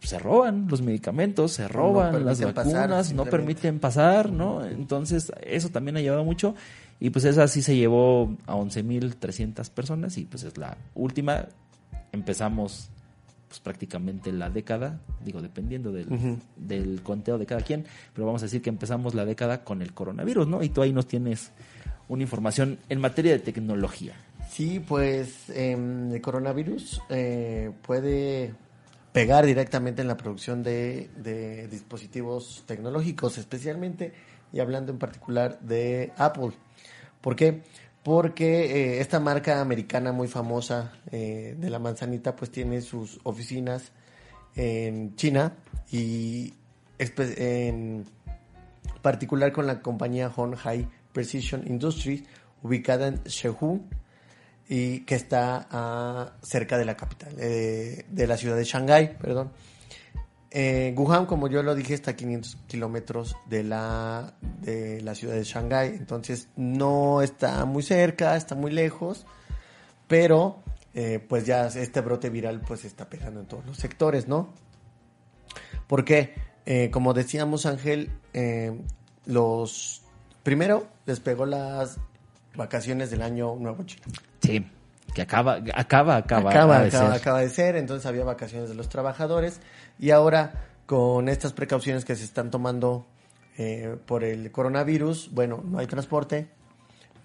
se 0.00 0.18
roban 0.18 0.66
los 0.68 0.82
medicamentos, 0.82 1.52
se 1.52 1.68
roban 1.68 2.24
las 2.24 2.40
pasar, 2.40 2.54
vacunas, 2.54 3.12
no 3.12 3.26
permiten 3.26 3.78
pasar, 3.78 4.32
¿no? 4.32 4.64
Entonces, 4.64 5.30
eso 5.42 5.68
también 5.68 5.96
ha 5.96 6.00
llevado 6.00 6.24
mucho. 6.24 6.54
Y 7.00 7.10
pues 7.10 7.24
esa 7.24 7.46
sí 7.48 7.62
se 7.62 7.76
llevó 7.76 8.36
a 8.46 8.56
11.300 8.56 9.70
personas 9.70 10.18
y 10.18 10.24
pues 10.24 10.42
es 10.42 10.56
la 10.58 10.76
última. 10.94 11.46
Empezamos 12.12 12.90
pues 13.48 13.60
prácticamente 13.60 14.30
la 14.30 14.50
década, 14.50 15.00
digo, 15.24 15.40
dependiendo 15.40 15.90
del, 15.90 16.38
del 16.56 17.02
conteo 17.02 17.38
de 17.38 17.46
cada 17.46 17.62
quien, 17.62 17.86
pero 18.12 18.26
vamos 18.26 18.42
a 18.42 18.46
decir 18.46 18.60
que 18.60 18.68
empezamos 18.68 19.14
la 19.14 19.24
década 19.24 19.64
con 19.64 19.80
el 19.80 19.94
coronavirus, 19.94 20.46
¿no? 20.46 20.62
Y 20.62 20.68
tú 20.68 20.82
ahí 20.82 20.92
nos 20.92 21.06
tienes 21.06 21.52
una 22.08 22.22
información 22.22 22.78
en 22.88 23.00
materia 23.00 23.32
de 23.32 23.38
tecnología. 23.38 24.14
Sí, 24.50 24.80
pues 24.86 25.50
em, 25.50 26.12
el 26.12 26.20
coronavirus 26.20 27.00
eh, 27.08 27.70
puede 27.82 28.54
pegar 29.12 29.46
directamente 29.46 30.02
en 30.02 30.08
la 30.08 30.16
producción 30.16 30.62
de, 30.62 31.10
de 31.16 31.68
dispositivos 31.68 32.64
tecnológicos, 32.66 33.38
especialmente 33.38 34.12
y 34.52 34.60
hablando 34.60 34.92
en 34.92 34.98
particular 34.98 35.60
de 35.60 36.12
Apple. 36.16 36.52
¿Por 37.20 37.36
qué? 37.36 37.62
Porque 38.02 38.96
eh, 38.96 39.00
esta 39.00 39.20
marca 39.20 39.60
americana 39.60 40.12
muy 40.12 40.28
famosa 40.28 40.92
eh, 41.10 41.56
de 41.58 41.70
la 41.70 41.78
manzanita 41.78 42.34
pues 42.34 42.50
tiene 42.50 42.80
sus 42.80 43.20
oficinas 43.24 43.92
en 44.54 45.14
China 45.16 45.54
y 45.90 46.54
en 46.98 48.06
particular 49.02 49.52
con 49.52 49.66
la 49.66 49.82
compañía 49.82 50.32
Hon 50.34 50.56
High 50.56 50.88
Precision 51.12 51.64
Industries 51.66 52.24
ubicada 52.62 53.08
en 53.08 53.22
Shehu 53.24 53.82
y 54.68 55.00
que 55.00 55.14
está 55.14 55.66
ah, 55.70 56.32
cerca 56.42 56.76
de 56.76 56.84
la 56.84 56.96
capital, 56.96 57.34
eh, 57.38 58.04
de 58.08 58.26
la 58.26 58.36
ciudad 58.36 58.56
de 58.56 58.64
Shanghái, 58.64 59.16
perdón. 59.18 59.50
Eh, 60.50 60.94
Wuhan, 60.96 61.26
como 61.26 61.48
yo 61.48 61.62
lo 61.62 61.74
dije, 61.74 61.94
está 61.94 62.12
a 62.12 62.16
500 62.16 62.56
kilómetros 62.66 63.36
de 63.46 63.64
la, 63.64 64.34
de 64.62 65.02
la 65.02 65.14
ciudad 65.14 65.34
de 65.34 65.44
Shanghái, 65.44 65.88
entonces 65.88 66.48
no 66.56 67.20
está 67.20 67.64
muy 67.66 67.82
cerca, 67.82 68.34
está 68.36 68.54
muy 68.54 68.70
lejos, 68.70 69.26
pero 70.06 70.62
eh, 70.94 71.18
pues 71.18 71.44
ya 71.44 71.66
este 71.66 72.00
brote 72.00 72.30
viral 72.30 72.60
pues 72.62 72.84
está 72.84 73.08
pegando 73.08 73.40
en 73.40 73.46
todos 73.46 73.64
los 73.66 73.76
sectores, 73.76 74.26
¿no? 74.26 74.54
Porque, 75.86 76.34
eh, 76.66 76.90
como 76.90 77.14
decíamos 77.14 77.66
Ángel, 77.66 78.10
eh, 78.32 78.78
los 79.26 80.02
primero 80.42 80.88
les 81.06 81.20
pegó 81.20 81.46
las 81.46 81.98
vacaciones 82.54 83.10
del 83.10 83.22
año 83.22 83.54
nuevo 83.56 83.84
chino. 83.84 84.02
Sí, 84.40 84.66
que 85.14 85.22
acaba, 85.22 85.54
acaba, 85.74 86.16
acaba, 86.16 86.50
acaba, 86.50 86.80
de 86.80 86.88
acaba, 86.88 87.06
ser. 87.06 87.20
acaba 87.20 87.40
de 87.40 87.48
ser, 87.50 87.76
entonces 87.76 88.06
había 88.06 88.24
vacaciones 88.24 88.68
de 88.68 88.74
los 88.74 88.88
trabajadores 88.88 89.60
y 89.98 90.10
ahora 90.10 90.52
con 90.86 91.28
estas 91.28 91.52
precauciones 91.52 92.04
que 92.04 92.16
se 92.16 92.24
están 92.24 92.50
tomando 92.50 93.06
eh, 93.58 93.96
por 94.06 94.24
el 94.24 94.50
coronavirus, 94.52 95.30
bueno, 95.32 95.62
no 95.64 95.78
hay 95.78 95.86
transporte, 95.86 96.48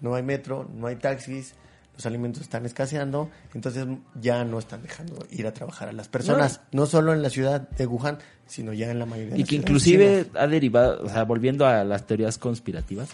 no 0.00 0.14
hay 0.14 0.22
metro, 0.22 0.68
no 0.74 0.86
hay 0.86 0.96
taxis, 0.96 1.54
los 1.94 2.06
alimentos 2.06 2.42
están 2.42 2.66
escaseando, 2.66 3.30
entonces 3.54 3.86
ya 4.20 4.44
no 4.44 4.58
están 4.58 4.82
dejando 4.82 5.26
ir 5.30 5.46
a 5.46 5.54
trabajar 5.54 5.88
a 5.88 5.92
las 5.92 6.08
personas, 6.08 6.60
no, 6.72 6.86
solo 6.86 7.12
en 7.12 7.22
la 7.22 7.30
ciudad 7.30 7.68
de 7.68 7.86
Wuhan, 7.86 8.18
sino 8.46 8.72
ya 8.72 8.90
en 8.90 8.98
la 8.98 9.06
mayoría 9.06 9.34
de 9.34 9.36
Y 9.36 9.40
las 9.40 9.48
que 9.48 9.56
inclusive 9.56 10.26
ha 10.34 10.46
derivado, 10.46 11.04
o 11.04 11.08
sea, 11.08 11.24
volviendo 11.24 11.66
a 11.66 11.84
las 11.84 12.06
teorías 12.06 12.36
conspirativas, 12.36 13.10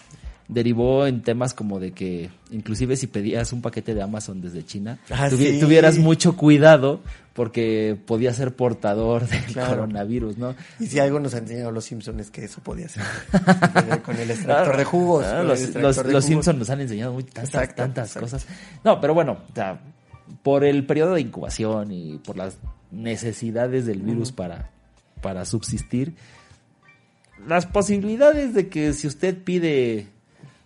derivó 0.51 1.07
en 1.07 1.21
temas 1.23 1.53
como 1.53 1.79
de 1.79 1.93
que 1.93 2.29
inclusive 2.51 2.95
si 2.97 3.07
pedías 3.07 3.53
un 3.53 3.61
paquete 3.61 3.95
de 3.95 4.01
Amazon 4.03 4.41
desde 4.41 4.63
China, 4.65 4.99
Ah, 5.09 5.29
tuvi- 5.29 5.53
sí. 5.53 5.59
tuvieras 5.59 5.97
mucho 5.97 6.35
cuidado 6.35 6.99
porque 7.33 7.97
podía 8.05 8.33
ser 8.33 8.53
portador 8.53 9.25
del 9.27 9.43
Claro. 9.45 9.69
coronavirus, 9.69 10.37
¿no? 10.37 10.53
Y 10.79 10.87
si 10.87 10.99
algo 10.99 11.19
nos 11.21 11.33
ha 11.33 11.37
enseñado 11.37 11.71
los 11.71 11.85
Simpsons 11.85 12.19
es 12.19 12.29
que 12.31 12.43
eso 12.43 12.61
podía 12.61 12.89
ser 12.89 13.01
con 14.03 14.17
el 14.17 14.29
extractor 14.29 14.75
de 14.77 14.83
jugos. 14.83 15.25
Ah, 15.25 15.31
con 15.31 15.39
el 15.41 15.47
los 15.47 15.61
extractor 15.61 15.81
los, 15.83 15.95
de 15.95 16.03
los 16.03 16.11
jugos. 16.11 16.25
Simpsons 16.25 16.59
nos 16.59 16.69
han 16.69 16.81
enseñado 16.81 17.13
muy 17.13 17.23
tantas, 17.23 17.45
Exacto, 17.45 17.75
tantas 17.81 18.07
exacto. 18.09 18.25
cosas. 18.25 18.47
No, 18.83 18.99
pero 18.99 19.13
bueno, 19.13 19.37
o 19.49 19.55
sea, 19.55 19.79
por 20.43 20.65
el 20.65 20.85
periodo 20.85 21.13
de 21.13 21.21
incubación 21.21 21.91
y 21.93 22.17
por 22.17 22.35
las 22.35 22.57
necesidades 22.91 23.85
del 23.85 24.01
virus 24.01 24.33
para, 24.33 24.69
para 25.21 25.45
subsistir, 25.45 26.13
las 27.47 27.65
posibilidades 27.65 28.53
de 28.53 28.67
que 28.67 28.91
si 28.93 29.07
usted 29.07 29.37
pide 29.43 30.07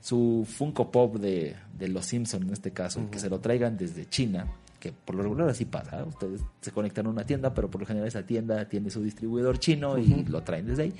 su 0.05 0.45
Funko 0.47 0.91
Pop 0.91 1.15
de, 1.15 1.55
de 1.75 1.87
los 1.87 2.05
Simpsons 2.05 2.45
en 2.45 2.53
este 2.53 2.69
caso, 2.69 3.09
que 3.09 3.17
se 3.17 3.27
lo 3.27 3.39
traigan 3.39 3.75
desde 3.75 4.07
China, 4.07 4.45
que 4.79 4.91
por 4.91 5.15
lo 5.15 5.23
regular 5.23 5.49
así 5.49 5.65
pasa, 5.65 6.03
ustedes 6.03 6.41
se 6.61 6.71
conectan 6.71 7.07
a 7.07 7.09
una 7.09 7.25
tienda, 7.25 7.55
pero 7.55 7.71
por 7.71 7.81
lo 7.81 7.87
general 7.87 8.07
esa 8.07 8.23
tienda 8.23 8.69
tiene 8.69 8.91
su 8.91 9.01
distribuidor 9.01 9.57
chino 9.57 9.97
y 9.97 10.23
lo 10.25 10.43
traen 10.43 10.67
desde 10.67 10.83
ahí 10.83 10.93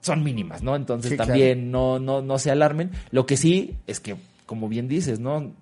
son 0.00 0.24
mínimas, 0.24 0.64
¿no? 0.64 0.74
Entonces 0.74 1.12
Sí, 1.12 1.16
también 1.16 1.70
no, 1.70 2.00
no, 2.00 2.22
no 2.22 2.36
se 2.40 2.50
alarmen. 2.50 2.90
Lo 3.12 3.24
que 3.24 3.36
sí 3.36 3.76
es 3.86 4.00
que, 4.00 4.16
como 4.46 4.68
bien 4.68 4.88
dices, 4.88 5.20
¿no? 5.20 5.52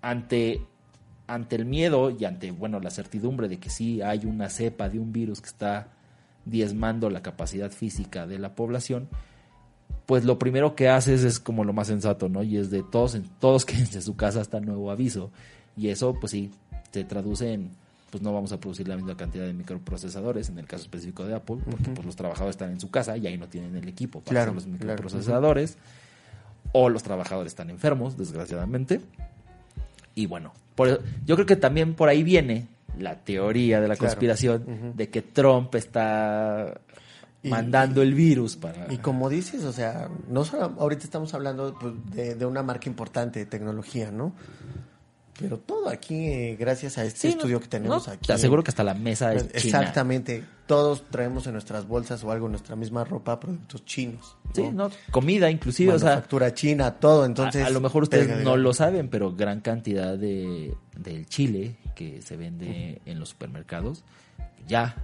Ante, 0.00 0.60
ante 1.26 1.56
el 1.56 1.64
miedo 1.64 2.10
y 2.16 2.24
ante, 2.24 2.52
bueno, 2.52 2.78
la 2.78 2.90
certidumbre 2.90 3.48
de 3.48 3.58
que 3.58 3.70
sí 3.70 4.00
hay 4.00 4.26
una 4.26 4.48
cepa 4.48 4.88
de 4.88 5.00
un 5.00 5.12
virus 5.12 5.40
que 5.40 5.48
está 5.48 5.88
diezmando 6.44 7.10
la 7.10 7.20
capacidad 7.20 7.72
física 7.72 8.28
de 8.28 8.38
la 8.38 8.54
población, 8.54 9.08
pues 10.06 10.24
lo 10.24 10.38
primero 10.38 10.74
que 10.76 10.88
haces 10.88 11.24
es 11.24 11.40
como 11.40 11.64
lo 11.64 11.72
más 11.72 11.86
sensato, 11.86 12.28
¿no? 12.28 12.42
Y 12.42 12.56
es 12.58 12.70
de 12.70 12.82
todos, 12.82 13.14
en- 13.14 13.24
todos 13.40 13.64
quédense 13.66 13.96
en 13.98 14.02
su 14.02 14.16
casa 14.16 14.40
hasta 14.40 14.60
nuevo 14.60 14.90
aviso. 14.90 15.30
Y 15.76 15.88
eso, 15.88 16.14
pues 16.20 16.30
sí, 16.32 16.50
se 16.92 17.04
traduce 17.04 17.52
en, 17.52 17.70
pues 18.10 18.22
no 18.22 18.32
vamos 18.32 18.52
a 18.52 18.60
producir 18.60 18.86
la 18.86 18.96
misma 18.96 19.16
cantidad 19.16 19.44
de 19.46 19.52
microprocesadores, 19.54 20.48
en 20.48 20.58
el 20.58 20.66
caso 20.66 20.82
específico 20.84 21.24
de 21.24 21.34
Apple, 21.34 21.56
porque 21.68 21.90
pues 21.90 22.06
los 22.06 22.14
trabajadores 22.16 22.54
están 22.54 22.70
en 22.70 22.80
su 22.80 22.90
casa 22.90 23.16
y 23.16 23.26
ahí 23.26 23.36
no 23.38 23.48
tienen 23.48 23.74
el 23.76 23.88
equipo 23.88 24.20
para 24.20 24.30
Claro, 24.30 24.50
hacer 24.52 24.54
los 24.54 24.64
claro. 24.78 24.78
microprocesadores. 25.02 25.78
O 26.72 26.88
los 26.88 27.02
trabajadores 27.02 27.52
están 27.52 27.70
enfermos, 27.70 28.16
desgraciadamente. 28.18 29.00
Y 30.14 30.26
bueno, 30.26 30.52
por 30.74 30.88
eso- 30.88 30.98
yo 31.24 31.34
creo 31.36 31.46
que 31.46 31.56
también 31.56 31.94
por 31.94 32.08
ahí 32.08 32.22
viene 32.22 32.66
la 32.98 33.16
teoría 33.16 33.80
de 33.80 33.88
la 33.88 33.96
Claro. 33.96 34.10
conspiración 34.10 34.92
de 34.96 35.08
que 35.08 35.22
Trump 35.22 35.74
está 35.74 36.80
Y- 37.44 37.50
mandando 37.50 38.02
el 38.02 38.14
virus 38.14 38.56
para... 38.56 38.92
Y 38.92 38.98
como 38.98 39.28
dices, 39.28 39.62
o 39.64 39.72
sea, 39.72 40.08
no 40.28 40.44
solo, 40.44 40.74
ahorita 40.78 41.04
estamos 41.04 41.32
hablando 41.34 41.76
pues, 41.78 41.92
de, 42.12 42.34
de 42.34 42.46
una 42.46 42.62
marca 42.62 42.88
importante 42.88 43.38
de 43.38 43.46
tecnología, 43.46 44.10
¿no? 44.10 44.32
Pero 45.38 45.58
todo 45.58 45.88
aquí, 45.88 46.28
eh, 46.28 46.56
gracias 46.58 46.96
a 46.96 47.04
este 47.04 47.18
Sí, 47.22 47.28
no, 47.30 47.40
estudio 47.40 47.60
que 47.60 47.66
tenemos 47.66 48.06
no, 48.06 48.12
aquí. 48.12 48.28
Te 48.28 48.32
aseguro 48.34 48.62
que 48.62 48.70
hasta 48.70 48.84
la 48.84 48.94
mesa 48.94 49.34
es 49.34 49.48
china. 49.52 49.80
Exactamente. 49.80 50.44
Todos 50.66 51.04
traemos 51.10 51.46
en 51.48 51.54
nuestras 51.54 51.88
bolsas 51.88 52.22
o 52.22 52.30
algo 52.30 52.46
en 52.46 52.52
nuestra 52.52 52.76
misma 52.76 53.02
ropa 53.02 53.40
productos 53.40 53.84
chinos. 53.84 54.36
Sí, 54.54 54.62
no, 54.72 54.90
comida 55.10 55.50
inclusive, 55.50 55.92
o 55.92 55.98
sea, 55.98 56.10
Manufactura 56.10 56.54
china, 56.54 56.92
todo. 56.94 57.26
Entonces, 57.26 57.64
a, 57.64 57.66
a 57.66 57.70
lo 57.70 57.80
mejor 57.80 58.04
ustedes 58.04 58.26
pega, 58.26 58.34
no 58.36 58.40
digamos. 58.42 58.60
lo 58.60 58.74
saben, 58.74 59.08
pero 59.08 59.34
gran 59.34 59.60
cantidad 59.60 60.16
de 60.16 60.72
del 60.96 61.26
chile 61.26 61.76
que 61.96 62.22
se 62.22 62.36
vende 62.36 63.02
en 63.04 63.18
los 63.18 63.30
supermercados 63.30 64.04
ya 64.68 64.94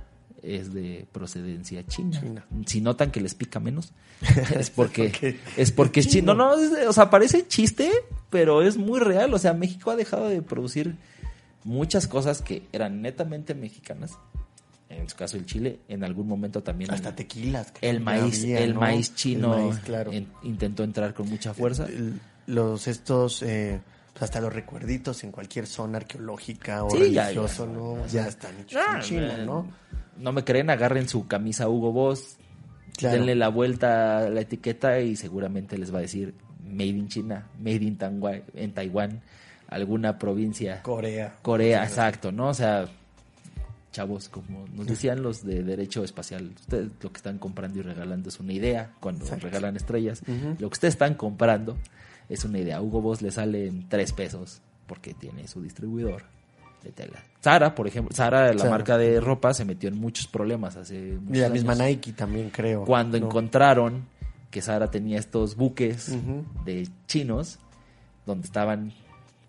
es 0.42 0.72
de 0.72 1.06
procedencia 1.12 1.86
china. 1.86 2.20
China. 2.20 2.46
Si 2.66 2.80
notan 2.80 3.10
que 3.10 3.20
les 3.20 3.34
pica 3.34 3.60
menos, 3.60 3.92
es 4.58 4.70
porque 4.70 5.04
porque 5.10 5.38
es 5.56 5.72
porque 5.72 6.00
es 6.00 6.08
chino. 6.08 6.34
No, 6.34 6.54
es 6.58 6.70
de- 6.72 6.86
o 6.86 6.92
sea, 6.92 7.10
parece 7.10 7.46
chiste, 7.46 7.90
pero 8.30 8.62
es 8.62 8.76
muy 8.76 9.00
real. 9.00 9.32
O 9.34 9.38
sea, 9.38 9.52
México 9.54 9.90
ha 9.90 9.96
dejado 9.96 10.28
de 10.28 10.42
producir 10.42 10.96
muchas 11.64 12.06
cosas 12.06 12.42
que 12.42 12.62
eran 12.72 13.02
netamente 13.02 13.54
mexicanas. 13.54 14.12
En 14.88 15.08
su 15.08 15.14
caso 15.16 15.36
el 15.36 15.46
chile, 15.46 15.78
en 15.88 16.02
algún 16.02 16.26
momento 16.26 16.62
también 16.64 16.90
Hasta 16.90 17.10
el- 17.10 17.14
tequilas. 17.14 17.72
el 17.80 18.00
maíz, 18.00 18.42
había, 18.42 18.58
el 18.60 18.74
¿no? 18.74 18.80
maíz 18.80 19.14
chino 19.14 19.54
El 19.56 19.64
maíz, 19.66 19.78
claro. 19.84 20.10
en- 20.12 20.26
intentó 20.42 20.82
entrar 20.82 21.14
con 21.14 21.28
mucha 21.28 21.54
fuerza. 21.54 21.86
El- 21.86 22.18
Los 22.46 22.88
estos, 22.88 23.42
eh, 23.42 23.80
pues, 24.12 24.22
hasta 24.22 24.40
los 24.40 24.52
recuerditos 24.52 25.22
en 25.24 25.32
cualquier 25.32 25.66
zona 25.66 25.98
arqueológica 25.98 26.84
o 26.84 26.90
Sí, 26.90 26.98
religioso, 26.98 27.66
ya. 27.66 27.72
¿no? 27.72 28.06
Ya 28.06 28.26
están 28.28 28.58
hechos 28.60 28.82
en 28.94 29.00
China, 29.00 29.36
¿no? 29.44 29.66
No 30.18 30.32
me 30.32 30.44
creen, 30.44 30.68
agarren 30.70 31.08
su 31.08 31.26
camisa 31.26 31.68
Hugo 31.68 31.92
Boss, 31.92 32.36
Claro. 32.96 33.16
denle 33.16 33.34
la 33.34 33.48
vuelta 33.48 34.18
a 34.18 34.28
la 34.28 34.40
etiqueta 34.42 35.00
y 35.00 35.16
seguramente 35.16 35.78
les 35.78 35.94
va 35.94 35.98
a 35.98 36.02
decir 36.02 36.34
Made 36.66 36.86
in 36.88 37.08
China, 37.08 37.46
Made 37.58 37.76
in 37.84 37.96
Taiwán, 37.96 38.42
en 38.54 38.72
Taiwán, 38.74 39.20
alguna 39.68 40.18
provincia. 40.18 40.82
Corea. 40.82 41.36
Corea, 41.40 41.82
exacto, 41.84 42.30
¿no? 42.32 42.48
O 42.48 42.54
sea, 42.54 42.86
chavos, 43.92 44.28
como 44.28 44.66
nos 44.74 44.86
decían 44.86 45.22
los 45.22 45.44
de 45.44 45.62
Derecho 45.62 46.04
Espacial, 46.04 46.50
ustedes 46.54 46.90
lo 47.00 47.10
que 47.10 47.16
están 47.16 47.38
comprando 47.38 47.78
y 47.78 47.82
regalando 47.82 48.28
es 48.28 48.38
una 48.38 48.52
idea 48.52 48.90
cuando 49.00 49.24
Exacto. 49.24 49.46
regalan 49.46 49.76
estrellas. 49.76 50.22
Lo 50.58 50.68
que 50.68 50.74
ustedes 50.74 50.94
están 50.94 51.14
comprando 51.14 51.76
es 52.30 52.44
una 52.46 52.58
idea. 52.58 52.80
Hugo 52.80 53.02
Boss 53.02 53.20
le 53.20 53.30
sale 53.30 53.66
en 53.66 53.86
tres 53.88 54.12
pesos 54.12 54.62
porque 54.86 55.12
tiene 55.12 55.46
su 55.46 55.60
distribuidor 55.60 56.22
de 56.82 56.92
tela. 56.92 57.22
Sara, 57.40 57.74
por 57.74 57.86
ejemplo, 57.86 58.16
Sara, 58.16 58.52
la 58.52 58.58
Zara. 58.58 58.70
marca 58.70 58.96
de 58.96 59.20
ropa, 59.20 59.52
se 59.52 59.66
metió 59.66 59.88
en 59.90 59.98
muchos 59.98 60.26
problemas 60.26 60.76
hace 60.76 61.18
muchos 61.20 61.36
Y 61.36 61.40
la 61.40 61.48
misma 61.50 61.72
años. 61.74 61.86
Nike 61.88 62.12
también, 62.12 62.48
creo. 62.50 62.84
Cuando 62.86 63.18
¿no? 63.20 63.26
encontraron 63.26 64.06
que 64.50 64.62
Sara 64.62 64.90
tenía 64.90 65.18
estos 65.18 65.56
buques 65.56 66.12
de 66.64 66.88
chinos 67.06 67.58
donde 68.26 68.46
estaban 68.46 68.92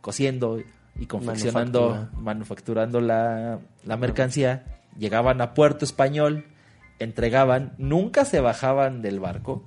cosiendo 0.02 0.60
y 1.00 1.06
confeccionando, 1.06 1.90
Manufactura. 1.90 2.22
manufacturando 2.22 3.02
la, 3.02 3.60
la 3.86 3.98
mercancía, 3.98 4.64
llegaban 4.98 5.42
a 5.42 5.54
Puerto 5.54 5.86
Español, 5.86 6.46
entregaban, 7.00 7.74
nunca 7.78 8.26
se 8.26 8.42
bajaban 8.42 9.02
del 9.02 9.20
barco 9.20 9.64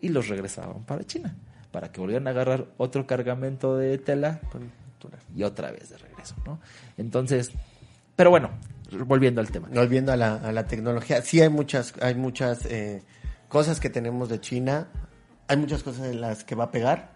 y 0.00 0.08
los 0.10 0.28
regresaban 0.28 0.84
para 0.84 1.04
China, 1.04 1.36
para 1.74 1.90
que 1.90 2.00
volvieran 2.00 2.28
a 2.28 2.30
agarrar 2.30 2.66
otro 2.76 3.04
cargamento 3.04 3.76
de 3.76 3.98
tela 3.98 4.40
y 5.34 5.42
otra 5.42 5.72
vez 5.72 5.90
de 5.90 5.98
regreso, 5.98 6.36
¿no? 6.46 6.60
Entonces, 6.96 7.50
pero 8.14 8.30
bueno, 8.30 8.50
volviendo 9.04 9.40
al 9.40 9.50
tema. 9.50 9.68
Volviendo 9.74 10.12
a 10.12 10.16
la, 10.16 10.36
a 10.36 10.52
la 10.52 10.68
tecnología, 10.68 11.20
sí 11.22 11.40
hay 11.40 11.48
muchas, 11.48 11.92
hay 12.00 12.14
muchas 12.14 12.64
eh, 12.66 13.02
cosas 13.48 13.80
que 13.80 13.90
tenemos 13.90 14.28
de 14.28 14.40
China, 14.40 14.86
hay 15.48 15.56
muchas 15.56 15.82
cosas 15.82 16.06
en 16.06 16.20
las 16.20 16.44
que 16.44 16.54
va 16.54 16.64
a 16.64 16.70
pegar, 16.70 17.10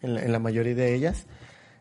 en 0.00 0.14
la, 0.14 0.22
en 0.24 0.32
la 0.32 0.38
mayoría 0.38 0.74
de 0.74 0.94
ellas. 0.94 1.26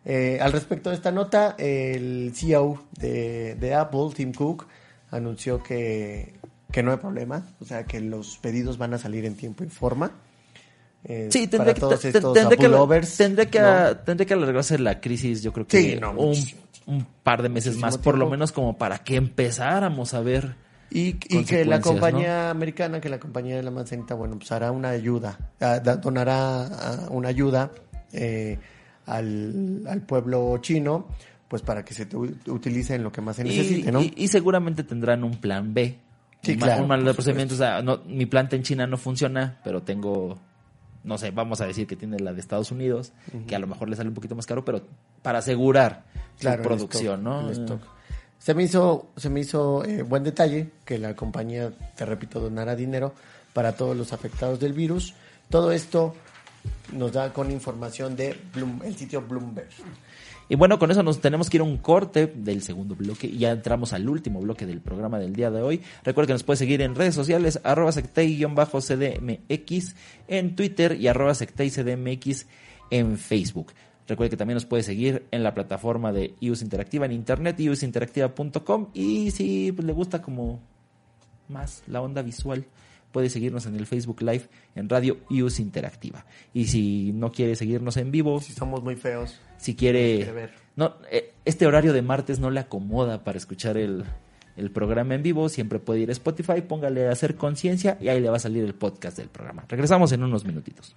Eh, 0.04 0.40
al 0.42 0.52
respecto 0.52 0.90
de 0.90 0.98
esta 0.98 1.14
nota, 1.14 1.56
el 1.58 2.34
CEO 2.36 2.84
de, 3.00 3.56
de 3.56 3.76
Apple, 3.76 4.10
Tim 4.14 4.34
Cook, 4.34 4.68
anunció 5.10 5.64
que, 5.64 6.34
que 6.70 6.84
no 6.84 6.92
hay 6.92 6.98
problema, 6.98 7.48
o 7.62 7.64
sea 7.64 7.86
que 7.86 8.02
los 8.02 8.40
pedidos 8.40 8.78
van 8.78 8.94
a 8.94 8.98
salir 8.98 9.24
en 9.24 9.38
tiempo 9.38 9.64
y 9.64 9.70
forma. 9.70 10.12
Eh, 11.06 11.30
Sí, 11.32 11.48
tendría 11.48 11.74
que, 11.74 11.80
todos 11.80 12.00
te- 12.02 12.10
estos 12.10 12.34
tendría 12.34 12.58
que, 12.58 12.66
Apple 12.66 12.78
lovers, 12.78 13.16
tendría 13.18 13.46
que, 13.50 13.60
¿no? 13.62 13.98
tendría 13.98 14.26
que 14.28 14.34
alargarse 14.34 14.78
la 14.80 15.00
crisis, 15.00 15.42
yo 15.42 15.54
creo 15.54 15.66
Sí, 15.70 15.92
que 15.96 16.00
no, 16.02 16.12
un, 16.12 17.06
par 17.24 17.42
de 17.42 17.50
meses 17.50 17.78
más, 17.78 17.98
por 17.98 18.18
lo 18.18 18.30
menos 18.30 18.52
como 18.52 18.78
para 18.78 18.98
que 19.00 19.16
empezáramos 19.16 20.14
a 20.14 20.22
ver 20.22 20.56
Y, 20.92 21.16
y 21.30 21.44
que 21.46 21.64
la 21.66 21.80
compañía 21.82 22.50
americana, 22.50 23.00
que 23.00 23.10
la 23.10 23.20
compañía 23.20 23.56
de 23.56 23.64
la 23.64 23.72
manzanita, 23.72 24.16
bueno, 24.16 24.38
pues 24.38 24.52
hará 24.52 24.72
una 24.72 24.90
ayuda, 24.90 25.38
da- 25.60 25.80
donará 25.98 27.08
una 27.12 27.30
ayuda 27.30 27.72
eh, 28.12 28.58
al, 29.06 29.84
al 29.88 30.02
pueblo 30.02 30.58
chino, 30.62 31.08
pues 31.48 31.62
para 31.62 31.86
que 31.86 31.94
se 31.94 32.08
utilice 32.48 32.96
en 32.96 33.04
lo 33.04 33.12
que 33.12 33.22
más 33.22 33.36
se 33.38 33.44
Y- 33.44 33.50
necesite, 33.50 33.92
¿no? 33.92 34.02
y, 34.02 34.14
y 34.18 34.28
seguramente 34.28 34.84
tendrán 34.84 35.24
un 35.24 35.38
plan 35.38 35.74
B. 35.74 35.98
Sí, 36.42 36.54
un, 36.54 36.58
claro, 36.58 36.82
un 36.84 36.88
manual 36.88 37.06
de 37.06 37.10
por 37.12 37.16
procedimientos. 37.18 37.58
O 37.58 37.62
sea, 37.64 37.82
no, 37.82 38.02
mi 38.08 38.26
planta 38.26 38.56
en 38.56 38.64
China 38.64 38.88
no 38.88 38.98
funciona, 38.98 39.58
pero 39.64 39.82
tengo, 39.84 40.40
no 41.04 41.18
sé, 41.18 41.32
vamos 41.32 41.62
a 41.62 41.66
decir 41.66 41.88
que 41.88 41.96
tiene 41.96 42.20
la 42.20 42.34
de 42.34 42.40
Estados 42.42 42.72
Unidos, 42.72 43.14
que 43.48 43.56
a 43.56 43.60
lo 43.60 43.68
mejor 43.68 43.90
le 43.90 43.96
sale 43.96 44.10
un 44.10 44.16
poquito 44.16 44.36
más 44.36 44.46
caro, 44.46 44.64
pero 44.66 44.82
para 45.22 45.40
asegurar 45.40 46.04
Claro, 46.40 46.64
su 46.64 46.68
producción, 46.68 47.20
stock, 47.22 47.24
¿no? 47.44 47.50
stock. 47.52 47.82
Se 48.40 48.54
me 48.54 48.64
hizo, 48.64 49.10
se 49.18 49.30
me 49.30 49.42
hizo 49.42 49.84
eh, 49.84 50.02
buen 50.04 50.24
detalle 50.24 50.70
que 50.86 50.98
la 50.98 51.16
compañía, 51.16 51.72
te 51.96 52.06
repito, 52.06 52.40
donara 52.40 52.76
dinero 52.76 53.14
para 53.54 53.74
todos 53.74 53.98
los 53.98 54.14
afectados 54.14 54.60
del 54.60 54.74
virus. 54.74 55.14
Todo 55.50 55.72
esto 55.72 56.16
nos 56.94 57.12
da 57.12 57.34
con 57.34 57.52
información 57.52 58.16
de 58.16 58.38
Bloom- 58.54 58.84
el 58.86 58.96
sitio 58.96 59.22
Bloomberg. 59.22 59.70
Y 60.52 60.56
bueno, 60.56 60.80
con 60.80 60.90
eso 60.90 61.04
nos 61.04 61.22
tenemos 61.22 61.48
que 61.48 61.58
ir 61.58 61.62
a 61.62 61.64
un 61.64 61.78
corte 61.78 62.26
del 62.26 62.64
segundo 62.64 62.96
bloque 62.96 63.28
y 63.28 63.38
ya 63.38 63.52
entramos 63.52 63.94
al 63.94 64.10
último 64.10 64.42
bloque 64.42 64.66
del 64.66 64.82
programa 64.82 65.20
del 65.20 65.36
día 65.36 65.52
de 65.52 65.62
hoy. 65.62 65.82
Recuerda 66.04 66.28
que 66.28 66.34
nos 66.34 66.44
puede 66.44 66.58
seguir 66.58 66.82
en 66.82 66.96
redes 66.96 67.14
sociales, 67.14 67.62
arroba 67.64 67.92
sectei-cdmx 67.92 69.96
en 70.28 70.56
Twitter 70.56 71.00
y 71.00 71.08
arroba 71.08 71.34
sectei-cdmx 71.34 72.48
en 72.90 73.20
Facebook. 73.20 73.74
Recuerde 74.08 74.32
que 74.32 74.38
también 74.38 74.56
nos 74.56 74.66
puede 74.66 74.82
seguir 74.82 75.28
en 75.30 75.44
la 75.44 75.54
plataforma 75.54 76.12
de 76.12 76.34
IUS 76.40 76.64
Interactiva 76.64 77.06
en 77.06 77.12
internet, 77.12 77.60
iusinteractiva.com 77.60 78.88
y 78.96 79.30
si 79.30 79.72
pues, 79.72 79.86
le 79.86 79.94
gusta 79.94 80.24
como 80.24 80.60
más 81.48 81.84
la 81.86 82.02
onda 82.02 82.24
visual, 82.24 82.66
puede 83.12 83.30
seguirnos 83.30 83.66
en 83.66 83.76
el 83.76 83.86
Facebook 83.86 84.22
Live 84.22 84.50
en 84.76 84.90
Radio 84.90 85.18
IUS 85.30 85.60
Interactiva. 85.60 86.26
Y 86.54 86.68
si 86.68 87.12
no 87.14 87.32
quiere 87.32 87.56
seguirnos 87.56 87.98
en 87.98 88.12
vivo, 88.12 88.42
Si 88.42 88.54
somos 88.54 88.84
muy 88.84 88.96
feos. 88.96 89.40
si 89.58 89.76
quiere, 89.76 90.18
quiere 90.18 90.32
ver. 90.32 90.52
no 90.76 90.96
eh, 91.12 91.34
este 91.46 91.66
horario 91.68 91.94
de 91.94 92.02
martes 92.02 92.40
no 92.40 92.50
le 92.52 92.60
acomoda 92.60 93.24
para 93.24 93.38
escuchar 93.38 93.78
el, 93.78 94.06
el 94.58 94.72
programa 94.72 95.16
en 95.16 95.24
vivo, 95.24 95.50
siempre 95.50 95.80
puede 95.80 96.02
ir 96.02 96.10
a 96.10 96.14
Spotify, 96.14 96.62
póngale 96.62 97.08
a 97.08 97.12
hacer 97.12 97.36
conciencia 97.36 97.98
y 98.00 98.10
ahí 98.10 98.20
le 98.20 98.30
va 98.30 98.38
a 98.38 98.40
salir 98.40 98.64
el 98.64 98.76
podcast 98.76 99.18
del 99.18 99.30
programa. 99.30 99.66
Regresamos 99.68 100.12
en 100.12 100.24
unos 100.24 100.46
minutitos. 100.46 100.96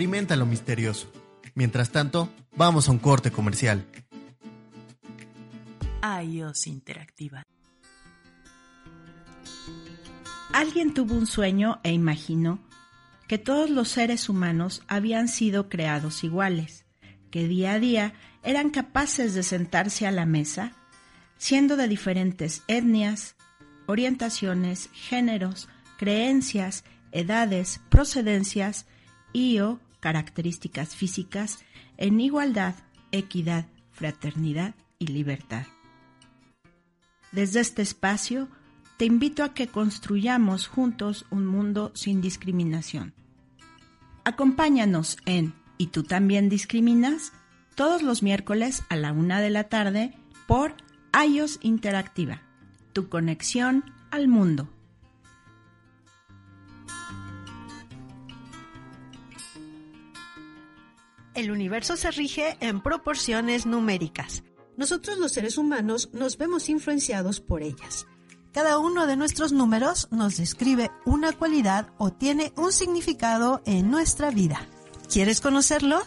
Experimenta 0.00 0.34
lo 0.34 0.46
misterioso. 0.46 1.12
Mientras 1.54 1.90
tanto, 1.90 2.30
vamos 2.56 2.88
a 2.88 2.90
un 2.90 2.98
corte 2.98 3.30
comercial. 3.30 3.84
iOS 6.22 6.68
Interactiva. 6.68 7.42
Alguien 10.54 10.94
tuvo 10.94 11.14
un 11.16 11.26
sueño 11.26 11.80
e 11.82 11.92
imaginó 11.92 12.60
que 13.28 13.36
todos 13.36 13.68
los 13.68 13.90
seres 13.90 14.30
humanos 14.30 14.82
habían 14.88 15.28
sido 15.28 15.68
creados 15.68 16.24
iguales, 16.24 16.86
que 17.30 17.46
día 17.46 17.74
a 17.74 17.78
día 17.78 18.14
eran 18.42 18.70
capaces 18.70 19.34
de 19.34 19.42
sentarse 19.42 20.06
a 20.06 20.12
la 20.12 20.24
mesa, 20.24 20.72
siendo 21.36 21.76
de 21.76 21.88
diferentes 21.88 22.62
etnias, 22.68 23.36
orientaciones, 23.84 24.88
géneros, 24.94 25.68
creencias, 25.98 26.84
edades, 27.12 27.82
procedencias 27.90 28.86
y 29.34 29.58
o 29.58 29.78
características 30.00 30.94
físicas 30.94 31.60
en 31.96 32.20
igualdad, 32.20 32.74
equidad, 33.12 33.66
fraternidad 33.92 34.74
y 34.98 35.08
libertad. 35.08 35.66
Desde 37.32 37.60
este 37.60 37.82
espacio, 37.82 38.48
te 38.96 39.04
invito 39.04 39.44
a 39.44 39.54
que 39.54 39.68
construyamos 39.68 40.66
juntos 40.66 41.26
un 41.30 41.46
mundo 41.46 41.92
sin 41.94 42.20
discriminación. 42.20 43.14
Acompáñanos 44.24 45.16
en 45.26 45.54
¿Y 45.78 45.86
tú 45.86 46.02
también 46.02 46.50
discriminas? 46.50 47.32
todos 47.74 48.02
los 48.02 48.22
miércoles 48.22 48.82
a 48.90 48.96
la 48.96 49.10
una 49.12 49.40
de 49.40 49.48
la 49.48 49.64
tarde 49.64 50.12
por 50.46 50.74
iOS 51.18 51.58
Interactiva, 51.62 52.42
tu 52.92 53.08
conexión 53.08 53.84
al 54.10 54.28
mundo. 54.28 54.68
El 61.40 61.50
universo 61.50 61.96
se 61.96 62.10
rige 62.10 62.58
en 62.60 62.82
proporciones 62.82 63.64
numéricas. 63.64 64.42
Nosotros 64.76 65.16
los 65.16 65.32
seres 65.32 65.56
humanos 65.56 66.10
nos 66.12 66.36
vemos 66.36 66.68
influenciados 66.68 67.40
por 67.40 67.62
ellas. 67.62 68.06
Cada 68.52 68.78
uno 68.78 69.06
de 69.06 69.16
nuestros 69.16 69.50
números 69.50 70.08
nos 70.10 70.36
describe 70.36 70.90
una 71.06 71.32
cualidad 71.32 71.94
o 71.96 72.12
tiene 72.12 72.52
un 72.58 72.72
significado 72.72 73.62
en 73.64 73.90
nuestra 73.90 74.30
vida. 74.30 74.68
¿Quieres 75.10 75.40
conocerlo? 75.40 76.02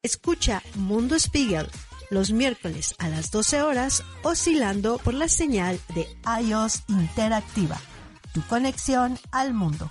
Escucha 0.00 0.62
Mundo 0.76 1.18
Spiegel 1.18 1.66
los 2.10 2.30
miércoles 2.30 2.94
a 3.00 3.08
las 3.08 3.32
12 3.32 3.62
horas 3.62 4.04
oscilando 4.22 4.98
por 4.98 5.14
la 5.14 5.26
señal 5.26 5.80
de 5.92 6.06
iOS 6.40 6.84
Interactiva, 6.86 7.80
tu 8.32 8.42
conexión 8.42 9.18
al 9.32 9.54
mundo. 9.54 9.90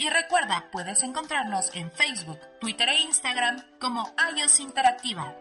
Y 0.00 0.08
recuerda, 0.08 0.70
puedes 0.72 1.02
encontrarnos 1.02 1.70
en 1.74 1.92
Facebook, 1.92 2.38
Twitter 2.58 2.88
e 2.88 3.02
Instagram 3.02 3.62
como 3.78 4.10
iOS 4.34 4.60
Interactiva. 4.60 5.36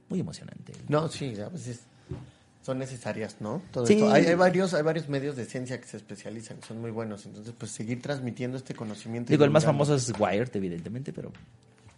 Muy 0.08 0.20
emocionante. 0.20 0.72
No, 0.88 1.08
sí, 1.08 1.34
a 1.40 1.48
veces 1.48 1.80
son 2.62 2.78
necesarias, 2.78 3.36
¿no? 3.40 3.62
Todo 3.72 3.86
Sí. 3.86 3.94
esto. 3.94 4.12
Hay, 4.12 4.24
hay 4.26 4.34
varios, 4.34 4.72
hay 4.74 4.82
varios 4.82 5.08
medios 5.08 5.36
de 5.36 5.44
ciencia 5.44 5.80
que 5.80 5.86
se 5.86 5.96
especializan, 5.96 6.58
son 6.66 6.80
muy 6.80 6.90
buenos. 6.90 7.26
Entonces, 7.26 7.52
pues 7.58 7.72
seguir 7.72 8.00
transmitiendo 8.00 8.56
este 8.56 8.74
conocimiento. 8.74 9.30
Digo, 9.32 9.44
el 9.44 9.50
más 9.50 9.64
famoso 9.64 9.94
es 9.94 10.12
Wired, 10.18 10.50
evidentemente, 10.54 11.12
pero 11.12 11.32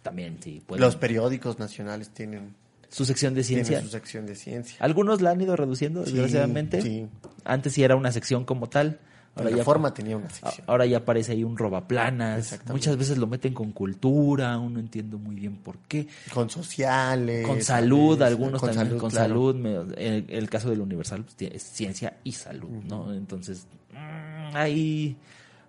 también 0.01 0.37
sí. 0.41 0.61
pueden- 0.65 0.81
Los 0.81 0.95
periódicos 0.95 1.59
nacionales 1.59 2.09
tienen, 2.09 2.55
su 2.89 3.05
sección 3.05 3.33
de 3.33 3.43
ciencia. 3.43 3.81
su 3.81 3.89
sección 3.89 4.25
de 4.25 4.35
ciencia. 4.35 4.77
Algunos 4.79 5.21
la 5.21 5.31
han 5.31 5.41
ido 5.41 5.55
reduciendo, 5.55 6.05
Sí, 6.05 6.11
desgraciadamente. 6.13 6.81
sí. 6.81 7.07
Antes 7.43 7.73
sí 7.73 7.83
era 7.83 7.95
una 7.95 8.11
sección 8.11 8.45
como 8.45 8.67
tal. 8.69 8.99
La 9.35 9.49
ya- 9.49 9.57
Reforma 9.57 9.93
tenía 9.93 10.15
una 10.15 10.29
sección. 10.29 10.63
Ahora 10.65 10.85
ya 10.85 10.99
aparece 10.99 11.33
ahí 11.33 11.43
un 11.43 11.57
robaplanas. 11.57 12.57
Muchas 12.69 12.95
veces 12.95 13.17
lo 13.17 13.27
meten 13.27 13.53
con 13.53 13.73
cultura, 13.73 14.53
aún 14.53 14.75
no 14.75 14.79
entiendo 14.79 15.17
muy 15.17 15.35
bien 15.35 15.57
por 15.57 15.77
qué. 15.89 16.07
Con 16.33 16.49
sociales. 16.49 17.45
Con 17.45 17.61
salud, 17.61 18.17
¿sabes? 18.17 18.31
algunos 18.31 18.61
Con 18.61 18.69
también 18.69 18.87
salud, 18.87 19.01
con 19.01 19.09
claro. 19.09 19.27
salud. 19.27 19.93
el, 19.97 20.25
el 20.29 20.49
caso 20.49 20.69
del 20.69 20.79
Universal 20.79 21.25
pues, 21.25 21.51
es 21.53 21.63
ciencia 21.63 22.15
y 22.23 22.31
salud, 22.31 22.69
¿no? 22.87 23.13
Entonces, 23.13 23.67
mm, 23.91 24.55
ahí... 24.55 25.17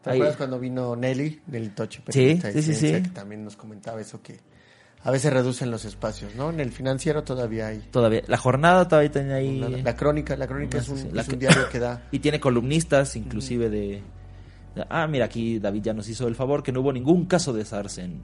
¿Te 0.02 0.10
ahí- 0.10 0.16
acuerdas 0.18 0.36
cuando 0.36 0.60
vino 0.60 0.94
Nelly, 0.94 1.40
Nelly 1.48 1.68
Toche, 1.70 2.00
Sí, 2.10 2.38
sí, 2.40 2.62
sí, 2.62 2.72
sí. 2.74 2.92
que 2.92 3.00
también 3.12 3.42
nos 3.44 3.56
comentaba 3.56 4.00
eso 4.00 4.22
que 4.22 4.38
a 5.06 5.10
veces 5.12 5.32
reducen 5.32 5.70
los 5.70 5.84
espacios, 5.84 6.34
¿no? 6.34 6.50
En 6.50 6.58
el 6.58 6.72
financiero 6.72 7.22
todavía 7.22 7.68
hay. 7.68 7.78
Todavía, 7.92 8.22
la 8.26 8.36
jornada 8.38 8.88
todavía 8.88 9.10
tiene 9.12 9.34
ahí... 9.34 9.60
La, 9.60 9.68
la 9.68 9.94
crónica, 9.96 10.36
la 10.36 10.46
crónica 10.48 10.78
es 10.78 10.88
un, 10.88 10.98
Sí, 10.98 11.08
la 11.12 11.22
es 11.22 11.28
un 11.28 11.38
diario 11.38 11.68
que 11.70 11.78
da. 11.78 12.02
Y 12.10 12.18
tiene 12.18 12.40
columnistas, 12.40 13.14
inclusive 13.14 13.70
de... 13.70 14.02
Ah, 14.90 15.06
mira, 15.06 15.26
aquí 15.26 15.58
David 15.60 15.82
ya 15.82 15.94
nos 15.94 16.08
hizo 16.08 16.26
el 16.26 16.34
favor 16.34 16.62
que 16.62 16.72
no 16.72 16.80
hubo 16.80 16.92
ningún 16.92 17.26
caso 17.26 17.52
de 17.52 17.64
SARS 17.64 17.98
en, 17.98 18.20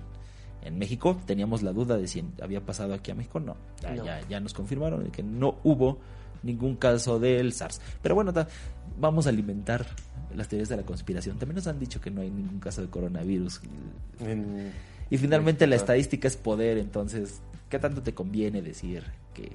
en 0.63 0.77
México. 0.79 1.19
Teníamos 1.25 1.63
la 1.63 1.73
duda 1.73 1.97
de 1.97 2.07
si 2.09 2.25
había 2.43 2.61
pasado 2.61 2.93
aquí 2.95 3.11
a 3.11 3.15
México. 3.15 3.39
No, 3.41 3.57
ya, 3.81 3.95
No. 3.95 4.05
ya, 4.05 4.21
ya 4.29 4.41
nos 4.41 4.53
confirmaron 4.53 5.11
que 5.13 5.23
no 5.23 5.59
hubo 5.65 5.99
ningún 6.43 6.75
caso 6.77 7.19
del 7.21 7.53
SARS. 7.53 7.81
Pero 8.03 8.15
bueno, 8.17 8.33
ta- 8.33 8.49
vamos 8.99 9.27
a 9.27 9.31
alimentar 9.31 9.87
las 10.37 10.49
teorías 10.49 10.69
de 10.69 10.77
la 10.79 10.83
conspiración. 10.83 11.39
También 11.39 11.57
nos 11.57 11.67
han 11.69 11.79
dicho 11.79 12.01
que 12.01 12.11
no 12.11 12.21
hay 12.23 12.31
ningún 12.31 12.59
caso 12.59 12.83
de 12.83 12.89
coronavirus. 12.89 13.61
En- 14.21 14.73
Y 15.13 15.19
finalmente 15.19 15.67
la 15.67 15.77
estadística 15.77 16.27
es 16.27 16.39
poder, 16.39 16.79
entonces, 16.79 17.43
¿qué 17.69 17.79
tanto 17.79 18.03
te 18.03 18.15
conviene 18.15 18.63
decir 18.63 19.05
que, 19.35 19.53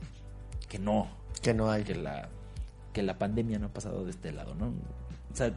que 0.69 0.77
no? 0.77 1.07
Que 1.41 1.55
no 1.55 1.71
hay. 1.71 1.83
Que 1.83 1.95
la, 1.95 2.29
que 2.93 3.01
la 3.01 3.17
pandemia 3.17 3.57
no 3.57 3.65
ha 3.65 3.73
pasado 3.73 4.05
de 4.05 4.11
este 4.11 4.31
lado, 4.31 4.53
¿no? 4.53 4.67
O 4.67 5.35
sea, 5.35 5.51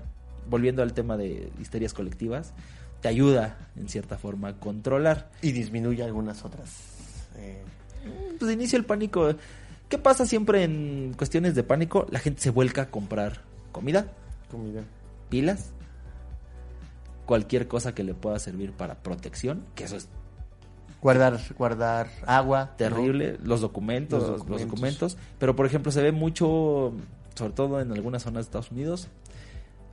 volviendo 0.49 0.83
al 0.83 0.95
tema 0.95 1.19
de 1.19 1.53
histerias 1.61 1.93
colectivas, 1.93 2.55
te 3.03 3.09
ayuda, 3.09 3.59
en 3.77 3.91
cierta 3.91 4.17
forma, 4.17 4.49
a 4.49 4.57
controlar. 4.59 5.31
Y 5.43 5.53
disminuye 5.53 6.03
algunas 6.03 6.47
otras. 6.47 6.71
eh, 7.37 7.63
Pues 8.39 8.51
inicio 8.51 8.79
el 8.79 8.87
pánico. 8.87 9.35
¿Qué 9.91 9.99
pasa 9.99 10.25
siempre 10.25 10.65
en 10.65 11.13
cuestiones 11.15 11.55
de 11.55 11.63
pánico? 11.63 12.07
La 12.11 12.21
gente 12.21 12.41
se 12.41 12.49
vuelca 12.49 12.83
a 12.83 12.91
comprar 12.91 13.43
comida, 13.71 14.07
comida. 14.51 14.83
pilas, 15.29 15.73
cualquier 17.31 17.69
cosa 17.69 17.95
que 17.95 18.03
le 18.03 18.13
pueda 18.13 18.41
servir 18.41 18.73
para 18.73 19.05
protección, 19.05 19.63
que 19.77 19.85
eso 19.85 19.97
es 19.97 20.09
Guardar, 21.01 21.39
guardar 21.57 22.09
agua. 22.27 22.71
¿no? 22.73 22.77
terrible, 22.77 23.39
los, 23.45 23.61
documentos, 23.61 24.21
Los 24.21 24.49
los 24.49 24.63
documentos. 24.63 25.17
pero 25.39 25.55
por 25.55 25.65
ejemplo 25.65 25.93
se 25.93 26.03
ve 26.03 26.11
mucho, 26.11 26.93
sobre 27.37 27.53
todo 27.53 27.81
en 27.81 27.93
algunas 27.93 28.25
zonas 28.25 28.47
de 28.47 28.49
Estados 28.49 28.73
Unidos, 28.73 29.07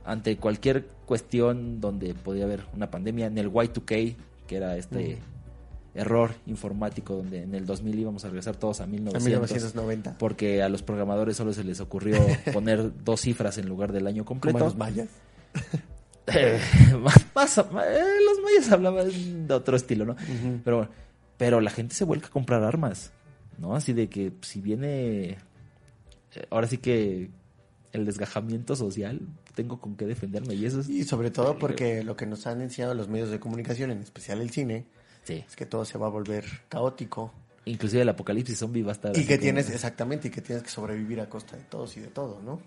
ante 0.04 0.36
cualquier 0.36 0.88
cuestión 1.06 1.80
donde 1.80 2.12
podía 2.12 2.42
haber 2.42 2.64
una 2.74 2.90
pandemia, 2.90 3.26
en 3.26 3.38
el 3.38 3.52
Y2K, 3.52 4.16
que 4.48 4.56
era 4.56 4.76
este 4.76 5.20
error 5.94 6.32
informático 6.46 7.14
donde 7.14 7.44
en 7.44 7.54
el 7.54 7.66
2000 7.66 8.00
íbamos 8.00 8.24
a 8.24 8.30
regresar 8.30 8.56
todos 8.56 8.80
a 8.80 8.84
A 8.84 8.86
1900, 8.88 9.24
1990. 9.24 10.18
porque 10.18 10.60
a 10.60 10.68
los 10.68 10.82
programadores 10.82 11.36
solo 11.36 11.52
se 11.52 11.62
les 11.62 11.78
ocurrió 11.78 12.18
poner 12.52 13.04
dos 13.04 13.20
cifras 13.20 13.58
en 13.58 13.68
lugar 13.68 13.92
del 13.92 14.08
año 14.08 14.24
Como 14.24 14.40
completo. 14.40 14.58
a 14.58 14.62
los 14.64 14.76
mayas. 14.76 15.06
Eh, 16.34 16.60
más- 17.02 17.26
más- 17.34 17.58
eh, 17.58 18.04
los 18.24 18.42
mayas 18.42 18.70
hablaban 18.72 19.46
de 19.48 19.54
otro 19.54 19.76
estilo, 19.76 20.04
¿no? 20.04 20.16
Pero 20.64 20.76
bueno, 20.78 20.92
pero 21.36 21.60
la 21.60 21.70
gente 21.70 21.94
se 21.94 22.04
vuelca 22.04 22.26
a 22.26 22.30
comprar 22.30 22.62
armas, 22.64 23.12
¿no? 23.58 23.74
Así 23.74 23.92
de 23.92 24.08
que 24.08 24.32
si 24.42 24.60
viene, 24.60 25.30
eh, 25.30 25.38
ahora 26.50 26.66
sí 26.66 26.78
que 26.78 27.30
el 27.92 28.04
desgajamiento 28.04 28.76
social, 28.76 29.20
tengo 29.54 29.80
con 29.80 29.96
qué 29.96 30.04
defenderme 30.06 30.54
y 30.54 30.66
eso 30.66 30.80
es... 30.80 30.88
Y 30.88 31.04
sobre 31.04 31.30
todo 31.30 31.58
porque 31.58 32.04
lo 32.04 32.16
que 32.16 32.26
nos 32.26 32.46
han 32.46 32.60
enseñado 32.60 32.94
los 32.94 33.08
medios 33.08 33.30
de 33.30 33.40
comunicación, 33.40 33.90
en 33.90 33.98
especial 34.02 34.40
el 34.40 34.50
cine, 34.50 34.86
Sí, 35.24 35.44
es 35.46 35.56
que 35.56 35.66
todo 35.66 35.84
se 35.84 35.98
va 35.98 36.06
a 36.06 36.10
volver 36.10 36.44
caótico. 36.68 37.32
inclusive 37.66 38.02
el 38.02 38.08
apocalipsis 38.08 38.58
zombie 38.58 38.82
va 38.82 38.90
a 38.90 38.92
estar... 38.92 39.16
Y 39.16 39.22
que 39.24 39.34
como- 39.34 39.40
tienes, 39.42 39.70
exactamente, 39.70 40.28
y 40.28 40.30
que 40.30 40.40
tienes 40.42 40.62
que 40.62 40.70
sobrevivir 40.70 41.20
a 41.20 41.28
costa 41.28 41.56
de 41.56 41.62
todos 41.64 41.96
y 41.96 42.00
de 42.00 42.06
todo, 42.08 42.40
¿no? 42.42 42.60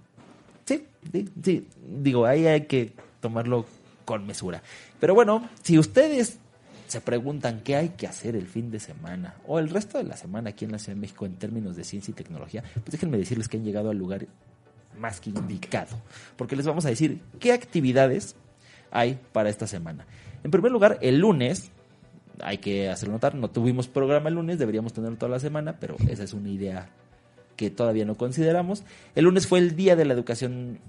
Sí, 0.66 0.86
sí, 1.12 1.30
sí. 1.44 1.68
Digo, 1.88 2.26
ahí 2.26 2.46
hay 2.48 2.66
que 2.66 2.94
tomarlo 3.22 3.66
con 4.04 4.26
mesura. 4.28 4.62
Pero 5.00 5.14
bueno, 5.16 5.48
si 5.64 5.80
ustedes 5.80 6.40
se 6.88 7.00
preguntan 7.00 7.62
qué 7.62 7.78
hay 7.78 7.90
que 7.90 8.08
hacer 8.08 8.36
el 8.36 8.48
fin 8.48 8.70
de 8.70 8.80
semana 8.80 9.36
o 9.48 9.60
el 9.60 9.70
resto 9.70 9.98
de 9.98 10.04
la 10.04 10.18
semana 10.18 10.50
aquí 10.50 10.66
en 10.66 10.74
la 10.74 10.80
Ciudad 10.80 10.96
de 10.96 11.02
México 11.02 11.26
en 11.26 11.36
términos 11.36 11.78
de 11.78 11.86
ciencia 11.86 12.12
y 12.12 12.16
tecnología, 12.16 12.64
pues 12.74 12.92
déjenme 12.92 13.18
decirles 13.18 13.48
que 13.48 13.56
han 13.56 13.64
llegado 13.64 13.90
al 13.90 13.98
lugar 13.98 14.28
más 15.00 15.22
que 15.22 15.30
indicado. 15.30 15.96
Porque 16.36 16.56
les 16.58 16.66
vamos 16.66 16.86
a 16.86 16.90
decir 16.90 17.22
qué 17.40 17.54
actividades 17.54 18.36
hay 18.92 19.20
para 19.32 19.50
esta 19.50 19.68
semana. 19.68 20.06
En 20.44 20.52
primer 20.52 20.72
lugar, 20.72 20.98
el 21.02 21.20
lunes, 21.20 21.72
hay 22.42 22.58
que 22.58 22.90
hacerlo 22.90 23.14
notar, 23.14 23.36
no 23.36 23.50
tuvimos 23.50 23.88
programa 23.88 24.30
el 24.30 24.36
lunes, 24.36 24.60
deberíamos 24.60 24.92
tenerlo 24.92 25.18
toda 25.18 25.32
la 25.32 25.40
semana, 25.40 25.78
pero 25.80 25.96
esa 26.10 26.24
es 26.24 26.34
una 26.34 26.50
idea 26.50 26.90
que 27.56 27.70
todavía 27.70 28.06
no 28.06 28.16
consideramos. 28.16 28.84
El 29.16 29.26
lunes 29.26 29.48
fue 29.48 29.60
el 29.60 29.76
Día 29.76 29.96
de 29.96 30.06
la 30.06 30.14
Educación 30.14 30.80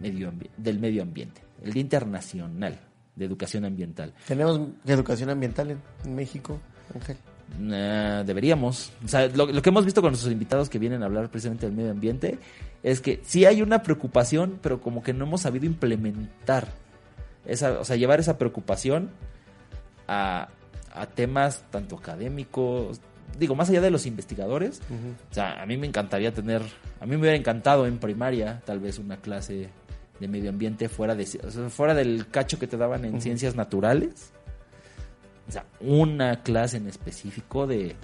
medio 0.00 0.32
del 0.56 0.78
Medio 0.78 1.02
Ambiente, 1.02 1.42
el 1.62 1.72
Día 1.72 1.82
Internacional 1.82 2.78
de 3.14 3.24
Educación 3.24 3.64
Ambiental. 3.64 4.14
Tenemos 4.26 4.60
educación 4.86 5.30
ambiental 5.30 5.78
en, 6.04 6.14
México, 6.14 6.58
Ángel. 6.94 7.16
Nah, 7.58 8.22
deberíamos. 8.24 8.92
O 9.04 9.08
sea, 9.08 9.28
lo, 9.28 9.46
lo 9.46 9.60
que 9.60 9.68
hemos 9.68 9.84
visto 9.84 10.00
con 10.00 10.12
nuestros 10.12 10.32
invitados 10.32 10.70
que 10.70 10.78
vienen 10.78 11.02
a 11.02 11.06
hablar 11.06 11.28
precisamente 11.30 11.66
del 11.66 11.74
medio 11.74 11.90
ambiente 11.90 12.38
es 12.82 13.00
que 13.00 13.20
sí 13.24 13.44
hay 13.44 13.60
una 13.60 13.82
preocupación, 13.82 14.58
pero 14.62 14.80
como 14.80 15.02
que 15.02 15.12
no 15.12 15.26
hemos 15.26 15.42
sabido 15.42 15.66
implementar 15.66 16.68
esa, 17.44 17.80
o 17.80 17.84
sea, 17.84 17.96
llevar 17.96 18.20
esa 18.20 18.38
preocupación 18.38 19.10
a, 20.08 20.48
a 20.94 21.06
temas 21.06 21.64
tanto 21.70 21.96
académicos, 21.96 23.00
digo, 23.38 23.54
más 23.54 23.68
allá 23.70 23.80
de 23.80 23.90
los 23.90 24.06
investigadores. 24.06 24.80
O 25.30 25.34
sea, 25.34 25.62
a 25.62 25.66
mí 25.66 25.76
me 25.76 25.86
encantaría 25.86 26.32
tener, 26.32 26.62
a 27.00 27.06
mí 27.06 27.12
me 27.12 27.18
hubiera 27.18 27.36
encantado 27.36 27.86
en 27.86 27.98
primaria 27.98 28.62
tal 28.64 28.80
vez 28.80 28.98
una 28.98 29.16
clase 29.16 29.68
de 30.22 30.28
medio 30.28 30.48
ambiente 30.48 30.88
fuera 30.88 31.14
de 31.14 31.24
o 31.44 31.50
sea, 31.50 31.68
fuera 31.68 31.94
del 31.94 32.28
cacho 32.28 32.58
que 32.58 32.66
te 32.66 32.78
daban 32.78 33.04
en 33.04 33.20
ciencias 33.20 33.54
naturales. 33.54 34.32
O 35.48 35.52
sea, 35.52 35.66
una 35.80 36.42
clase 36.42 36.78
en 36.78 36.86
específico 36.86 37.66
de, 37.66 37.94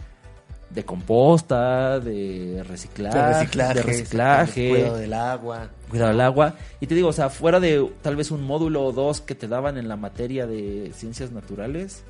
de 0.70 0.84
composta, 0.84 1.98
de 2.00 2.62
reciclaje, 2.68 3.16
De 3.18 3.32
reciclaje. 3.32 3.74
de 3.74 3.82
reciclaje, 3.82 4.68
Cuidado 4.68 4.96
del 4.98 5.12
agua. 5.14 5.68
cuidado 5.88 6.10
del 6.10 6.20
agua. 6.20 6.54
Y 6.80 6.86
te 6.86 6.94
digo, 6.94 7.08
o 7.08 7.12
sea, 7.12 7.30
fuera 7.30 7.60
de 7.60 7.90
tal 8.02 8.16
vez 8.16 8.30
un 8.30 8.42
módulo 8.44 8.84
o 8.84 8.92
dos 8.92 9.20
que 9.20 9.34
te 9.34 9.48
daban 9.48 9.78
en 9.78 9.88
la 9.88 9.96
materia 9.96 10.46
de 10.46 10.92
ciencias 10.94 11.30
naturales, 11.32 12.02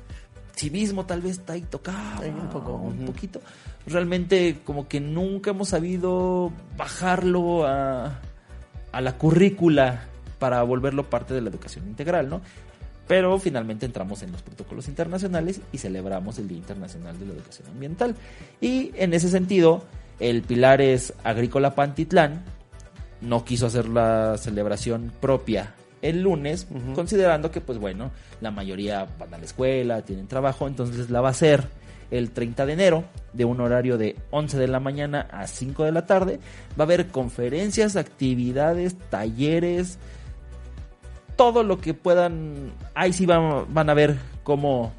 civismo 0.55 1.05
tal 1.05 1.21
vez 1.21 1.33
está 1.37 1.53
ahí 1.53 1.61
tocado 1.61 2.27
un 2.27 2.49
poco, 2.49 2.73
un 2.73 3.05
poquito. 3.05 3.39
Realmente 3.87 4.57
como 4.65 4.87
que 4.87 4.99
nunca 4.99 5.51
hemos 5.51 5.69
sabido 5.69 6.51
bajarlo 6.75 7.65
a, 7.65 8.19
a 8.91 9.01
la 9.01 9.17
currícula 9.17 10.05
para 10.39 10.63
volverlo 10.63 11.09
parte 11.09 11.33
de 11.33 11.41
la 11.41 11.49
educación 11.49 11.87
integral, 11.87 12.29
¿no? 12.29 12.41
Pero 13.07 13.39
finalmente 13.39 13.85
entramos 13.85 14.21
en 14.21 14.31
los 14.31 14.41
protocolos 14.41 14.87
internacionales 14.87 15.61
y 15.71 15.79
celebramos 15.79 16.37
el 16.37 16.47
Día 16.47 16.59
Internacional 16.59 17.17
de 17.19 17.25
la 17.25 17.33
Educación 17.33 17.67
Ambiental. 17.69 18.15
Y 18.61 18.91
en 18.95 19.13
ese 19.13 19.29
sentido, 19.29 19.83
el 20.19 20.43
Pilares 20.43 21.13
Agrícola 21.23 21.73
Pantitlán 21.73 22.43
no 23.21 23.43
quiso 23.43 23.65
hacer 23.65 23.89
la 23.89 24.37
celebración 24.37 25.11
propia 25.19 25.73
el 26.01 26.21
lunes, 26.21 26.67
considerando 26.95 27.51
que, 27.51 27.61
pues 27.61 27.77
bueno, 27.77 28.11
la 28.41 28.51
mayoría 28.51 29.05
van 29.19 29.33
a 29.33 29.37
la 29.37 29.43
escuela, 29.43 30.01
tienen 30.01 30.27
trabajo, 30.27 30.67
entonces 30.67 31.09
la 31.09 31.19
va 31.21 31.29
a 31.29 31.31
hacer 31.31 31.67
el 32.11 32.31
30 32.31 32.65
de 32.65 32.73
enero, 32.73 33.03
de 33.33 33.45
un 33.45 33.59
horario 33.61 33.97
de 33.97 34.15
11 34.31 34.57
de 34.57 34.67
la 34.67 34.79
mañana 34.79 35.27
a 35.31 35.47
5 35.47 35.83
de 35.83 35.91
la 35.91 36.05
tarde. 36.05 36.39
Va 36.79 36.83
a 36.83 36.85
haber 36.85 37.07
conferencias, 37.07 37.95
actividades, 37.95 38.95
talleres, 39.09 39.97
todo 41.35 41.63
lo 41.63 41.79
que 41.79 41.93
puedan. 41.93 42.71
Ahí 42.95 43.13
sí 43.13 43.25
van, 43.25 43.73
van 43.73 43.89
a 43.89 43.93
ver 43.93 44.17
cómo 44.43 44.91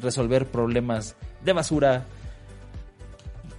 resolver 0.00 0.46
problemas 0.46 1.14
de 1.44 1.52
basura, 1.52 1.92
De 1.98 2.04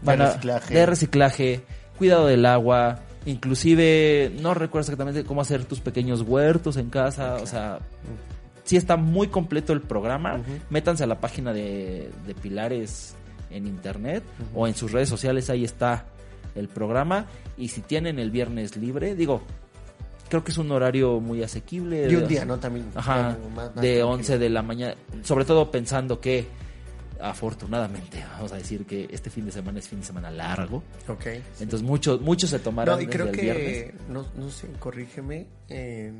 van 0.02 0.22
a- 0.22 0.26
reciclaje. 0.28 0.74
de 0.74 0.86
reciclaje, 0.86 1.62
cuidado 1.98 2.28
del 2.28 2.46
agua, 2.46 3.00
Inclusive, 3.26 4.34
no 4.42 4.54
recuerdo 4.54 4.82
exactamente 4.82 5.24
cómo 5.24 5.40
hacer 5.40 5.64
tus 5.64 5.80
pequeños 5.80 6.24
huertos 6.24 6.76
en 6.76 6.90
casa. 6.90 7.36
O 7.36 7.46
sea, 7.48 7.80
sí 8.64 8.78
está 8.78 8.98
muy 8.98 9.28
completo 9.28 9.74
el 9.74 9.82
programa. 9.82 10.42
Métanse 10.70 11.04
a 11.04 11.08
la 11.08 11.20
página 11.20 11.54
de, 11.54 12.10
de 12.26 12.34
Pilares 12.36 13.16
en 13.50 13.68
internet 13.68 14.24
o 14.56 14.68
en 14.68 14.74
sus 14.76 14.92
redes 14.92 15.10
sociales. 15.10 15.50
Ahí 15.50 15.64
está 15.64 16.06
el 16.56 16.68
programa. 16.68 17.26
Y 17.58 17.68
si 17.70 17.82
tienen 17.82 18.20
el 18.20 18.32
viernes 18.32 18.76
libre, 18.78 19.16
digo, 19.16 19.42
creo 20.30 20.44
que 20.44 20.52
es 20.52 20.58
un 20.58 20.72
horario 20.72 21.20
muy 21.20 21.44
asequible. 21.44 22.10
Y 22.10 22.16
un 22.16 22.28
día, 22.28 22.46
¿no? 22.46 22.58
También. 22.58 22.86
Ajá, 22.96 23.36
como 23.36 23.50
más- 23.50 23.56
más 23.56 23.76
de 23.76 23.82
tranquilo. 23.82 24.10
11 24.10 24.38
de 24.40 24.50
la 24.50 24.62
mañana. 24.62 24.96
Sobre 25.24 25.46
todo 25.46 25.70
pensando 25.70 26.20
que, 26.20 26.48
afortunadamente, 27.22 28.24
vamos 28.34 28.52
a 28.52 28.58
decir 28.58 28.86
que 28.86 29.08
este 29.12 29.30
fin 29.30 29.46
de 29.46 29.52
semana 29.52 29.80
es 29.80 29.88
fin 29.88 30.00
de 30.00 30.06
semana 30.06 30.32
largo. 30.32 30.84
Ok. 31.08 31.26
Entonces 31.60 31.84
muchos 31.84 32.22
muchos 32.22 32.50
se 32.50 32.60
tomarán 32.60 32.96
No, 32.98 33.02
y 33.02 33.08
creo 33.08 33.28
el 33.28 33.32
que, 33.32 33.42
viernes. 33.42 33.94
no, 34.10 34.26
no 34.36 34.50
sé, 34.50 34.68
corrígeme, 34.80 35.48
eh, 35.70 36.12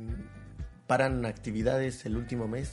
paran 0.86 1.24
actividades 1.26 2.04
el 2.06 2.16
último 2.16 2.48
mes. 2.48 2.70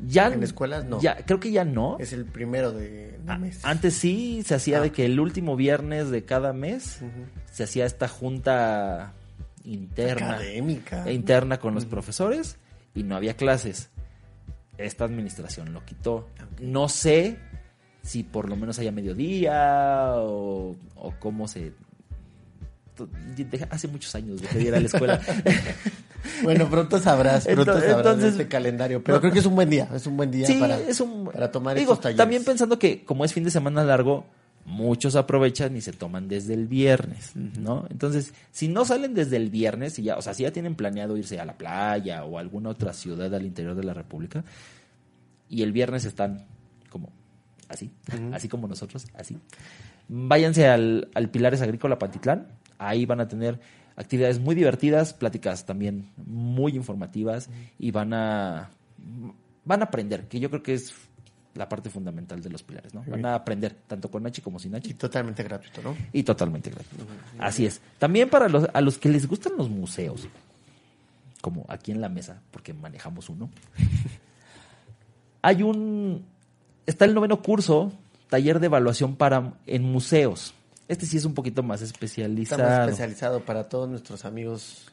Ya, 0.00 0.26
en 0.26 0.42
escuelas 0.42 0.84
no. 0.84 1.00
ya, 1.00 1.16
creo 1.24 1.38
que 1.38 1.52
ya 1.52 1.64
no. 1.64 1.96
Es 2.00 2.12
el 2.12 2.24
primero 2.24 2.72
de, 2.72 3.16
de 3.24 3.38
mes. 3.38 3.64
Antes 3.64 3.94
sí 3.94 4.42
se 4.44 4.56
hacía 4.56 4.78
Ah. 4.78 4.80
de 4.82 4.90
que 4.90 5.04
el 5.06 5.20
último 5.20 5.54
viernes 5.56 6.10
de 6.10 6.24
cada 6.24 6.52
mes 6.52 6.98
se 7.52 7.62
hacía 7.64 7.86
esta 7.86 8.08
junta 8.08 9.12
interna. 9.64 10.34
Académica. 10.34 11.04
e 11.06 11.12
interna 11.12 11.58
con 11.60 11.74
los 11.74 11.86
profesores 11.86 12.56
y 12.94 13.04
no 13.04 13.14
había 13.16 13.36
clases. 13.36 13.88
Esta 14.78 15.04
administración 15.04 15.72
lo 15.72 15.84
quitó. 15.84 16.28
No 16.60 16.88
sé 16.88 17.38
si 18.02 18.24
por 18.24 18.48
lo 18.48 18.56
menos 18.56 18.78
haya 18.80 18.90
mediodía 18.90 20.14
o, 20.16 20.74
o 20.96 21.14
cómo 21.20 21.46
se... 21.46 21.72
Hace 23.70 23.88
muchos 23.88 24.14
años 24.14 24.40
dejé 24.40 24.58
de 24.58 24.64
ir 24.64 24.74
a 24.74 24.80
la 24.80 24.86
escuela. 24.86 25.20
Bueno, 26.42 26.70
pronto 26.70 26.98
sabrás, 26.98 27.44
pronto 27.44 27.62
Entonces- 27.62 27.90
sabrás 27.90 28.04
de 28.04 28.10
entonces- 28.12 28.32
este 28.32 28.48
calendario. 28.48 29.04
Pero 29.04 29.20
creo 29.20 29.30
que 29.32 29.40
es 29.40 29.46
un 29.46 29.54
buen 29.54 29.68
día, 29.68 29.88
es 29.94 30.06
un 30.06 30.16
buen 30.16 30.30
día 30.30 30.46
Sí, 30.46 30.54
para, 30.58 30.78
es 30.80 30.98
un- 31.00 31.26
para 31.26 31.52
tomar 31.52 31.76
Digo, 31.76 31.92
estos 31.92 32.02
talleres. 32.04 32.16
también 32.16 32.44
pensando 32.44 32.78
que 32.78 33.04
como 33.04 33.26
es 33.26 33.32
fin 33.34 33.44
de 33.44 33.50
semana 33.50 33.84
largo, 33.84 34.24
muchos 34.64 35.16
aprovechan 35.16 35.76
y 35.76 35.82
se 35.82 35.92
toman 35.92 36.26
desde 36.26 36.54
el 36.54 36.66
viernes, 36.66 37.32
¿no? 37.36 37.86
Entonces, 37.90 38.32
si 38.52 38.68
no 38.68 38.86
salen 38.86 39.12
desde 39.12 39.36
el 39.36 39.50
viernes, 39.50 39.98
y 39.98 40.04
ya, 40.04 40.16
o 40.16 40.22
sea, 40.22 40.32
si 40.32 40.44
ya 40.44 40.50
tienen 40.50 40.74
planeado 40.76 41.18
irse 41.18 41.38
a 41.38 41.44
la 41.44 41.58
playa 41.58 42.24
o 42.24 42.38
a 42.38 42.40
alguna 42.40 42.70
otra 42.70 42.94
ciudad 42.94 43.32
al 43.34 43.44
interior 43.44 43.74
de 43.74 43.84
la 43.84 43.92
República, 43.92 44.42
y 45.50 45.62
el 45.62 45.72
viernes 45.72 46.06
están 46.06 46.46
como 46.88 47.10
así, 47.68 47.90
así 48.32 48.48
como 48.48 48.66
nosotros, 48.66 49.06
así. 49.14 49.36
Váyanse 50.08 50.68
al, 50.68 51.08
al 51.14 51.28
Pilares 51.28 51.60
Agrícola 51.60 51.98
Pantitlán, 51.98 52.46
ahí 52.88 53.06
van 53.06 53.20
a 53.20 53.28
tener 53.28 53.60
actividades 53.96 54.40
muy 54.40 54.54
divertidas, 54.54 55.14
pláticas 55.14 55.66
también 55.66 56.10
muy 56.16 56.74
informativas 56.76 57.48
y 57.78 57.90
van 57.90 58.12
a 58.14 58.70
van 59.64 59.82
a 59.82 59.86
aprender, 59.86 60.28
que 60.28 60.40
yo 60.40 60.50
creo 60.50 60.62
que 60.62 60.74
es 60.74 60.92
la 61.54 61.68
parte 61.68 61.88
fundamental 61.88 62.42
de 62.42 62.50
los 62.50 62.62
pilares, 62.62 62.94
¿no? 62.94 63.04
Van 63.06 63.24
a 63.26 63.34
aprender 63.34 63.74
tanto 63.86 64.10
con 64.10 64.22
Nachi 64.24 64.42
como 64.42 64.58
sin 64.58 64.72
Nachi. 64.72 64.90
Y 64.90 64.94
totalmente 64.94 65.42
gratuito, 65.42 65.82
¿no? 65.82 65.96
Y 66.12 66.24
totalmente 66.24 66.70
gratuito. 66.70 67.04
Así 67.38 67.64
es. 67.64 67.80
También 67.98 68.28
para 68.28 68.48
los, 68.48 68.68
a 68.72 68.80
los 68.80 68.98
que 68.98 69.08
les 69.08 69.26
gustan 69.28 69.52
los 69.56 69.70
museos, 69.70 70.26
como 71.40 71.64
aquí 71.68 71.92
en 71.92 72.00
la 72.00 72.08
mesa, 72.08 72.42
porque 72.50 72.74
manejamos 72.74 73.28
uno, 73.28 73.50
hay 75.42 75.62
un... 75.62 76.24
Está 76.86 77.04
el 77.04 77.14
noveno 77.14 77.40
curso, 77.40 77.92
taller 78.28 78.58
de 78.58 78.66
evaluación 78.66 79.14
para 79.16 79.54
en 79.66 79.84
museos. 79.84 80.54
Este 80.94 81.06
sí 81.06 81.16
es 81.16 81.24
un 81.24 81.34
poquito 81.34 81.64
más 81.64 81.82
Está 81.82 81.92
especializado. 81.92 82.62
más 82.62 82.88
especializado 82.88 83.44
para 83.44 83.68
todos 83.68 83.88
nuestros 83.88 84.24
amigos 84.24 84.86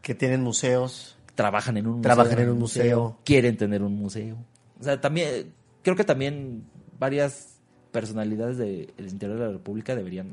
que 0.00 0.14
tienen 0.14 0.42
museos. 0.42 1.16
Trabajan 1.34 1.76
en 1.76 1.86
un 1.86 2.00
Trabajan 2.00 2.32
museo. 2.32 2.44
en 2.44 2.50
un 2.50 2.58
museo. 2.58 3.18
Quieren 3.24 3.58
tener 3.58 3.82
un 3.82 3.94
museo. 3.94 4.38
O 4.80 4.84
sea, 4.84 4.98
también, 4.98 5.52
creo 5.82 5.96
que 5.96 6.04
también 6.04 6.64
varias 6.98 7.58
personalidades 7.92 8.56
del 8.56 8.90
interior 9.06 9.38
de 9.38 9.44
la 9.48 9.52
República 9.52 9.94
deberían 9.94 10.32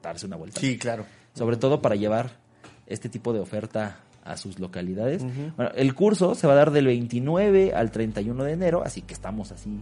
darse 0.00 0.26
una 0.26 0.36
vuelta. 0.36 0.60
Sí, 0.60 0.78
claro. 0.78 1.06
Sobre 1.34 1.56
todo 1.56 1.82
para 1.82 1.96
llevar 1.96 2.30
este 2.86 3.08
tipo 3.08 3.32
de 3.32 3.40
oferta 3.40 3.98
a 4.22 4.36
sus 4.36 4.60
localidades. 4.60 5.24
Bueno, 5.56 5.72
el 5.74 5.92
curso 5.96 6.36
se 6.36 6.46
va 6.46 6.52
a 6.52 6.56
dar 6.56 6.70
del 6.70 6.86
29 6.86 7.74
al 7.74 7.90
31 7.90 8.44
de 8.44 8.52
enero, 8.52 8.84
así 8.84 9.02
que 9.02 9.12
estamos 9.12 9.50
así 9.50 9.80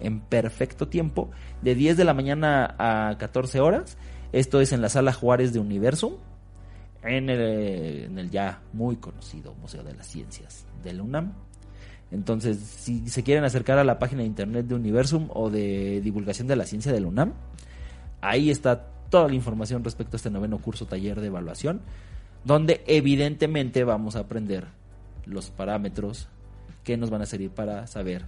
en 0.00 0.20
perfecto 0.20 0.88
tiempo, 0.88 1.30
de 1.62 1.74
10 1.74 1.96
de 1.96 2.04
la 2.04 2.14
mañana 2.14 2.74
a 2.78 3.16
14 3.18 3.60
horas. 3.60 3.96
Esto 4.32 4.60
es 4.60 4.72
en 4.72 4.80
la 4.80 4.88
sala 4.88 5.12
Juárez 5.12 5.52
de 5.52 5.58
Universum, 5.58 6.14
en 7.02 7.30
el, 7.30 7.40
en 8.04 8.18
el 8.18 8.30
ya 8.30 8.62
muy 8.72 8.96
conocido 8.96 9.54
Museo 9.54 9.82
de 9.82 9.94
las 9.94 10.06
Ciencias 10.06 10.66
de 10.82 10.92
la 10.92 11.02
UNAM. 11.02 11.32
Entonces, 12.10 12.58
si 12.58 13.08
se 13.08 13.22
quieren 13.22 13.44
acercar 13.44 13.78
a 13.78 13.84
la 13.84 13.98
página 13.98 14.22
de 14.22 14.26
internet 14.26 14.66
de 14.66 14.74
Universum 14.74 15.28
o 15.32 15.48
de 15.48 16.00
divulgación 16.00 16.48
de 16.48 16.56
la 16.56 16.64
ciencia 16.64 16.92
de 16.92 17.00
la 17.00 17.06
UNAM, 17.06 17.34
ahí 18.20 18.50
está 18.50 18.86
toda 19.10 19.28
la 19.28 19.34
información 19.34 19.84
respecto 19.84 20.16
a 20.16 20.18
este 20.18 20.30
noveno 20.30 20.58
curso 20.58 20.86
taller 20.86 21.20
de 21.20 21.28
evaluación, 21.28 21.82
donde 22.44 22.82
evidentemente 22.86 23.84
vamos 23.84 24.16
a 24.16 24.20
aprender 24.20 24.66
los 25.24 25.50
parámetros 25.50 26.28
que 26.82 26.96
nos 26.96 27.10
van 27.10 27.22
a 27.22 27.26
servir 27.26 27.50
para 27.50 27.86
saber 27.86 28.24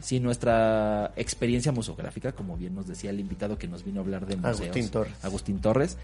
si 0.00 0.20
nuestra 0.20 1.12
experiencia 1.16 1.72
museográfica, 1.72 2.32
como 2.32 2.56
bien 2.56 2.74
nos 2.74 2.86
decía 2.86 3.10
el 3.10 3.20
invitado 3.20 3.58
que 3.58 3.68
nos 3.68 3.84
vino 3.84 4.00
a 4.00 4.04
hablar 4.04 4.26
de 4.26 4.36
museos, 4.36 4.60
Agustín 4.60 4.88
Torres. 4.90 5.14
Agustín 5.22 5.60
Torres, 5.60 5.98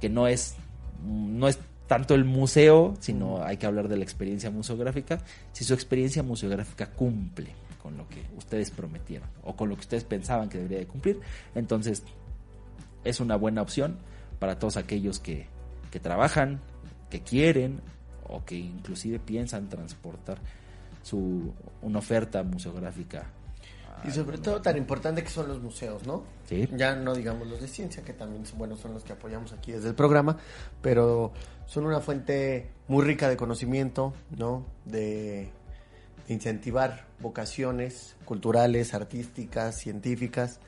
que 0.00 0.08
no 0.08 0.26
es 0.26 0.56
no 1.04 1.48
es 1.48 1.58
tanto 1.86 2.14
el 2.14 2.24
museo, 2.24 2.94
sino 3.00 3.44
hay 3.44 3.58
que 3.58 3.66
hablar 3.66 3.88
de 3.88 3.96
la 3.96 4.04
experiencia 4.04 4.50
museográfica, 4.50 5.20
si 5.52 5.64
su 5.64 5.74
experiencia 5.74 6.22
museográfica 6.22 6.90
cumple 6.90 7.50
con 7.82 7.98
lo 7.98 8.08
que 8.08 8.22
ustedes 8.36 8.70
prometieron 8.70 9.28
o 9.42 9.54
con 9.54 9.68
lo 9.68 9.74
que 9.74 9.82
ustedes 9.82 10.04
pensaban 10.04 10.48
que 10.48 10.56
debería 10.56 10.78
de 10.78 10.86
cumplir, 10.86 11.20
entonces 11.54 12.02
es 13.04 13.20
una 13.20 13.36
buena 13.36 13.60
opción 13.60 13.98
para 14.38 14.58
todos 14.58 14.78
aquellos 14.78 15.20
que, 15.20 15.46
que 15.90 16.00
trabajan, 16.00 16.60
que 17.10 17.20
quieren 17.20 17.80
o 18.26 18.44
que 18.44 18.56
inclusive 18.56 19.18
piensan 19.18 19.68
transportar 19.68 20.38
su 21.04 21.52
una 21.82 21.98
oferta 22.00 22.42
museográfica. 22.42 23.30
Y 24.06 24.10
sobre 24.10 24.36
todo 24.36 24.60
tan 24.60 24.76
importante 24.76 25.22
que 25.22 25.30
son 25.30 25.48
los 25.48 25.62
museos, 25.62 26.06
¿no? 26.06 26.24
Sí. 26.46 26.68
Ya 26.76 26.94
no 26.94 27.14
digamos 27.14 27.46
los 27.46 27.60
de 27.60 27.68
ciencia, 27.68 28.02
que 28.02 28.12
también 28.12 28.44
son, 28.44 28.58
bueno, 28.58 28.76
son 28.76 28.92
los 28.92 29.02
que 29.02 29.14
apoyamos 29.14 29.52
aquí 29.52 29.72
desde 29.72 29.88
el 29.88 29.94
programa, 29.94 30.36
pero 30.82 31.32
son 31.66 31.86
una 31.86 32.00
fuente 32.00 32.70
muy 32.86 33.04
rica 33.04 33.30
de 33.30 33.36
conocimiento, 33.36 34.12
¿no? 34.36 34.66
De, 34.84 35.50
de 36.26 36.34
incentivar 36.34 37.06
vocaciones 37.20 38.16
culturales, 38.26 38.92
artísticas, 38.92 39.78
científicas, 39.78 40.60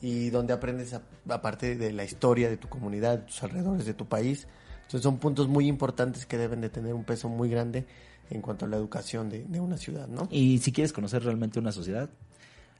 y 0.00 0.30
donde 0.30 0.52
aprendes 0.52 0.94
aparte 1.28 1.76
de 1.76 1.92
la 1.92 2.04
historia 2.04 2.48
de 2.48 2.56
tu 2.56 2.68
comunidad, 2.68 3.18
de 3.18 3.24
tus 3.24 3.42
alrededores, 3.42 3.84
de 3.84 3.94
tu 3.94 4.06
país. 4.06 4.46
Entonces 4.76 5.02
son 5.02 5.18
puntos 5.18 5.48
muy 5.48 5.66
importantes 5.66 6.24
que 6.24 6.38
deben 6.38 6.60
de 6.62 6.70
tener 6.70 6.94
un 6.94 7.04
peso 7.04 7.28
muy 7.28 7.50
grande 7.50 7.86
en 8.30 8.42
cuanto 8.42 8.66
a 8.66 8.68
la 8.68 8.76
educación 8.76 9.28
de, 9.30 9.44
de 9.44 9.60
una 9.60 9.76
ciudad, 9.76 10.08
¿no? 10.08 10.28
Y 10.30 10.58
si 10.58 10.72
quieres 10.72 10.92
conocer 10.92 11.22
realmente 11.24 11.58
una 11.58 11.72
sociedad, 11.72 12.10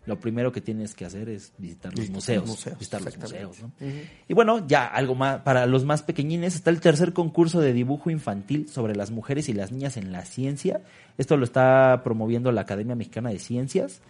lo 0.09 0.19
primero 0.19 0.51
que 0.51 0.63
tienes 0.63 0.95
que 0.95 1.05
hacer 1.05 1.29
es 1.29 1.53
visitar 1.59 1.97
los 1.97 2.09
museos. 2.09 2.65
visitar 2.79 3.03
los 3.03 3.19
museos. 3.19 3.59
Y 4.27 4.33
bueno, 4.33 4.67
ya 4.67 4.87
algo 4.87 5.15
más 5.15 5.43
para 5.43 5.67
los 5.67 5.85
más 5.85 6.03
pequeñines 6.03 6.55
está 6.55 6.71
el 6.71 6.81
tercer 6.81 7.13
concurso 7.13 7.61
de 7.61 7.75
dibujo 7.75 8.09
infantil 8.09 8.71
sobre 8.71 8.97
las 8.97 9.11
mujeres 9.11 9.51
y 9.51 9.53
las 9.53 9.71
niñas 9.71 9.99
en 9.99 10.11
la 10.11 10.25
ciencia. 10.25 10.81
Esto 11.19 11.37
lo 11.37 11.45
está 11.45 12.01
promoviendo 12.03 12.51
la 12.53 12.63
Academia 12.63 12.95
Mexicana 12.95 13.29
de 13.29 13.39
Ciencias. 13.39 14.01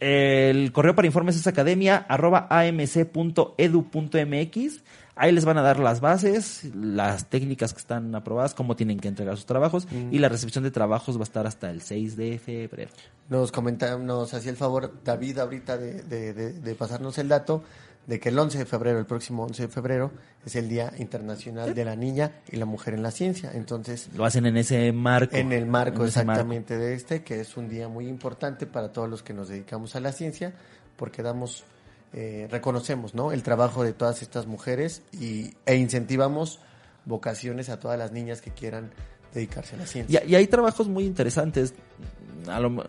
El 0.00 0.72
correo 0.72 0.94
para 0.94 1.06
informes 1.06 1.36
es 1.36 1.46
academia 1.46 1.98
arroba 2.08 2.46
amc.edu.mx. 2.48 3.54
Ahí 5.16 5.30
les 5.30 5.44
van 5.44 5.58
a 5.58 5.62
dar 5.62 5.78
las 5.78 6.00
bases, 6.00 6.64
las 6.74 7.26
técnicas 7.30 7.72
que 7.72 7.78
están 7.78 8.14
aprobadas, 8.16 8.52
cómo 8.54 8.74
tienen 8.74 8.98
que 8.98 9.06
entregar 9.08 9.36
sus 9.36 9.46
trabajos 9.46 9.86
y 10.10 10.18
la 10.18 10.28
recepción 10.28 10.64
de 10.64 10.72
trabajos 10.72 11.16
va 11.16 11.20
a 11.20 11.24
estar 11.24 11.46
hasta 11.46 11.70
el 11.70 11.82
6 11.82 12.16
de 12.16 12.38
febrero. 12.40 12.90
Nos 13.28 13.52
comenta, 13.52 13.96
nos 13.96 14.34
hacía 14.34 14.50
el 14.50 14.56
favor 14.56 14.92
David 15.04 15.38
ahorita 15.38 15.78
de, 15.78 16.02
de- 16.02 16.32
de- 16.34 16.52
de 16.54 16.74
pasarnos 16.74 17.16
el 17.18 17.28
dato 17.28 17.62
de 18.08 18.18
que 18.20 18.28
el 18.28 18.38
11 18.38 18.58
de 18.58 18.66
febrero, 18.66 18.98
el 18.98 19.06
próximo 19.06 19.44
11 19.44 19.62
de 19.62 19.68
febrero, 19.68 20.10
es 20.44 20.56
el 20.56 20.68
Día 20.68 20.92
Internacional 20.98 21.74
de 21.74 21.84
la 21.86 21.96
Niña 21.96 22.32
y 22.50 22.56
la 22.56 22.66
Mujer 22.66 22.92
en 22.94 23.02
la 23.02 23.10
Ciencia. 23.12 23.52
Entonces, 23.54 24.10
Lo 24.14 24.24
hacen 24.26 24.44
en 24.46 24.56
ese 24.58 24.92
marco. 24.92 25.34
en 25.36 25.52
el 25.52 25.64
marco 25.66 26.02
En 26.02 26.08
ese 26.08 26.18
marco. 26.24 26.32
exactamente 26.40 26.76
de 26.76 26.92
este, 26.94 27.22
que 27.22 27.40
es 27.40 27.56
un 27.56 27.68
día 27.70 27.88
muy 27.88 28.08
importante 28.08 28.66
para 28.66 28.92
todos 28.92 29.08
los 29.08 29.22
que 29.22 29.32
nos 29.32 29.48
dedicamos 29.48 29.94
a 29.96 30.00
la 30.00 30.12
ciencia, 30.12 30.52
porque 30.96 31.22
damos, 31.22 31.64
eh, 32.14 32.48
reconocemos 32.50 33.14
¿no? 33.14 33.32
el 33.32 33.42
trabajo 33.42 33.82
de 33.84 33.92
todas 33.92 34.22
estas 34.22 34.46
mujeres 34.46 35.02
y, 35.12 35.52
e 35.66 35.74
incentivamos 35.76 36.60
vocaciones 37.04 37.68
a 37.68 37.78
todas 37.80 37.98
las 37.98 38.12
niñas 38.12 38.40
que 38.40 38.50
quieran 38.50 38.90
dedicarse 39.34 39.74
a 39.74 39.78
la 39.80 39.86
ciencia. 39.86 40.22
Y, 40.24 40.30
y 40.32 40.34
hay 40.36 40.46
trabajos 40.46 40.88
muy 40.88 41.04
interesantes. 41.04 41.74
A 42.48 42.60
lo- 42.60 42.84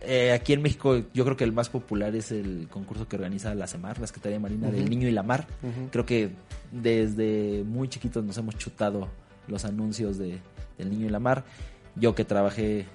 Eh, 0.00 0.30
aquí 0.32 0.52
en 0.52 0.62
México 0.62 0.96
yo 1.12 1.24
creo 1.24 1.36
que 1.36 1.42
el 1.42 1.52
más 1.52 1.68
popular 1.68 2.14
es 2.14 2.30
el 2.30 2.68
concurso 2.70 3.08
que 3.08 3.16
organiza 3.16 3.52
la 3.56 3.66
CEMAR, 3.66 3.98
la 3.98 4.06
Secretaría 4.06 4.38
Marina 4.38 4.70
del. 4.70 4.88
Niño 4.88 5.08
y 5.08 5.10
la 5.10 5.24
Mar. 5.24 5.46
Creo 5.90 6.06
que 6.06 6.30
desde 6.70 7.64
muy 7.66 7.88
chiquitos 7.88 8.22
nos 8.24 8.38
hemos 8.38 8.56
chutado 8.56 9.08
los 9.48 9.64
anuncios 9.64 10.16
de, 10.16 10.38
del 10.78 10.90
Niño 10.90 11.06
y 11.06 11.10
la 11.10 11.18
Mar. 11.18 11.44
Yo 11.96 12.14
que 12.14 12.24
trabajé 12.24 12.86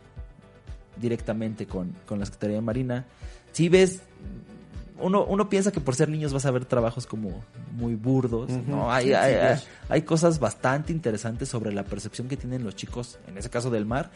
directamente 1.00 1.66
con, 1.66 1.94
con 2.06 2.20
la 2.20 2.26
Secretaría 2.26 2.62
Marina, 2.62 3.06
si 3.52 3.68
ves, 3.70 4.02
uno, 5.00 5.26
uno 5.26 5.50
piensa 5.50 5.72
que 5.72 5.80
por 5.82 5.96
ser 5.96 6.10
niños 6.10 6.34
vas 6.34 6.46
a 6.46 6.52
ver 6.52 6.66
trabajos 6.66 7.06
como 7.08 7.44
muy 7.72 7.96
burdos. 7.96 8.50
¿no? 8.68 8.92
Hay, 8.92 9.06
Sí, 9.08 9.14
hay, 9.14 9.58
sí, 9.58 9.66
hay- 9.90 10.02
cosas 10.04 10.40
bastante 10.40 10.92
interesantes 10.92 11.50
sobre 11.50 11.72
la 11.74 11.84
percepción 11.84 12.28
que 12.28 12.38
tienen 12.38 12.64
los 12.64 12.76
chicos, 12.76 13.20
en 13.28 13.38
ese 13.38 13.50
caso 13.50 13.70
del 13.70 13.86
mar, 13.86 14.12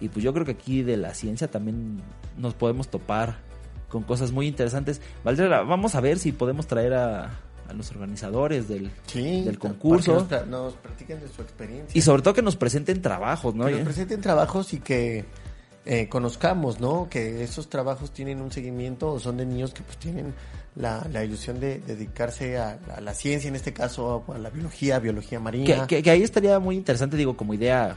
y 0.00 0.08
pues 0.08 0.24
yo 0.24 0.32
creo 0.32 0.44
que 0.44 0.52
aquí 0.52 0.82
de 0.82 0.96
la 0.96 1.14
ciencia 1.14 1.48
también 1.50 2.00
nos 2.38 2.54
podemos 2.54 2.88
topar 2.88 3.36
con 3.88 4.02
cosas 4.04 4.32
muy 4.32 4.46
interesantes. 4.46 5.00
Valdrera, 5.24 5.62
vamos 5.62 5.94
a 5.94 6.00
ver 6.00 6.18
si 6.18 6.32
podemos 6.32 6.66
traer 6.66 6.94
a, 6.94 7.24
a 7.68 7.72
los 7.74 7.90
organizadores 7.90 8.68
del, 8.68 8.90
Sí, 9.06 9.42
del 9.42 9.58
concurso 9.58 10.26
que 10.28 10.36
Nos, 10.36 10.46
nos 10.48 10.72
practiquen 10.74 11.20
de 11.20 11.28
su 11.28 11.42
experiencia. 11.42 11.96
y 11.96 12.00
sobre 12.02 12.22
todo 12.22 12.32
que 12.34 12.42
nos 12.42 12.56
presenten 12.56 13.02
trabajos, 13.02 13.54
¿no? 13.54 13.66
que 13.66 13.72
nos 13.72 13.82
presenten 13.82 14.20
trabajos 14.20 14.72
y 14.72 14.78
que 14.80 15.24
eh, 15.84 16.08
conozcamos, 16.08 16.80
¿no? 16.80 17.08
Que 17.10 17.42
esos 17.42 17.68
trabajos 17.68 18.12
tienen 18.12 18.40
un 18.40 18.52
seguimiento 18.52 19.12
o 19.12 19.18
son 19.20 19.36
de 19.36 19.46
niños 19.46 19.72
que 19.74 19.82
pues 19.82 19.96
tienen 19.98 20.34
la, 20.76 21.06
la 21.12 21.24
ilusión 21.24 21.58
de 21.60 21.80
dedicarse 21.80 22.56
a, 22.58 22.78
la 23.00 23.12
ciencia, 23.14 23.48
en 23.48 23.56
este 23.56 23.72
caso 23.72 24.24
a 24.32 24.38
la 24.38 24.48
biología, 24.50 24.98
biología 24.98 25.40
marina. 25.40 25.86
que- 25.86 26.02
que 26.02 26.10
ahí 26.10 26.22
estaría 26.22 26.58
muy 26.58 26.76
interesante, 26.76 27.16
digo, 27.16 27.36
como 27.36 27.52
idea 27.54 27.96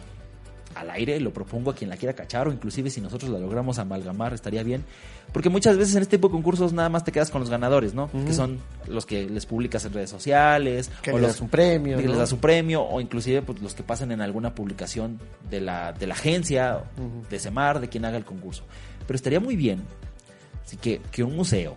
al 0.75 0.89
aire, 0.91 1.19
lo 1.19 1.33
propongo 1.33 1.71
a 1.71 1.75
quien 1.75 1.89
la 1.89 1.97
quiera 1.97 2.13
cachar, 2.13 2.47
o 2.47 2.51
inclusive 2.51 2.89
si 2.89 3.01
nosotros 3.01 3.31
la 3.31 3.39
logramos 3.39 3.79
amalgamar, 3.79 4.33
estaría 4.33 4.63
bien. 4.63 4.83
Porque 5.31 5.49
muchas 5.49 5.77
veces 5.77 5.95
en 5.95 6.03
este 6.03 6.17
tipo 6.17 6.27
de 6.27 6.33
concursos 6.33 6.73
nada 6.73 6.89
más 6.89 7.03
te 7.03 7.11
quedas 7.11 7.31
con 7.31 7.41
los 7.41 7.49
ganadores, 7.49 7.93
¿no? 7.93 8.09
Que 8.11 8.33
son 8.33 8.59
los 8.87 9.05
que 9.05 9.27
les 9.29 9.45
publicas 9.45 9.83
en 9.85 9.93
redes 9.93 10.09
sociales. 10.09 10.91
Que 11.01 11.11
o 11.11 11.13
les 11.13 11.23
los, 11.23 11.31
das 11.31 11.41
un 11.41 11.49
premio, 11.49 11.97
que 11.97 12.03
¿no? 12.03 12.09
les 12.09 12.17
das 12.17 12.31
un 12.31 12.39
premio, 12.39 12.83
o 12.83 13.01
inclusive 13.01 13.41
pues, 13.41 13.61
los 13.61 13.73
que 13.73 13.83
pasan 13.83 14.11
en 14.11 14.21
alguna 14.21 14.53
publicación 14.53 15.19
de 15.49 15.61
la, 15.61 15.93
de 15.93 16.07
la 16.07 16.13
agencia, 16.13 16.83
de 17.29 17.39
Semar, 17.39 17.79
de 17.79 17.89
quien 17.89 18.05
haga 18.05 18.17
el 18.17 18.25
concurso. 18.25 18.63
Pero 19.07 19.15
estaría 19.15 19.39
muy 19.39 19.55
bien 19.55 19.83
así 20.65 20.77
que, 20.77 21.01
que 21.11 21.23
un 21.23 21.35
museo, 21.35 21.75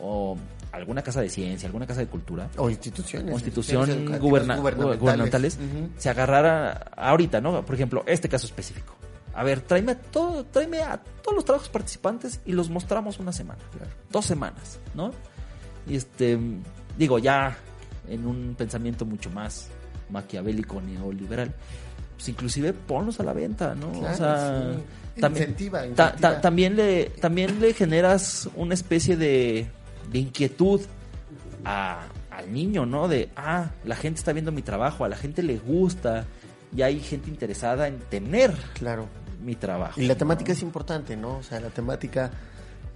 o 0.00 0.36
alguna 0.72 1.02
casa 1.02 1.20
de 1.20 1.28
ciencia, 1.28 1.66
alguna 1.66 1.86
casa 1.86 2.00
de 2.00 2.06
cultura, 2.06 2.48
o 2.56 2.70
instituciones. 2.70 3.32
o 3.32 3.36
instituciones 3.36 3.96
guberna- 4.20 4.56
gubernamentales, 4.56 5.58
se 5.96 6.08
agarrara 6.10 6.90
ahorita, 6.96 7.40
¿no? 7.40 7.64
Por 7.64 7.74
ejemplo, 7.74 8.04
este 8.06 8.28
caso 8.28 8.46
específico. 8.46 8.94
A 9.34 9.44
ver, 9.44 9.60
tráeme 9.60 9.92
a, 9.92 9.98
todo, 9.98 10.44
tráeme 10.44 10.80
a 10.82 10.98
todos 11.22 11.36
los 11.36 11.44
trabajos 11.44 11.68
participantes 11.68 12.40
y 12.44 12.52
los 12.52 12.68
mostramos 12.68 13.18
una 13.20 13.32
semana, 13.32 13.60
dos 14.10 14.26
semanas, 14.26 14.78
¿no? 14.94 15.12
Y 15.86 15.96
este, 15.96 16.38
digo, 16.98 17.18
ya 17.18 17.56
en 18.08 18.26
un 18.26 18.54
pensamiento 18.56 19.04
mucho 19.06 19.30
más 19.30 19.68
maquiavélico, 20.10 20.80
neoliberal, 20.80 21.54
pues 22.16 22.28
inclusive 22.28 22.72
ponlos 22.72 23.20
a 23.20 23.22
la 23.22 23.32
venta, 23.32 23.74
¿no? 23.74 23.92
Claro, 23.92 24.14
o 24.14 24.16
sea, 24.16 24.72
sí. 24.74 25.20
también, 25.20 25.42
Incentiva, 25.50 25.78
ta- 25.80 25.86
incentiva. 25.86 26.18
ta- 26.18 26.40
también, 26.40 26.76
le, 26.76 27.04
también 27.20 27.60
le 27.60 27.72
generas 27.72 28.48
una 28.56 28.74
especie 28.74 29.16
de, 29.16 29.68
de 30.10 30.18
inquietud 30.18 30.80
a- 31.64 32.02
al 32.30 32.52
niño, 32.52 32.86
¿no? 32.86 33.08
De, 33.08 33.28
ah, 33.36 33.70
la 33.84 33.96
gente 33.96 34.18
está 34.18 34.32
viendo 34.32 34.52
mi 34.52 34.62
trabajo, 34.62 35.04
a 35.04 35.08
la 35.08 35.16
gente 35.16 35.42
le 35.42 35.58
gusta, 35.58 36.24
y 36.74 36.82
hay 36.82 37.00
gente 37.00 37.28
interesada 37.28 37.88
en 37.88 37.98
tener 37.98 38.52
Claro. 38.74 39.06
mi 39.44 39.56
trabajo. 39.56 40.00
Y 40.00 40.06
la 40.06 40.14
temática 40.14 40.52
es 40.52 40.62
importante, 40.62 41.16
¿no? 41.16 41.38
O 41.38 41.42
sea, 41.42 41.60
la 41.60 41.70
temática, 41.70 42.30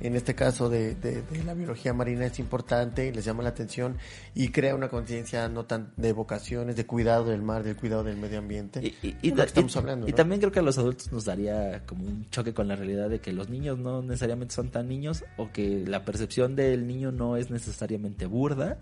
en 0.00 0.16
este 0.16 0.34
caso 0.34 0.68
de, 0.68 0.94
de- 0.96 1.22
de 1.22 1.44
la 1.44 1.54
biología 1.54 1.92
marina, 1.94 2.26
es 2.26 2.38
importante, 2.38 3.12
les 3.12 3.24
llama 3.24 3.42
la 3.42 3.50
atención 3.50 3.96
y 4.34 4.48
crea 4.48 4.74
una 4.74 4.88
conciencia 4.88 5.48
no 5.48 5.64
tan 5.66 5.92
de 5.96 6.12
vocaciones, 6.12 6.76
de 6.76 6.84
cuidado 6.86 7.24
del 7.26 7.42
mar, 7.42 7.62
del 7.62 7.76
cuidado 7.76 8.02
del 8.04 8.16
medio 8.16 8.38
ambiente. 8.38 8.80
Y, 8.82 9.06
y- 9.06 9.16
y 9.22 9.40
estamos 9.40 9.74
y- 9.74 9.78
hablando, 9.78 10.06
y 10.08 10.10
¿no? 10.10 10.16
también 10.16 10.40
creo 10.40 10.52
que 10.52 10.58
a 10.58 10.62
los 10.62 10.76
adultos 10.78 11.10
nos 11.12 11.24
daría 11.24 11.82
como 11.86 12.04
un 12.04 12.28
choque 12.30 12.52
con 12.52 12.68
la 12.68 12.76
realidad 12.76 13.08
de 13.08 13.20
que 13.20 13.32
los 13.32 13.48
niños 13.48 13.78
no 13.78 14.02
necesariamente 14.02 14.54
son 14.54 14.70
tan 14.70 14.88
niños 14.88 15.24
o 15.36 15.50
que 15.52 15.84
la 15.86 16.04
percepción 16.04 16.56
del 16.56 16.86
niño 16.86 17.12
no 17.12 17.36
es 17.36 17.50
necesariamente 17.50 18.26
burda. 18.26 18.78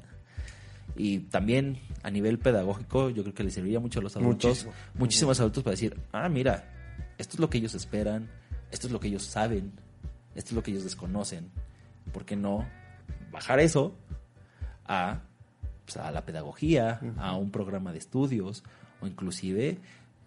Y 0.96 1.20
también 1.20 1.78
a 2.02 2.10
nivel 2.10 2.38
pedagógico 2.38 3.08
yo 3.10 3.22
creo 3.22 3.34
que 3.34 3.44
les 3.44 3.54
serviría 3.54 3.80
mucho 3.80 4.00
a 4.00 4.02
los 4.02 4.14
adultos, 4.16 4.48
Muchísimo. 4.66 4.72
muchísimos 4.94 5.40
adultos 5.40 5.62
para 5.62 5.72
decir, 5.72 5.96
ah, 6.12 6.28
mira, 6.28 6.64
esto 7.16 7.36
es 7.36 7.40
lo 7.40 7.48
que 7.48 7.58
ellos 7.58 7.74
esperan, 7.74 8.28
esto 8.70 8.88
es 8.88 8.92
lo 8.92 9.00
que 9.00 9.08
ellos 9.08 9.22
saben, 9.22 9.72
esto 10.34 10.50
es 10.50 10.52
lo 10.52 10.62
que 10.62 10.70
ellos 10.70 10.84
desconocen. 10.84 11.50
¿Por 12.12 12.24
qué 12.24 12.36
no 12.36 12.66
bajar 13.30 13.60
eso 13.60 13.94
a, 14.86 15.20
pues, 15.84 15.96
a 15.96 16.10
la 16.10 16.24
pedagogía, 16.24 17.00
a 17.18 17.36
un 17.36 17.50
programa 17.50 17.92
de 17.92 17.98
estudios 17.98 18.62
o 19.00 19.06
inclusive 19.06 19.78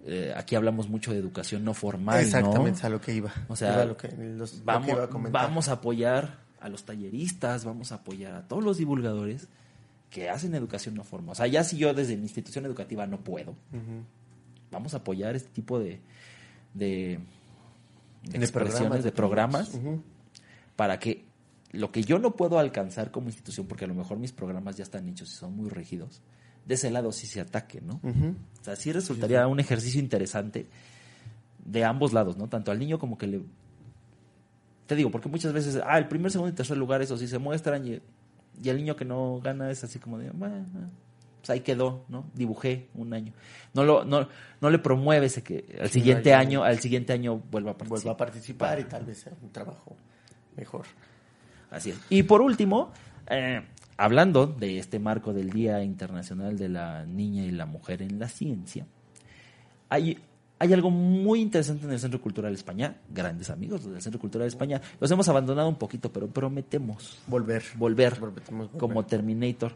eh, 0.08 0.34
aquí 0.36 0.56
hablamos 0.56 0.88
mucho 0.89 1.12
de 1.12 1.18
educación 1.18 1.64
no 1.64 1.74
formal, 1.74 2.16
¿no? 2.18 2.22
Exactamente, 2.22 2.80
es 2.80 2.84
a 2.86 2.89
lo 2.89 3.01
que 3.01 3.14
iba. 3.14 3.34
O 3.47 3.56
sea, 3.56 3.74
Iba 3.74 3.82
a 3.82 3.86
lo 3.86 3.97
que, 3.97 4.08
los- 4.10 4.53
lo 4.53 4.60
que 4.60 4.64
vamos, 4.66 4.89
iba 4.89 5.03
a 5.03 5.10
comentar. 5.10 5.41
vamos 5.43 5.68
a 5.68 5.74
apoyar 5.74 6.38
a 6.60 6.70
los 6.70 6.84
talleristas, 6.86 7.66
vamos 7.66 7.91
a 7.91 7.95
apoyar 7.95 8.34
a 8.36 8.47
todos 8.47 8.64
los 8.64 8.78
divulgadores 8.78 9.47
que 10.12 10.30
hacen 10.30 10.53
educación 10.56 10.95
no 10.95 11.03
formal. 11.03 11.32
O 11.34 11.36
sea, 11.36 11.47
ya 11.47 11.64
si 11.64 11.78
yo 11.78 11.93
desde 11.93 12.16
mi 12.18 12.24
institución 12.24 12.66
educativa 12.66 13.06
no 13.08 13.20
puedo, 13.22 13.56
vamos 14.72 14.93
a 14.93 14.97
apoyar 14.97 15.36
este 15.36 15.49
tipo 15.49 15.80
de, 15.80 15.99
De 16.76 17.20
expresiones, 18.34 18.51
programas, 18.51 19.03
de 19.03 19.11
programas, 19.11 19.71
para 20.76 20.99
que 20.99 21.26
lo 21.71 21.91
que 21.91 22.03
yo 22.03 22.19
no 22.19 22.36
puedo 22.36 22.57
alcanzar 22.57 23.11
como 23.11 23.28
institución, 23.28 23.67
porque 23.67 23.86
a 23.86 23.88
lo 23.88 23.95
mejor 23.95 24.17
mis 24.17 24.32
programas 24.32 24.78
ya 24.78 24.84
están 24.84 25.07
hechos 25.09 25.32
y 25.32 25.36
son 25.36 25.55
muy 25.55 25.69
rígidos, 25.69 26.21
de 26.65 26.76
ese 26.76 26.89
lado 26.89 27.11
sí 27.11 27.28
se 27.28 27.41
ataque, 27.41 27.82
¿no? 27.82 27.99
O 28.03 28.63
sea, 28.63 28.76
sí 28.76 28.91
resultaría 28.91 29.47
un 29.47 29.59
ejercicio 29.59 29.99
interesante 29.99 30.67
de 31.63 31.84
ambos 31.84 32.13
lados, 32.13 32.38
¿no? 32.38 32.47
Tanto 32.47 32.71
al 32.71 32.80
niño 32.80 32.99
como 32.99 33.17
que 33.17 33.28
le... 33.28 33.41
Te 34.88 34.95
digo, 34.95 35.09
porque 35.09 35.30
muchas 35.30 35.51
veces, 35.51 35.82
ah, 35.86 35.97
el 35.97 36.07
primer, 36.07 36.32
segundo 36.32 36.51
y 36.51 36.55
tercer 36.55 36.78
lugar, 36.78 37.01
eso 37.01 37.17
sí 37.17 37.28
se 37.28 37.39
muestran 37.39 37.88
y, 37.88 37.99
y 38.63 38.69
el 38.69 38.78
niño 38.78 38.95
que 38.95 39.05
no 39.05 39.39
gana 39.43 39.71
es 39.71 39.84
así 39.84 39.99
como 39.99 40.17
de, 40.19 40.30
bueno, 40.30 40.65
pues 41.46 41.52
ahí 41.52 41.60
quedó, 41.60 42.06
¿no? 42.10 42.26
Dibujé 42.34 42.88
un 42.96 43.14
año. 43.14 43.32
No 43.76 43.84
lo, 43.84 44.04
no, 44.04 44.28
no 44.62 44.70
le 44.72 44.80
promueve 44.80 45.28
ese 45.28 45.43
que 45.43 45.78
al 45.80 45.89
Sí, 45.89 46.00
siguiente 46.00 46.32
no, 46.32 46.38
año, 46.38 46.64
al 46.64 46.80
siguiente 46.80 47.14
año 47.14 47.39
vuelva 47.52 47.72
a 47.72 47.78
participar. 47.78 48.00
Vuelva 48.02 48.12
a 48.14 48.18
participar 48.18 48.80
y 48.80 48.84
tal 48.86 49.06
vez 49.06 49.20
sea 49.20 49.34
un 49.39 49.52
trabajo 49.52 49.96
mejor. 50.58 50.86
Así 51.70 51.91
es. 51.91 52.00
Y 52.10 52.24
por 52.24 52.41
último, 52.41 52.91
eh, 53.30 53.62
hablando 53.96 54.48
de 54.48 54.80
este 54.80 54.98
marco 54.98 55.34
del 55.34 55.52
Día 55.52 55.84
Internacional 55.84 56.58
de 56.58 56.70
la 56.70 57.06
Niña 57.06 57.43
y 57.43 57.52
la 57.52 57.68
Mujer 57.68 58.02
en 58.02 58.18
la 58.18 58.28
Ciencia, 58.28 58.88
hay, 59.89 60.18
hay 60.58 60.74
algo 60.74 60.89
muy 60.89 61.41
interesante 61.41 61.86
en 61.86 61.91
el 61.91 62.00
Centro 62.00 62.20
Cultural 62.20 62.52
España, 62.56 62.96
grandes 63.14 63.52
amigos 63.52 63.86
del 63.86 64.02
Centro 64.02 64.20
Cultural 64.20 64.48
España, 64.48 64.82
los 65.00 65.12
hemos 65.12 65.30
abandonado 65.30 65.70
un 65.70 65.76
poquito, 65.76 66.12
pero 66.12 66.28
prometemos 66.28 67.20
Volver. 67.28 67.64
volver, 67.76 68.16
Prometemos 68.16 68.68
volver. 68.72 68.80
como 68.80 69.06
Terminator. 69.06 69.74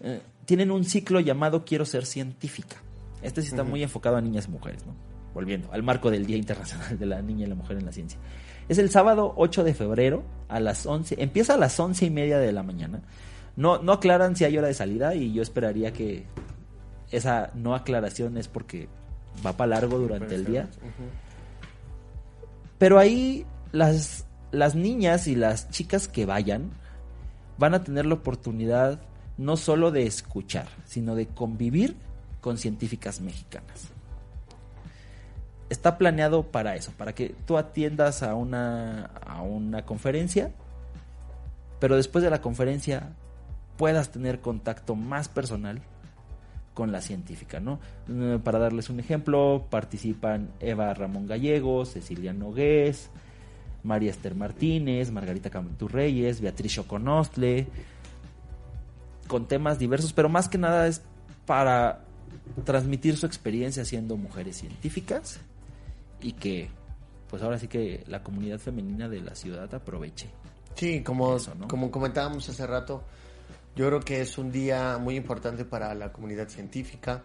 Eh, 0.00 0.20
tienen 0.46 0.70
un 0.70 0.84
ciclo 0.84 1.20
llamado 1.20 1.64
Quiero 1.64 1.84
ser 1.84 2.06
científica. 2.06 2.76
Este 3.22 3.42
sí 3.42 3.48
está 3.48 3.64
muy 3.64 3.82
enfocado 3.82 4.16
a 4.16 4.20
niñas 4.20 4.46
y 4.48 4.50
mujeres, 4.50 4.84
¿no? 4.86 4.94
Volviendo 5.34 5.70
al 5.72 5.82
marco 5.82 6.10
del 6.10 6.26
Día 6.26 6.36
Internacional 6.36 6.98
de 6.98 7.06
la 7.06 7.22
Niña 7.22 7.46
y 7.46 7.48
la 7.48 7.54
Mujer 7.54 7.76
en 7.76 7.86
la 7.86 7.92
Ciencia. 7.92 8.18
Es 8.68 8.78
el 8.78 8.90
sábado 8.90 9.34
8 9.36 9.64
de 9.64 9.74
febrero 9.74 10.24
a 10.48 10.58
las 10.60 10.86
11. 10.86 11.16
Empieza 11.22 11.54
a 11.54 11.56
las 11.56 11.78
11 11.78 12.06
y 12.06 12.10
media 12.10 12.38
de 12.38 12.52
la 12.52 12.62
mañana. 12.62 13.02
No, 13.56 13.82
no 13.82 13.92
aclaran 13.92 14.36
si 14.36 14.44
hay 14.44 14.56
hora 14.56 14.68
de 14.68 14.74
salida 14.74 15.14
y 15.14 15.32
yo 15.32 15.42
esperaría 15.42 15.92
que 15.92 16.24
esa 17.10 17.50
no 17.54 17.74
aclaración 17.74 18.38
es 18.38 18.48
porque 18.48 18.88
va 19.44 19.56
para 19.56 19.70
largo 19.70 19.98
durante 19.98 20.34
el 20.34 20.44
día. 20.44 20.68
Pero 22.78 22.98
ahí 22.98 23.44
las, 23.72 24.26
las 24.50 24.74
niñas 24.74 25.26
y 25.26 25.34
las 25.34 25.68
chicas 25.70 26.08
que 26.08 26.24
vayan 26.24 26.70
van 27.58 27.74
a 27.74 27.84
tener 27.84 28.06
la 28.06 28.14
oportunidad 28.14 29.00
no 29.40 29.56
solo 29.56 29.90
de 29.90 30.06
escuchar, 30.06 30.68
sino 30.84 31.14
de 31.14 31.26
convivir 31.26 31.96
con 32.42 32.58
científicas 32.58 33.22
mexicanas. 33.22 33.88
Está 35.70 35.96
planeado 35.96 36.42
para 36.42 36.76
eso, 36.76 36.92
para 36.98 37.14
que 37.14 37.34
tú 37.46 37.56
atiendas 37.56 38.22
a 38.22 38.34
una, 38.34 39.06
a 39.06 39.40
una 39.40 39.86
conferencia, 39.86 40.50
pero 41.78 41.96
después 41.96 42.22
de 42.22 42.28
la 42.28 42.42
conferencia 42.42 43.14
puedas 43.78 44.12
tener 44.12 44.40
contacto 44.40 44.94
más 44.94 45.28
personal 45.28 45.80
con 46.74 46.92
la 46.92 47.00
científica, 47.00 47.60
¿no? 47.60 47.80
Eh, 48.10 48.38
Para 48.44 48.58
darles 48.58 48.90
un 48.90 49.00
ejemplo, 49.00 49.66
participan 49.70 50.50
Eva 50.60 50.92
Ramón 50.92 51.26
Gallegos, 51.26 51.92
Cecilia 51.92 52.34
Nogués, 52.34 53.08
María 53.84 54.10
Esther 54.10 54.34
Martínez, 54.34 55.10
Margarita 55.10 55.48
Cantú 55.48 55.88
Reyes, 55.88 56.42
Beatriz 56.42 56.74
Choconostle, 56.74 57.66
con 59.30 59.46
temas 59.46 59.78
diversos, 59.78 60.12
pero 60.12 60.28
más 60.28 60.48
que 60.48 60.58
nada 60.58 60.88
es 60.88 61.02
para 61.46 62.00
transmitir 62.64 63.16
su 63.16 63.26
experiencia 63.26 63.84
siendo 63.84 64.16
mujeres 64.16 64.56
científicas 64.56 65.38
y 66.20 66.32
que 66.32 66.68
pues 67.30 67.40
ahora 67.44 67.56
sí 67.56 67.68
que 67.68 68.02
la 68.08 68.24
comunidad 68.24 68.58
femenina 68.58 69.08
de 69.08 69.20
la 69.20 69.36
ciudad 69.36 69.72
aproveche. 69.72 70.28
Sí, 70.74 71.04
como, 71.04 71.36
Eso, 71.36 71.54
¿no? 71.54 71.68
como 71.68 71.92
comentábamos 71.92 72.48
hace 72.48 72.66
rato, 72.66 73.04
yo 73.76 73.86
creo 73.86 74.00
que 74.00 74.20
es 74.20 74.36
un 74.36 74.50
día 74.50 74.98
muy 74.98 75.14
importante 75.14 75.64
para 75.64 75.94
la 75.94 76.12
comunidad 76.12 76.48
científica, 76.48 77.22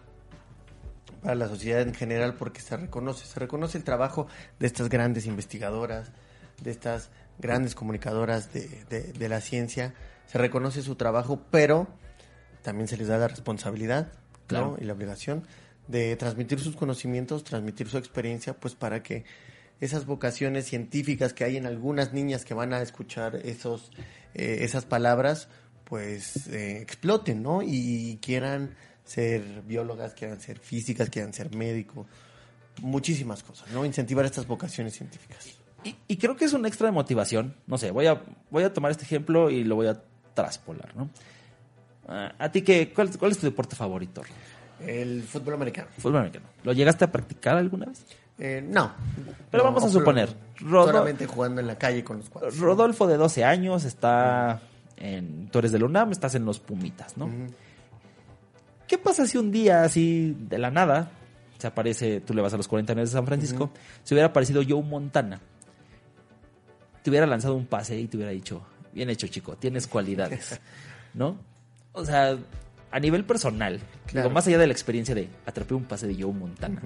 para 1.24 1.34
la 1.34 1.48
sociedad 1.48 1.80
en 1.80 1.92
general, 1.92 2.34
porque 2.34 2.60
se 2.60 2.76
reconoce, 2.76 3.26
se 3.26 3.40
reconoce 3.40 3.78
el 3.78 3.82
trabajo 3.84 4.28
de 4.60 4.68
estas 4.68 4.88
grandes 4.88 5.26
investigadoras, 5.26 6.12
de 6.62 6.70
estas 6.70 7.10
grandes 7.38 7.74
comunicadoras 7.74 8.52
de, 8.52 8.68
de- 8.88 9.12
de 9.12 9.28
la 9.28 9.40
ciencia, 9.40 9.94
se 10.26 10.38
reconoce 10.38 10.82
su 10.82 10.96
trabajo, 10.96 11.42
pero 11.50 11.86
también 12.62 12.88
se 12.88 12.96
les 12.96 13.08
da 13.08 13.18
la 13.18 13.28
responsabilidad 13.28 14.06
¿no? 14.12 14.46
Claro. 14.46 14.76
y 14.80 14.84
la 14.84 14.92
obligación 14.94 15.46
de 15.88 16.16
transmitir 16.16 16.58
sus 16.60 16.74
conocimientos, 16.76 17.44
transmitir 17.44 17.88
su 17.88 17.96
experiencia, 17.98 18.54
pues 18.54 18.74
para 18.74 19.02
que 19.02 19.24
esas 19.80 20.06
vocaciones 20.06 20.64
científicas 20.66 21.32
que 21.32 21.44
hay 21.44 21.56
en 21.56 21.66
algunas 21.66 22.12
niñas 22.12 22.44
que 22.44 22.54
van 22.54 22.72
a 22.72 22.80
escuchar 22.82 23.36
esos, 23.44 23.92
eh, 24.34 24.58
esas 24.62 24.84
palabras, 24.84 25.48
pues 25.84 26.48
eh, 26.48 26.80
exploten, 26.80 27.42
¿no? 27.42 27.62
Y 27.62 28.18
quieran 28.20 28.74
ser 29.04 29.62
biólogas, 29.62 30.14
quieran 30.14 30.40
ser 30.40 30.58
físicas, 30.58 31.10
quieran 31.10 31.32
ser 31.32 31.54
médicos, 31.54 32.06
muchísimas 32.82 33.42
cosas, 33.44 33.70
¿no? 33.70 33.84
Incentivar 33.84 34.24
estas 34.24 34.46
vocaciones 34.48 34.94
científicas. 34.94 35.58
Y, 35.86 35.94
y 36.08 36.16
creo 36.16 36.36
que 36.36 36.44
es 36.46 36.52
un 36.52 36.66
extra 36.66 36.86
de 36.86 36.92
motivación. 36.92 37.54
No 37.66 37.78
sé, 37.78 37.90
voy 37.90 38.06
a, 38.06 38.20
voy 38.50 38.64
a 38.64 38.72
tomar 38.72 38.90
este 38.90 39.04
ejemplo 39.04 39.50
y 39.50 39.62
lo 39.64 39.76
voy 39.76 39.86
a 39.86 40.00
traspolar, 40.34 40.94
¿no? 40.96 41.08
Ah, 42.08 42.32
¿A 42.38 42.50
ti 42.50 42.62
qué, 42.62 42.92
cuál, 42.92 43.10
cuál 43.18 43.30
es 43.32 43.38
tu 43.38 43.46
deporte 43.46 43.74
favorito? 43.76 44.22
El 44.84 45.22
fútbol 45.22 45.54
americano. 45.54 45.88
Fútbol 45.98 46.18
americano. 46.18 46.46
¿Lo 46.64 46.72
llegaste 46.72 47.04
a 47.04 47.10
practicar 47.12 47.56
alguna 47.56 47.86
vez? 47.86 48.04
Eh, 48.38 48.62
no. 48.68 48.92
Pero 49.50 49.62
No, 49.64 49.70
vamos 49.70 49.84
a 49.84 49.88
suponer, 49.88 50.28
Rodo- 50.60 50.86
Solamente 50.88 51.26
jugando 51.26 51.60
en 51.60 51.66
la 51.66 51.76
calle 51.78 52.04
con 52.04 52.18
los 52.18 52.28
cuadros. 52.28 52.58
Rodolfo 52.58 53.06
de 53.06 53.16
12 53.16 53.44
años 53.44 53.84
está 53.84 54.60
en... 54.98 55.48
Tú 55.50 55.58
eres 55.60 55.72
de 55.72 55.78
la 55.78 55.86
UNAM, 55.86 56.12
estás 56.12 56.34
en 56.34 56.44
los 56.44 56.60
Pumitas, 56.60 57.16
¿no? 57.16 57.30
¿Qué 58.86 58.98
pasa 58.98 59.26
si 59.26 59.38
un 59.38 59.50
día 59.50 59.82
así 59.82 60.36
de 60.38 60.58
la 60.58 60.70
nada 60.70 61.10
se 61.58 61.66
aparece, 61.66 62.20
tú 62.20 62.34
le 62.34 62.42
vas 62.42 62.52
a 62.52 62.56
los 62.58 62.68
49 62.68 63.06
de 63.08 63.12
San 63.12 63.26
Francisco, 63.26 63.70
si 64.04 64.14
hubiera 64.14 64.28
aparecido 64.28 64.62
Joe 64.68 64.82
Montana, 64.82 65.40
te 67.06 67.10
hubiera 67.10 67.24
lanzado 67.24 67.54
un 67.54 67.66
pase 67.66 67.96
y 67.96 68.08
te 68.08 68.16
hubiera 68.16 68.32
dicho, 68.32 68.66
bien 68.92 69.08
hecho 69.10 69.28
chico, 69.28 69.54
tienes 69.54 69.86
cualidades, 69.86 70.60
¿no? 71.14 71.36
O 71.92 72.04
sea, 72.04 72.36
a 72.90 72.98
nivel 72.98 73.24
personal, 73.24 73.78
Claro. 74.06 74.26
digo, 74.28 74.34
más 74.34 74.44
allá 74.48 74.58
de 74.58 74.66
la 74.66 74.72
experiencia 74.72 75.14
de 75.14 75.28
atrapé 75.46 75.74
un 75.74 75.84
pase 75.84 76.08
de 76.08 76.20
Joe 76.20 76.32
Montana, 76.32 76.80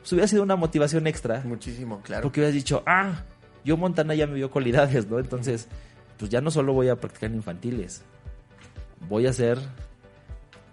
pues 0.00 0.12
hubiera 0.12 0.26
sido 0.26 0.42
una 0.42 0.56
motivación 0.56 1.06
extra. 1.06 1.40
Muchísimo, 1.44 2.00
claro. 2.02 2.22
Porque 2.24 2.40
hubieras 2.40 2.54
dicho, 2.54 2.82
ah, 2.84 3.22
Joe 3.64 3.76
Montana 3.76 4.16
ya 4.16 4.26
me 4.26 4.34
vio 4.34 4.50
cualidades, 4.50 5.06
¿no? 5.06 5.20
Entonces, 5.20 5.68
pues 6.18 6.28
ya 6.28 6.40
no 6.40 6.50
solo 6.50 6.72
voy 6.72 6.88
a 6.88 6.96
practicar 6.96 7.30
en 7.30 7.36
infantiles, 7.36 8.02
voy 9.08 9.28
a 9.28 9.30
hacer 9.30 9.60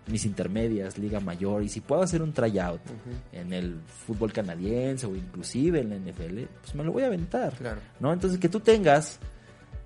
mis 0.07 0.25
intermedias, 0.25 0.97
liga 0.97 1.19
mayor, 1.19 1.63
y 1.63 1.69
si 1.69 1.79
puedo 1.79 2.01
hacer 2.01 2.21
un 2.21 2.33
tryout 2.33 2.81
en 3.31 3.53
el 3.53 3.79
fútbol 4.05 4.33
canadiense 4.33 5.05
o 5.07 5.15
inclusive 5.15 5.79
en 5.79 5.89
la 5.91 5.95
NFL, 5.95 6.43
pues 6.61 6.75
me 6.75 6.83
lo 6.83 6.91
voy 6.91 7.03
a 7.03 7.07
aventar, 7.07 7.55
Claro. 7.55 7.79
¿no? 7.99 8.11
Entonces 8.11 8.39
que 8.39 8.49
tú 8.49 8.59
tengas 8.59 9.19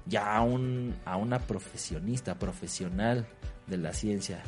ya 0.05 0.35
a, 0.37 0.41
un, 0.41 0.95
a 1.05 1.17
una 1.17 1.39
profesionista, 1.39 2.35
profesional 2.39 3.27
de 3.67 3.77
la 3.77 3.93
ciencia, 3.93 4.41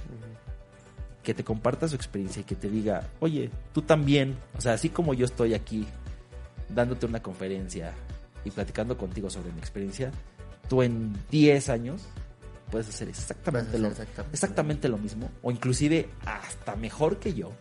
que 1.21 1.33
te 1.33 1.43
comparta 1.43 1.87
su 1.87 1.95
experiencia 1.95 2.41
y 2.41 2.45
que 2.45 2.55
te 2.55 2.69
diga, 2.69 3.07
oye, 3.19 3.51
tú 3.73 3.81
también, 3.81 4.35
o 4.57 4.61
sea, 4.61 4.73
así 4.73 4.89
como 4.89 5.13
yo 5.13 5.25
estoy 5.25 5.53
aquí 5.53 5.85
dándote 6.69 7.05
una 7.05 7.21
conferencia 7.21 7.93
y 8.45 8.51
platicando 8.51 8.97
contigo 8.97 9.29
sobre 9.29 9.51
mi 9.51 9.59
experiencia, 9.59 10.11
tú 10.69 10.81
en 10.81 11.13
10 11.29 11.69
años 11.69 12.07
puedes 12.69 12.89
hacer 12.89 13.09
exactamente, 13.09 13.71
Puedes 13.71 13.81
lo, 13.81 13.87
hacer 13.89 14.03
exactamente 14.03 14.35
exactamente 14.35 14.89
lo 14.89 14.97
mismo 14.97 15.29
o 15.41 15.51
inclusive 15.51 16.09
hasta 16.25 16.75
mejor 16.75 17.17
que 17.17 17.33
yo, 17.33 17.51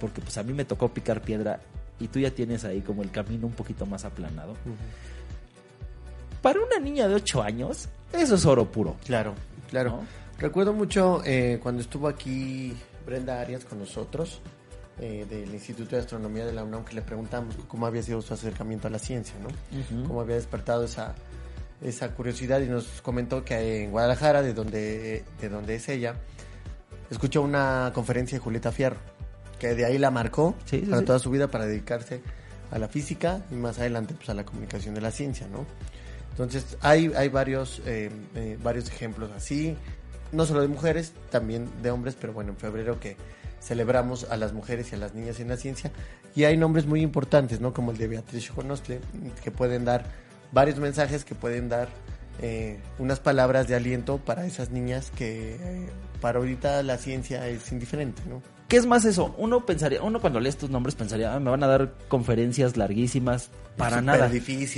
porque 0.00 0.20
pues 0.20 0.36
a 0.38 0.42
mí 0.42 0.52
me 0.52 0.64
tocó 0.64 0.92
picar 0.92 1.22
piedra 1.22 1.60
y 2.00 2.08
tú 2.08 2.18
ya 2.18 2.30
tienes 2.30 2.64
ahí 2.64 2.80
como 2.80 3.02
el 3.02 3.10
camino 3.10 3.46
un 3.46 3.52
poquito 3.52 3.86
más 3.86 4.04
aplanado. 4.04 4.56
Para 6.42 6.60
una 6.60 6.78
niña 6.78 7.08
de 7.08 7.14
8 7.14 7.42
años, 7.42 7.88
eso 8.12 8.34
es 8.34 8.44
oro 8.44 8.70
puro. 8.70 8.96
Claro, 9.04 9.34
claro. 9.70 9.90
¿no? 9.90 10.06
Recuerdo 10.38 10.72
mucho 10.72 11.22
eh, 11.24 11.58
cuando 11.62 11.80
estuvo 11.80 12.08
aquí 12.08 12.76
Brenda 13.06 13.40
Arias 13.40 13.64
con 13.64 13.78
nosotros, 13.78 14.40
eh, 15.00 15.26
del 15.28 15.52
Instituto 15.52 15.96
de 15.96 16.02
Astronomía 16.02 16.44
de 16.44 16.52
la 16.52 16.64
UNAM, 16.64 16.84
que 16.84 16.94
le 16.94 17.02
preguntamos 17.02 17.56
cómo 17.66 17.86
había 17.86 18.02
sido 18.02 18.22
su 18.22 18.34
acercamiento 18.34 18.88
a 18.88 18.90
la 18.90 18.98
ciencia, 18.98 19.34
¿no? 19.40 19.48
Cómo 20.06 20.20
había 20.20 20.36
despertado 20.36 20.84
esa, 20.84 21.14
esa 21.82 22.10
curiosidad 22.14 22.60
y 22.60 22.66
nos 22.66 23.02
comentó 23.02 23.44
que 23.44 23.84
en 23.84 23.90
Guadalajara, 23.90 24.42
de 24.42 24.54
donde, 24.54 25.24
de 25.40 25.48
donde 25.48 25.76
es 25.76 25.88
ella, 25.88 26.14
escuchó 27.10 27.42
una 27.42 27.90
conferencia 27.94 28.38
de 28.38 28.42
Julieta 28.42 28.72
Fierro, 28.72 28.96
que 29.58 29.74
de 29.74 29.84
ahí 29.84 29.98
la 29.98 30.10
marcó 30.10 30.54
Sí, 30.64 30.80
sí, 30.80 30.86
para 30.86 31.00
sí. 31.00 31.04
toda 31.06 31.18
su 31.18 31.30
vida 31.30 31.48
para 31.48 31.66
dedicarse 31.66 32.22
a 32.70 32.78
la 32.78 32.88
física 32.88 33.42
y 33.50 33.54
más 33.54 33.78
adelante 33.78 34.14
pues 34.14 34.28
a 34.30 34.34
la 34.34 34.44
comunicación 34.44 34.94
de 34.94 35.00
la 35.00 35.10
ciencia, 35.10 35.46
¿no? 35.48 35.66
Entonces 36.30 36.76
hay, 36.80 37.12
hay 37.16 37.28
varios, 37.28 37.80
eh, 37.86 38.10
eh, 38.34 38.58
varios 38.62 38.88
ejemplos 38.88 39.30
así, 39.36 39.76
no 40.32 40.46
solo 40.46 40.62
de 40.62 40.68
mujeres, 40.68 41.12
también 41.30 41.68
de 41.82 41.90
hombres, 41.90 42.16
pero 42.20 42.32
bueno, 42.32 42.50
en 42.50 42.56
febrero 42.56 42.98
que 42.98 43.16
celebramos 43.60 44.24
a 44.30 44.36
las 44.36 44.52
mujeres 44.52 44.90
y 44.92 44.96
a 44.96 44.98
las 44.98 45.14
niñas 45.14 45.38
en 45.40 45.48
la 45.48 45.56
ciencia 45.56 45.92
y 46.34 46.44
hay 46.44 46.56
nombres 46.56 46.86
muy 46.86 47.02
importantes, 47.02 47.60
¿no? 47.60 47.72
Como 47.72 47.92
el 47.92 47.98
de 47.98 48.08
Beatriz 48.08 48.50
Jonostle, 48.50 49.00
que 49.42 49.50
pueden 49.50 49.84
dar 49.84 50.04
varios 50.54 50.78
mensajes, 50.78 51.24
que 51.24 51.34
pueden 51.34 51.68
dar 51.68 51.88
eh, 52.40 52.78
unas 52.98 53.20
palabras 53.20 53.68
de 53.68 53.74
aliento 53.74 54.18
para 54.18 54.46
esas 54.46 54.70
niñas 54.70 55.12
que 55.16 55.56
eh, 55.56 55.88
para 56.20 56.38
ahorita 56.38 56.82
la 56.82 56.96
ciencia 56.96 57.46
es 57.48 57.70
indiferente, 57.70 58.22
¿no? 58.28 58.40
¿Qué 58.68 58.78
es 58.78 58.86
más 58.86 59.04
eso? 59.04 59.34
Uno 59.36 59.66
pensaría, 59.66 60.02
uno 60.02 60.20
cuando 60.20 60.40
lee 60.40 60.48
estos 60.48 60.70
nombres 60.70 60.94
pensaría, 60.94 61.34
"Ah, 61.34 61.38
me 61.38 61.50
van 61.50 61.62
a 61.62 61.66
dar 61.66 61.92
conferencias 62.08 62.76
larguísimas. 62.76 63.50
Para 63.76 64.00
nada. 64.00 64.30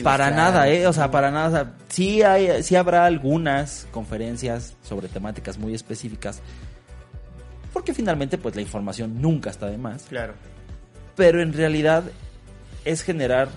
para 0.02 0.28
claro. 0.28 0.36
nada, 0.36 0.68
¿eh? 0.68 0.86
O 0.86 0.92
sea, 0.92 1.10
para 1.10 1.30
nada. 1.30 1.48
O 1.48 1.50
sea, 1.52 1.74
sí, 1.88 2.22
hay, 2.22 2.62
sí 2.62 2.76
habrá 2.76 3.04
algunas 3.04 3.86
conferencias 3.92 4.74
sobre 4.82 5.08
temáticas 5.08 5.58
muy 5.58 5.74
específicas. 5.74 6.40
Porque 7.72 7.92
finalmente, 7.92 8.38
pues 8.38 8.56
la 8.56 8.62
información 8.62 9.20
nunca 9.20 9.50
está 9.50 9.66
de 9.66 9.76
más. 9.76 10.04
Claro. 10.04 10.32
Pero 11.14 11.42
en 11.42 11.52
realidad 11.52 12.04
es 12.84 13.02
generar 13.02 13.48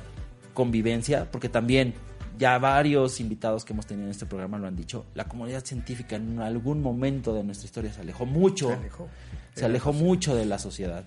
convivencia, 0.53 1.27
porque 1.31 1.47
también 1.47 1.93
ya 2.39 2.57
varios 2.57 3.19
invitados 3.19 3.65
que 3.65 3.73
hemos 3.73 3.85
tenido 3.85 4.05
en 4.05 4.11
este 4.11 4.25
programa 4.25 4.57
lo 4.57 4.65
han 4.67 4.75
dicho, 4.75 5.05
la 5.13 5.25
comunidad 5.25 5.63
científica 5.63 6.15
en 6.15 6.39
algún 6.39 6.81
momento 6.81 7.33
de 7.33 7.43
nuestra 7.43 7.65
historia 7.65 7.93
se 7.93 8.01
alejó 8.01 8.25
mucho, 8.25 8.69
Se 8.69 8.73
alejó. 8.75 9.07
se 9.55 9.65
alejó 9.65 9.93
mucho 9.93 10.35
de 10.35 10.45
la 10.45 10.57
sociedad 10.57 11.03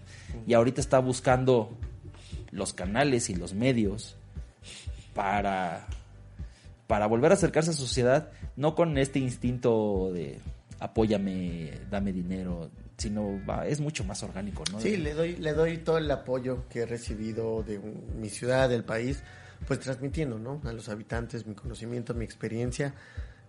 y 0.46 0.52
ahorita 0.52 0.80
está 0.80 0.98
buscando 0.98 1.70
los 2.50 2.74
canales 2.74 3.30
y 3.30 3.34
los 3.34 3.54
medios 3.54 4.16
para 5.14 5.86
para 6.86 7.06
volver 7.06 7.30
a 7.30 7.34
acercarse 7.34 7.70
a 7.70 7.72
su 7.72 7.86
sociedad, 7.86 8.28
no 8.54 8.74
con 8.74 8.98
este 8.98 9.18
instinto 9.18 10.10
de 10.12 10.38
apóyame, 10.78 11.70
dame 11.90 12.12
dinero, 12.12 12.70
sino 12.98 13.40
va, 13.48 13.66
es 13.66 13.80
mucho 13.80 14.04
más 14.04 14.22
orgánico, 14.22 14.62
¿no? 14.70 14.78
Sí, 14.78 14.98
le 14.98 15.14
doy, 15.14 15.36
le 15.36 15.54
doy 15.54 15.78
todo 15.78 15.96
el 15.96 16.10
apoyo 16.10 16.68
que 16.68 16.80
he 16.80 16.86
recibido 16.86 17.62
de 17.62 17.78
mi 17.78 18.28
ciudad, 18.28 18.68
del 18.68 18.84
país, 18.84 19.22
pues 19.66 19.80
transmitiendo, 19.80 20.38
¿no? 20.38 20.60
A 20.64 20.72
los 20.72 20.88
habitantes 20.88 21.46
mi 21.46 21.54
conocimiento, 21.54 22.14
mi 22.14 22.24
experiencia 22.24 22.94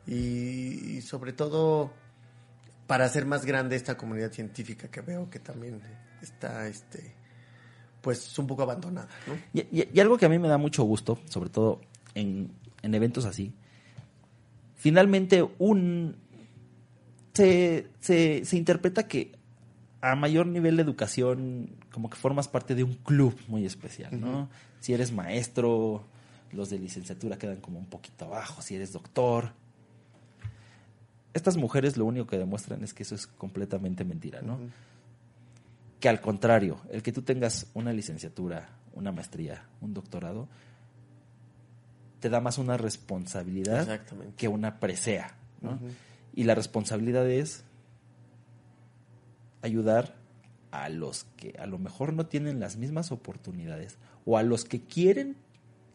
y, 0.08 1.02
sobre 1.02 1.34
todo 1.34 1.92
para 2.88 3.06
hacer 3.06 3.26
más 3.26 3.46
grande 3.46 3.76
esta 3.76 3.96
comunidad 3.98 4.32
científica 4.32 4.90
que 4.90 5.02
veo 5.02 5.30
que 5.30 5.40
también 5.40 5.82
está, 6.22 6.68
este, 6.68 7.16
pues 8.02 8.38
un 8.38 8.48
poco 8.48 8.64
abandonada, 8.64 9.08
y- 9.54 9.88
y 9.94 10.00
algo 10.00 10.18
que 10.18 10.26
a 10.26 10.30
mí 10.30 10.38
me 10.40 10.48
da 10.50 10.58
mucho 10.58 10.84
gusto, 10.84 11.20
sobre 11.30 11.50
todo 11.50 11.80
en, 12.16 12.52
en 12.82 12.94
eventos 12.96 13.26
así, 13.26 13.54
finalmente 14.76 15.48
un 15.60 16.18
se, 17.34 17.88
se, 18.00 18.44
se 18.46 18.58
interpreta 18.58 19.08
que 19.08 19.32
a 20.04 20.16
mayor 20.16 20.48
nivel 20.48 20.76
de 20.76 20.84
educación, 20.84 21.78
como 21.90 22.10
que 22.10 22.18
formas 22.18 22.50
parte 22.50 22.76
de 22.76 22.84
un 22.84 22.96
club 22.96 23.40
muy 23.48 23.66
especial, 23.66 24.20
¿no? 24.20 24.50
Si 24.82 24.94
eres 24.94 25.14
maestro, 25.14 26.04
los 26.52 26.70
de 26.70 26.78
licenciatura 26.78 27.38
quedan 27.38 27.62
como 27.62 27.80
un 27.80 27.86
poquito 27.86 28.26
abajo, 28.26 28.62
si 28.62 28.76
eres 28.76 28.92
doctor. 28.92 29.54
Estas 31.34 31.56
mujeres 31.56 31.96
lo 31.96 32.04
único 32.04 32.28
que 32.28 32.38
demuestran 32.38 32.84
es 32.84 32.94
que 32.94 33.04
eso 33.04 33.16
es 33.16 33.28
completamente 33.28 34.04
mentira, 34.04 34.42
¿no? 34.42 34.60
que 36.02 36.10
al 36.10 36.20
contrario, 36.20 36.82
el 36.92 37.02
que 37.02 37.14
tú 37.14 37.22
tengas 37.22 37.68
una 37.74 37.94
licenciatura, 37.94 38.68
una 38.96 39.14
maestría, 39.14 39.64
un 39.80 39.94
doctorado, 39.94 40.50
te 42.20 42.30
da 42.30 42.42
más 42.42 42.58
una 42.58 42.76
responsabilidad 42.76 44.02
que 44.36 44.50
una 44.50 44.82
presea. 44.82 45.38
¿no? 45.62 45.80
Y 46.36 46.44
la 46.44 46.56
responsabilidad 46.56 47.30
es 47.30 47.64
ayudar 49.64 50.16
a 50.72 50.90
los 50.90 51.26
que 51.38 51.56
a 51.60 51.66
lo 51.66 51.78
mejor 51.78 52.14
no 52.14 52.26
tienen 52.26 52.60
las 52.60 52.78
mismas 52.78 53.12
oportunidades 53.12 53.98
o 54.26 54.38
a 54.38 54.44
los 54.44 54.66
que 54.66 54.82
quieren 54.82 55.38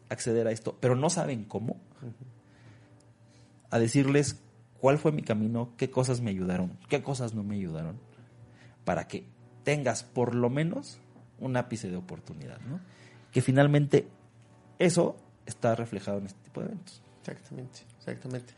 acceder 0.09 0.47
a 0.47 0.51
esto, 0.51 0.77
pero 0.79 0.95
no 0.95 1.09
saben 1.09 1.45
cómo, 1.45 1.77
a 3.69 3.79
decirles 3.79 4.41
cuál 4.79 4.97
fue 4.97 5.11
mi 5.11 5.21
camino, 5.21 5.73
qué 5.77 5.89
cosas 5.89 6.21
me 6.21 6.31
ayudaron, 6.31 6.77
qué 6.87 7.03
cosas 7.03 7.33
no 7.33 7.43
me 7.43 7.55
ayudaron, 7.55 7.99
para 8.85 9.07
que 9.07 9.25
tengas 9.63 10.03
por 10.03 10.33
lo 10.33 10.49
menos 10.49 10.99
un 11.39 11.55
ápice 11.57 11.89
de 11.89 11.97
oportunidad, 11.97 12.59
¿no? 12.61 12.79
Que 13.31 13.41
finalmente 13.41 14.07
eso 14.79 15.15
está 15.45 15.75
reflejado 15.75 16.17
en 16.19 16.25
este 16.25 16.39
tipo 16.43 16.61
de 16.61 16.67
eventos. 16.67 17.01
Exactamente, 17.21 17.81
exactamente. 17.97 18.53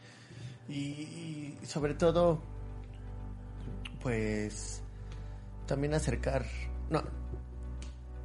Y, 0.70 1.58
sobre 1.64 1.96
todo, 1.96 2.42
pues 4.02 4.82
también 5.72 5.94
acercar, 5.94 6.46
no, 6.90 7.02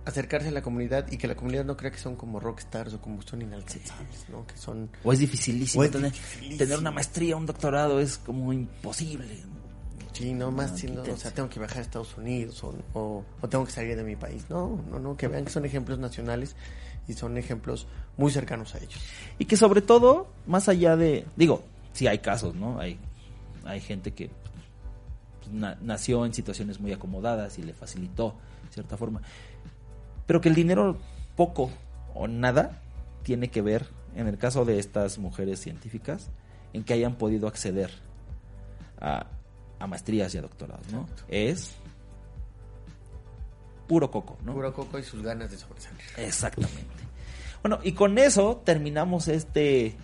acercarse 0.04 0.48
a 0.48 0.50
la 0.50 0.62
comunidad 0.62 1.06
y 1.12 1.16
que 1.16 1.28
la 1.28 1.36
comunidad 1.36 1.64
no 1.64 1.76
crea 1.76 1.92
que 1.92 1.98
son 1.98 2.16
como 2.16 2.40
rockstars 2.40 2.94
o 2.94 3.00
como 3.00 3.22
son 3.22 3.40
inalcanzables, 3.40 4.28
¿no? 4.28 4.44
Que 4.48 4.56
son 4.56 4.90
O 5.04 5.12
es 5.12 5.20
dificilísimo, 5.20 5.82
O 5.82 5.84
es 5.84 5.92
tener, 5.92 6.10
dificilísimo. 6.10 6.58
tener 6.58 6.78
una 6.80 6.90
maestría, 6.90 7.36
un 7.36 7.46
doctorado 7.46 8.00
es 8.00 8.18
como 8.18 8.52
imposible. 8.52 9.44
Sí, 10.12 10.32
no 10.32 10.50
más 10.50 10.72
No, 10.72 10.76
siendo, 10.78 11.02
o 11.04 11.16
sea, 11.16 11.30
tengo 11.30 11.48
que 11.48 11.60
viajar 11.60 11.78
a 11.78 11.82
Estados 11.82 12.16
Unidos 12.16 12.64
o, 12.64 12.74
o, 12.94 13.24
o 13.40 13.48
tengo 13.48 13.64
que 13.64 13.70
salir 13.70 13.94
de 13.96 14.02
mi 14.02 14.16
país. 14.16 14.44
No, 14.50 14.82
no, 14.90 14.98
no, 14.98 15.16
que 15.16 15.28
vean 15.28 15.44
que 15.44 15.52
son 15.52 15.64
ejemplos 15.64 16.00
nacionales 16.00 16.56
y 17.06 17.12
son 17.12 17.38
ejemplos 17.38 17.86
muy 18.16 18.32
cercanos 18.32 18.74
a 18.74 18.78
ellos. 18.78 19.00
Y 19.38 19.44
que 19.44 19.56
sobre 19.56 19.82
todo, 19.82 20.32
más 20.48 20.68
allá 20.68 20.96
de, 20.96 21.24
digo, 21.36 21.62
sí 21.92 22.08
hay 22.08 22.18
casos, 22.18 22.56
¿no? 22.56 22.80
Hay, 22.80 22.98
hay 23.64 23.80
gente 23.80 24.10
que 24.12 24.30
pues, 25.46 25.54
na- 25.54 25.78
nació 25.80 26.24
en 26.26 26.34
situaciones 26.34 26.78
muy 26.80 26.92
acomodadas 26.92 27.58
y 27.58 27.62
le 27.62 27.72
facilitó, 27.72 28.34
de 28.68 28.72
cierta 28.74 28.96
forma. 28.96 29.22
Pero 30.26 30.40
que 30.40 30.48
el 30.48 30.54
dinero 30.54 30.96
poco 31.36 31.70
o 32.14 32.28
nada 32.28 32.82
tiene 33.22 33.48
que 33.48 33.62
ver, 33.62 33.86
en 34.14 34.26
el 34.28 34.38
caso 34.38 34.64
de 34.64 34.78
estas 34.78 35.18
mujeres 35.18 35.60
científicas, 35.60 36.28
en 36.72 36.84
que 36.84 36.94
hayan 36.94 37.16
podido 37.16 37.48
acceder 37.48 37.90
a, 39.00 39.26
a 39.78 39.86
maestrías 39.86 40.34
y 40.34 40.38
a 40.38 40.42
doctorados, 40.42 40.90
¿no? 40.92 41.06
Es 41.28 41.72
puro 43.86 44.10
coco, 44.10 44.36
¿no? 44.44 44.52
Puro 44.54 44.72
coco 44.72 44.98
y 44.98 45.02
sus 45.02 45.22
ganas 45.22 45.50
de 45.50 45.58
sobresalir. 45.58 46.00
Exactamente. 46.16 46.80
Bueno, 47.62 47.78
y 47.82 47.92
con 47.92 48.18
eso 48.18 48.62
terminamos 48.64 49.28
este 49.28 49.94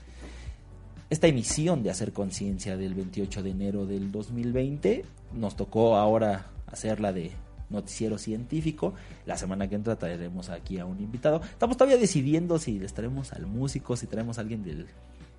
esta 1.10 1.26
emisión 1.26 1.82
de 1.82 1.90
Hacer 1.90 2.12
Conciencia 2.12 2.76
del 2.76 2.94
28 2.94 3.42
de 3.42 3.50
enero 3.50 3.84
del 3.86 4.10
2020. 4.10 5.04
Nos 5.34 5.56
tocó 5.56 5.96
ahora 5.96 6.46
hacerla 6.66 7.12
de 7.12 7.32
noticiero 7.70 8.18
científico. 8.18 8.94
La 9.26 9.36
semana 9.36 9.68
que 9.68 9.74
entra 9.74 9.96
traeremos 9.96 10.50
aquí 10.50 10.78
a 10.78 10.86
un 10.86 11.00
invitado. 11.00 11.40
Estamos 11.42 11.76
todavía 11.76 11.98
decidiendo 11.98 12.58
si 12.58 12.78
les 12.78 12.94
traemos 12.94 13.32
al 13.32 13.46
músico, 13.46 13.96
si 13.96 14.06
traemos 14.06 14.38
a 14.38 14.42
alguien 14.42 14.62
del 14.62 14.86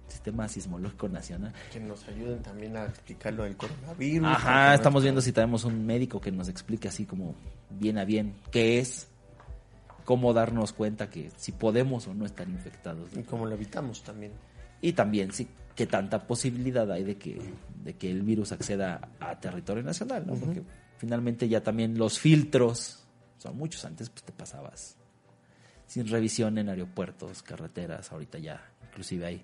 Sistema 0.08 0.48
Sismológico 0.48 1.08
Nacional. 1.10 1.54
Que 1.72 1.80
nos 1.80 2.08
ayuden 2.08 2.42
también 2.42 2.76
a 2.78 2.86
explicar 2.86 3.34
lo 3.34 3.44
del 3.44 3.56
coronavirus. 3.56 4.28
Ajá, 4.28 4.76
estamos 4.76 5.04
viendo 5.04 5.22
si 5.22 5.32
traemos 5.32 5.64
un 5.64 5.86
médico 5.86 6.20
que 6.20 6.32
nos 6.32 6.50
explique 6.50 6.88
así 6.88 7.06
como 7.06 7.36
bien 7.70 7.98
a 7.98 8.06
bien 8.06 8.36
qué 8.52 8.80
es, 8.80 9.08
cómo 10.04 10.34
darnos 10.34 10.74
cuenta 10.74 11.10
que 11.10 11.32
si 11.38 11.52
podemos 11.52 12.08
o 12.08 12.14
no 12.14 12.26
estar 12.26 12.48
infectados. 12.48 13.10
Y 13.16 13.24
cómo 13.24 13.46
lo 13.46 13.56
evitamos 13.56 14.04
también. 14.04 14.34
Y 14.84 14.92
también 14.92 15.32
sí, 15.32 15.48
qué 15.78 15.88
tanta 15.88 16.28
posibilidad 16.28 16.92
hay 16.92 17.06
de 17.06 17.18
que, 17.18 17.40
de 17.86 17.94
que 17.94 18.12
el 18.12 18.22
virus 18.22 18.52
acceda 18.52 19.10
a 19.22 19.40
territorio 19.40 19.82
nacional, 19.82 20.28
¿no? 20.28 20.34
Porque 20.36 20.62
finalmente 20.98 21.48
ya 21.48 21.64
también 21.64 21.98
los 21.98 22.20
filtros 22.20 23.06
son 23.38 23.56
muchos. 23.56 23.86
Antes 23.86 24.10
pues 24.10 24.24
te 24.24 24.34
pasabas 24.34 24.98
sin 25.88 26.06
revisión 26.10 26.58
en 26.58 26.68
aeropuertos, 26.68 27.42
carreteras, 27.44 28.12
ahorita 28.12 28.40
ya 28.40 28.62
inclusive 28.90 29.26
hay 29.26 29.42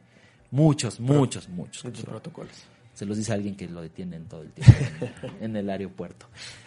muchos, 0.52 1.00
muchos, 1.00 1.48
muchos. 1.48 1.86
Muchos 1.86 2.04
protocolos. 2.04 2.66
Se 2.94 3.06
los 3.06 3.16
dice 3.18 3.32
alguien 3.32 3.56
que 3.56 3.66
lo 3.70 3.82
detienen 3.82 4.26
todo 4.26 4.42
el 4.42 4.52
tiempo 4.52 4.74
en, 5.40 5.46
en 5.52 5.56
el 5.56 5.70
aeropuerto. 5.70 6.26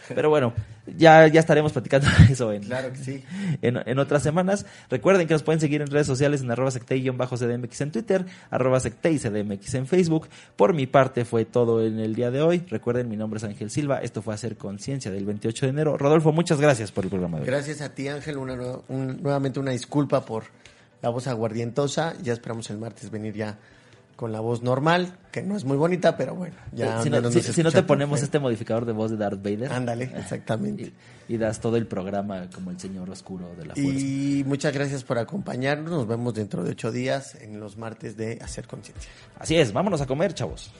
Pero 0.09 0.31
bueno, 0.31 0.55
ya, 0.97 1.27
ya 1.27 1.41
estaremos 1.41 1.73
platicando 1.73 2.09
eso 2.31 2.51
en, 2.53 2.62
Claro 2.62 2.91
que 2.91 2.99
sí. 2.99 3.23
en, 3.61 3.77
en 3.85 3.99
otras 3.99 4.23
semanas. 4.23 4.64
Recuerden 4.89 5.27
que 5.27 5.35
nos 5.35 5.43
pueden 5.43 5.61
seguir 5.61 5.83
en 5.83 5.89
redes 5.89 6.07
sociales 6.07 6.41
en 6.41 6.51
arroba 6.51 6.70
sectei-cdmx 6.70 7.81
en 7.83 7.91
Twitter, 7.93 8.25
arroba 8.51 8.79
sectei-cdmx 8.81 9.75
en 9.75 9.87
Facebook. 9.87 10.29
Por 10.57 10.73
mi 10.73 10.87
parte 10.87 11.27
fue 11.27 11.45
todo 11.45 11.85
en 11.85 11.99
el 11.99 12.14
día 12.14 12.31
de 12.31 12.41
hoy. 12.41 12.64
Recuerden, 12.68 13.11
mi 13.11 13.16
nombre 13.18 13.37
es 13.37 13.45
Ángel 13.45 13.70
Silva. 13.70 13.99
Esto 13.99 14.23
fue 14.23 14.33
Hacer 14.33 14.57
Conciencia 14.57 15.11
del 15.11 15.27
28 15.27 15.66
de 15.66 15.70
enero. 15.70 15.99
Rodolfo, 15.99 16.33
muchas 16.33 16.59
gracias 16.61 16.93
por 16.93 17.05
el 17.05 17.11
programa 17.11 17.37
de 17.39 17.43
hoy. 17.43 17.47
Gracias 17.49 17.83
a 17.83 17.95
ti, 17.95 18.09
Ángel. 18.09 18.39
Una, 18.39 18.55
un- 18.89 19.20
nuevamente 19.23 19.61
una 19.61 19.73
disculpa 19.73 20.25
por 20.25 20.45
la 21.03 21.11
voz 21.11 21.27
aguardientosa. 21.27 22.14
Ya 22.23 22.33
esperamos 22.33 22.70
el 22.70 22.79
martes 22.79 23.11
venir 23.11 23.35
ya 23.35 23.59
con 24.23 24.31
la 24.31 24.39
voz 24.39 24.62
normal, 24.62 25.16
que 25.33 25.43
no 25.43 25.57
es 25.57 25.64
muy 25.64 25.77
bonita, 25.77 26.16
pero 26.16 26.37
bueno. 26.37 26.55
Ya 26.70 27.03
si, 27.03 27.11
no, 27.11 27.29
si- 27.29 27.43
si 27.43 27.61
no 27.64 27.73
te 27.73 27.83
ponemos 27.83 28.20
tan 28.20 28.25
este 28.27 28.39
modificador 28.39 28.85
de 28.85 28.93
voz 28.93 29.11
de 29.11 29.16
Darth 29.16 29.43
Vader. 29.43 29.73
Ándale, 29.73 30.05
exactamente. 30.16 30.93
Y, 31.29 31.35
y 31.35 31.39
das 31.39 31.59
todo 31.61 31.77
el 31.77 31.89
programa 31.89 32.49
como 32.55 32.70
el 32.70 32.79
señor 32.79 33.11
oscuro 33.11 33.49
de 33.59 33.66
la 33.66 33.75
fuerza. 33.75 33.91
Y 33.91 34.45
muchas 34.47 34.73
gracias 34.73 35.03
por 35.03 35.18
acompañarnos. 35.18 35.91
Nos 35.91 36.07
vemos 36.07 36.35
dentro 36.35 36.62
de 36.62 36.70
ocho 36.70 36.93
días 36.93 37.35
en 37.41 37.59
los 37.59 37.77
martes 37.77 38.16
de 38.16 38.39
Hacer 38.41 38.68
Conciencia. 38.68 39.11
Así 39.41 39.57
es, 39.57 39.73
vámonos 39.73 40.01
a 40.01 40.07
comer, 40.07 40.35
chavos. 40.35 40.70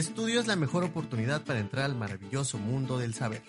Estudio 0.00 0.40
es 0.40 0.46
la 0.46 0.56
mejor 0.56 0.84
oportunidad 0.84 1.44
para 1.44 1.60
entrar 1.60 1.84
al 1.84 1.94
maravilloso 1.94 2.58
mundo 2.58 2.98
del 2.98 3.14
saber. 3.14 3.42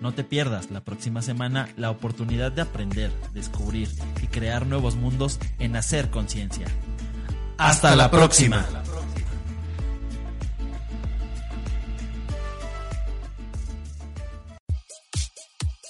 No 0.00 0.12
te 0.12 0.24
pierdas 0.24 0.70
la 0.70 0.82
próxima 0.82 1.22
semana 1.22 1.68
la 1.76 1.90
oportunidad 1.90 2.52
de 2.52 2.62
aprender, 2.62 3.12
descubrir 3.32 3.88
y 4.22 4.26
crear 4.26 4.66
nuevos 4.66 4.96
mundos 4.96 5.38
en 5.58 5.76
hacer 5.76 6.10
conciencia. 6.10 6.66
Hasta, 7.56 7.94
la 7.94 8.10
próxima. 8.10 8.66